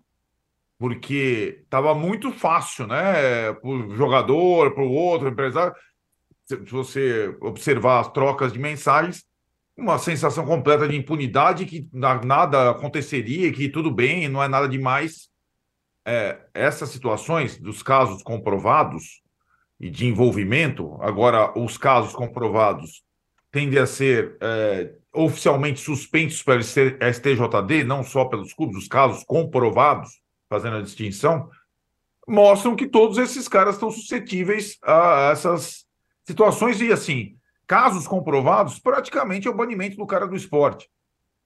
Porque 0.79 1.61
estava 1.63 1.95
muito 1.95 2.31
fácil, 2.31 2.85
né? 2.87 3.53
Para 3.53 3.69
o 3.69 3.95
jogador, 3.95 4.73
para 4.73 4.83
o 4.83 4.91
outro 4.91 5.27
empresário. 5.27 5.73
Se 6.45 6.55
você 6.71 7.35
observar 7.41 7.99
as 8.01 8.11
trocas 8.11 8.53
de 8.53 8.59
mensagens, 8.59 9.25
uma 9.75 9.97
sensação 9.99 10.45
completa 10.45 10.87
de 10.87 10.95
impunidade, 10.95 11.65
que 11.65 11.87
na- 11.93 12.21
nada 12.23 12.71
aconteceria, 12.71 13.51
que 13.51 13.69
tudo 13.69 13.91
bem, 13.91 14.27
não 14.27 14.41
é 14.41 14.47
nada 14.47 14.67
demais. 14.67 15.29
É, 16.05 16.39
essas 16.53 16.89
situações 16.89 17.57
dos 17.57 17.83
casos 17.83 18.23
comprovados 18.23 19.21
e 19.79 19.89
de 19.89 20.07
envolvimento, 20.07 20.97
agora 21.01 21.57
os 21.59 21.77
casos 21.77 22.13
comprovados 22.13 23.03
tendem 23.51 23.79
a 23.79 23.85
ser 23.85 24.37
é, 24.41 24.93
oficialmente 25.13 25.79
suspensos 25.79 26.41
pela 26.43 26.61
STJD, 26.61 27.83
não 27.83 28.03
só 28.03 28.25
pelos 28.25 28.53
clubes, 28.53 28.77
os 28.77 28.87
casos 28.87 29.23
comprovados, 29.25 30.19
fazendo 30.49 30.77
a 30.77 30.81
distinção, 30.81 31.49
mostram 32.27 32.75
que 32.75 32.87
todos 32.87 33.17
esses 33.17 33.47
caras 33.47 33.75
estão 33.75 33.89
suscetíveis 33.89 34.77
a 34.83 35.29
essas 35.31 35.85
situações 36.25 36.81
e 36.81 36.91
assim, 36.91 37.37
casos 37.65 38.07
comprovados, 38.07 38.79
praticamente 38.79 39.47
é 39.47 39.51
o 39.51 39.55
banimento 39.55 39.95
do 39.97 40.05
cara 40.05 40.27
do 40.27 40.35
esporte. 40.35 40.89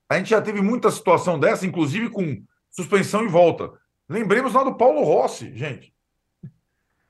A 0.09 0.17
gente 0.17 0.31
já 0.31 0.41
teve 0.41 0.61
muita 0.61 0.91
situação 0.91 1.39
dessa, 1.39 1.65
inclusive 1.65 2.09
com 2.09 2.43
suspensão 2.69 3.23
e 3.23 3.27
volta. 3.27 3.71
Lembremos 4.09 4.53
lá 4.53 4.63
do 4.63 4.75
Paulo 4.75 5.03
Rossi, 5.03 5.55
gente. 5.55 5.93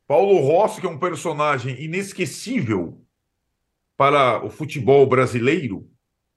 Paulo 0.07 0.39
Rossi, 0.39 0.81
que 0.81 0.87
é 0.87 0.89
um 0.89 0.99
personagem 0.99 1.81
inesquecível 1.81 3.01
para 3.95 4.43
o 4.43 4.49
futebol 4.49 5.05
brasileiro 5.05 5.89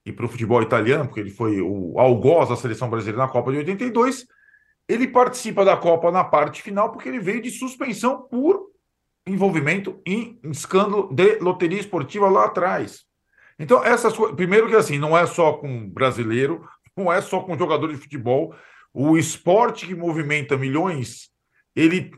e 0.05 0.11
para 0.11 0.25
o 0.25 0.29
futebol 0.29 0.61
italiano, 0.61 1.05
porque 1.05 1.19
ele 1.19 1.29
foi 1.29 1.61
o 1.61 1.99
algoz 1.99 2.49
da 2.49 2.55
seleção 2.55 2.89
brasileira 2.89 3.25
na 3.25 3.27
Copa 3.27 3.51
de 3.51 3.57
82. 3.57 4.25
Ele 4.87 5.07
participa 5.07 5.65
da 5.65 5.75
Copa 5.75 6.11
na 6.11 6.23
parte 6.23 6.61
final 6.61 6.91
porque 6.91 7.09
ele 7.09 7.19
veio 7.19 7.41
de 7.41 7.49
suspensão 7.49 8.21
por 8.29 8.67
envolvimento 9.25 9.99
em 10.05 10.39
escândalo 10.43 11.11
de 11.11 11.39
loteria 11.39 11.79
esportiva 11.79 12.29
lá 12.29 12.45
atrás. 12.45 13.03
Então, 13.57 13.83
essas 13.83 14.15
coisas. 14.15 14.35
Primeiro 14.35 14.67
que 14.67 14.75
assim, 14.75 14.99
não 14.99 15.17
é 15.17 15.25
só 15.25 15.53
com 15.53 15.89
brasileiro, 15.89 16.67
não 16.95 17.11
é 17.11 17.21
só 17.21 17.39
com 17.39 17.57
jogador 17.57 17.87
de 17.87 17.97
futebol. 17.97 18.53
O 18.93 19.17
esporte 19.17 19.87
que 19.87 19.95
movimenta 19.95 20.57
milhões, 20.57 21.29
ele 21.75 22.11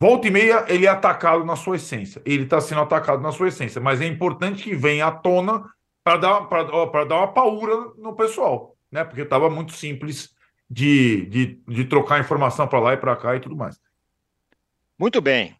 volta 0.00 0.26
e 0.26 0.30
meia, 0.30 0.64
ele 0.68 0.86
é 0.86 0.88
atacado 0.88 1.44
na 1.44 1.56
sua 1.56 1.76
essência. 1.76 2.22
Ele 2.24 2.44
está 2.44 2.60
sendo 2.60 2.80
atacado 2.80 3.22
na 3.22 3.32
sua 3.32 3.48
essência, 3.48 3.80
mas 3.80 4.00
é 4.00 4.06
importante 4.06 4.62
que 4.62 4.74
venha 4.74 5.06
à 5.06 5.12
tona 5.12 5.64
para 6.02 6.16
dar, 6.18 6.40
dar 7.08 7.16
uma 7.16 7.32
paura 7.32 7.92
no 7.98 8.14
pessoal, 8.14 8.76
né? 8.90 9.04
Porque 9.04 9.22
estava 9.22 9.48
muito 9.48 9.72
simples 9.72 10.33
de, 10.74 11.26
de, 11.26 11.62
de 11.68 11.84
trocar 11.84 12.18
informação 12.18 12.66
para 12.66 12.80
lá 12.80 12.94
e 12.94 12.96
para 12.96 13.14
cá 13.14 13.36
e 13.36 13.40
tudo 13.40 13.56
mais. 13.56 13.78
Muito 14.98 15.20
bem. 15.20 15.56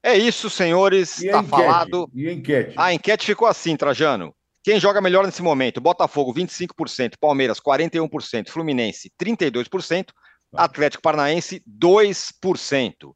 É 0.00 0.16
isso, 0.16 0.48
senhores. 0.48 1.20
A 1.20 1.24
Está 1.24 1.42
falado. 1.42 2.08
E 2.14 2.28
a 2.28 2.32
enquete? 2.32 2.74
A 2.76 2.94
enquete 2.94 3.26
ficou 3.26 3.48
assim, 3.48 3.76
Trajano. 3.76 4.32
Quem 4.62 4.78
joga 4.78 5.00
melhor 5.00 5.26
nesse 5.26 5.42
momento? 5.42 5.80
Botafogo, 5.80 6.32
25%, 6.32 7.14
Palmeiras, 7.20 7.58
41%, 7.58 8.50
Fluminense, 8.50 9.10
32%, 9.20 10.10
Atlético 10.54 11.02
Paranaense, 11.02 11.60
2%. 11.68 13.12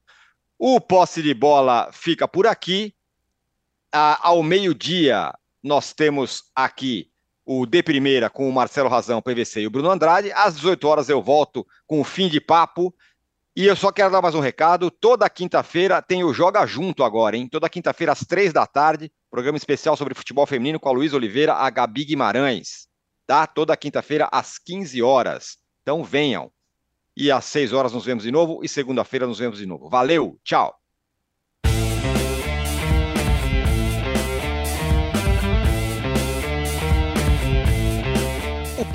O 0.58 0.80
posse 0.80 1.22
de 1.22 1.32
bola 1.32 1.90
fica 1.92 2.26
por 2.26 2.48
aqui. 2.48 2.92
Ah, 3.92 4.18
ao 4.20 4.42
meio-dia, 4.42 5.32
nós 5.62 5.92
temos 5.92 6.42
aqui 6.56 7.08
o 7.46 7.64
De 7.64 7.80
Primeira 7.80 8.28
com 8.28 8.48
o 8.48 8.52
Marcelo 8.52 8.88
Razão, 8.88 9.22
PVC 9.22 9.60
e 9.60 9.66
o 9.68 9.70
Bruno 9.70 9.88
Andrade. 9.88 10.32
Às 10.32 10.56
18 10.56 10.88
horas 10.88 11.08
eu 11.08 11.22
volto 11.22 11.64
com 11.86 12.00
o 12.00 12.04
fim 12.04 12.28
de 12.28 12.40
papo. 12.40 12.92
E 13.54 13.64
eu 13.64 13.76
só 13.76 13.92
quero 13.92 14.10
dar 14.10 14.20
mais 14.20 14.34
um 14.34 14.40
recado. 14.40 14.90
Toda 14.90 15.30
quinta-feira 15.30 16.02
tem 16.02 16.24
o 16.24 16.34
Joga 16.34 16.66
Junto 16.66 17.04
agora, 17.04 17.36
hein? 17.36 17.48
Toda 17.48 17.70
quinta-feira 17.70 18.12
às 18.12 18.20
três 18.20 18.52
da 18.52 18.66
tarde, 18.66 19.10
programa 19.30 19.56
especial 19.56 19.96
sobre 19.96 20.12
futebol 20.12 20.44
feminino 20.44 20.80
com 20.80 20.88
a 20.88 20.92
Luiz 20.92 21.14
Oliveira, 21.14 21.54
a 21.54 21.70
Gabi 21.70 22.04
Guimarães. 22.04 22.88
Tá? 23.26 23.46
Toda 23.46 23.76
quinta-feira 23.76 24.28
às 24.32 24.58
15 24.58 25.00
horas. 25.00 25.56
Então 25.82 26.02
venham. 26.02 26.50
E 27.16 27.30
às 27.30 27.44
6 27.46 27.72
horas 27.72 27.92
nos 27.92 28.04
vemos 28.04 28.24
de 28.24 28.30
novo 28.30 28.60
e 28.62 28.68
segunda-feira 28.68 29.26
nos 29.26 29.38
vemos 29.38 29.56
de 29.56 29.64
novo. 29.64 29.88
Valeu, 29.88 30.38
tchau. 30.44 30.76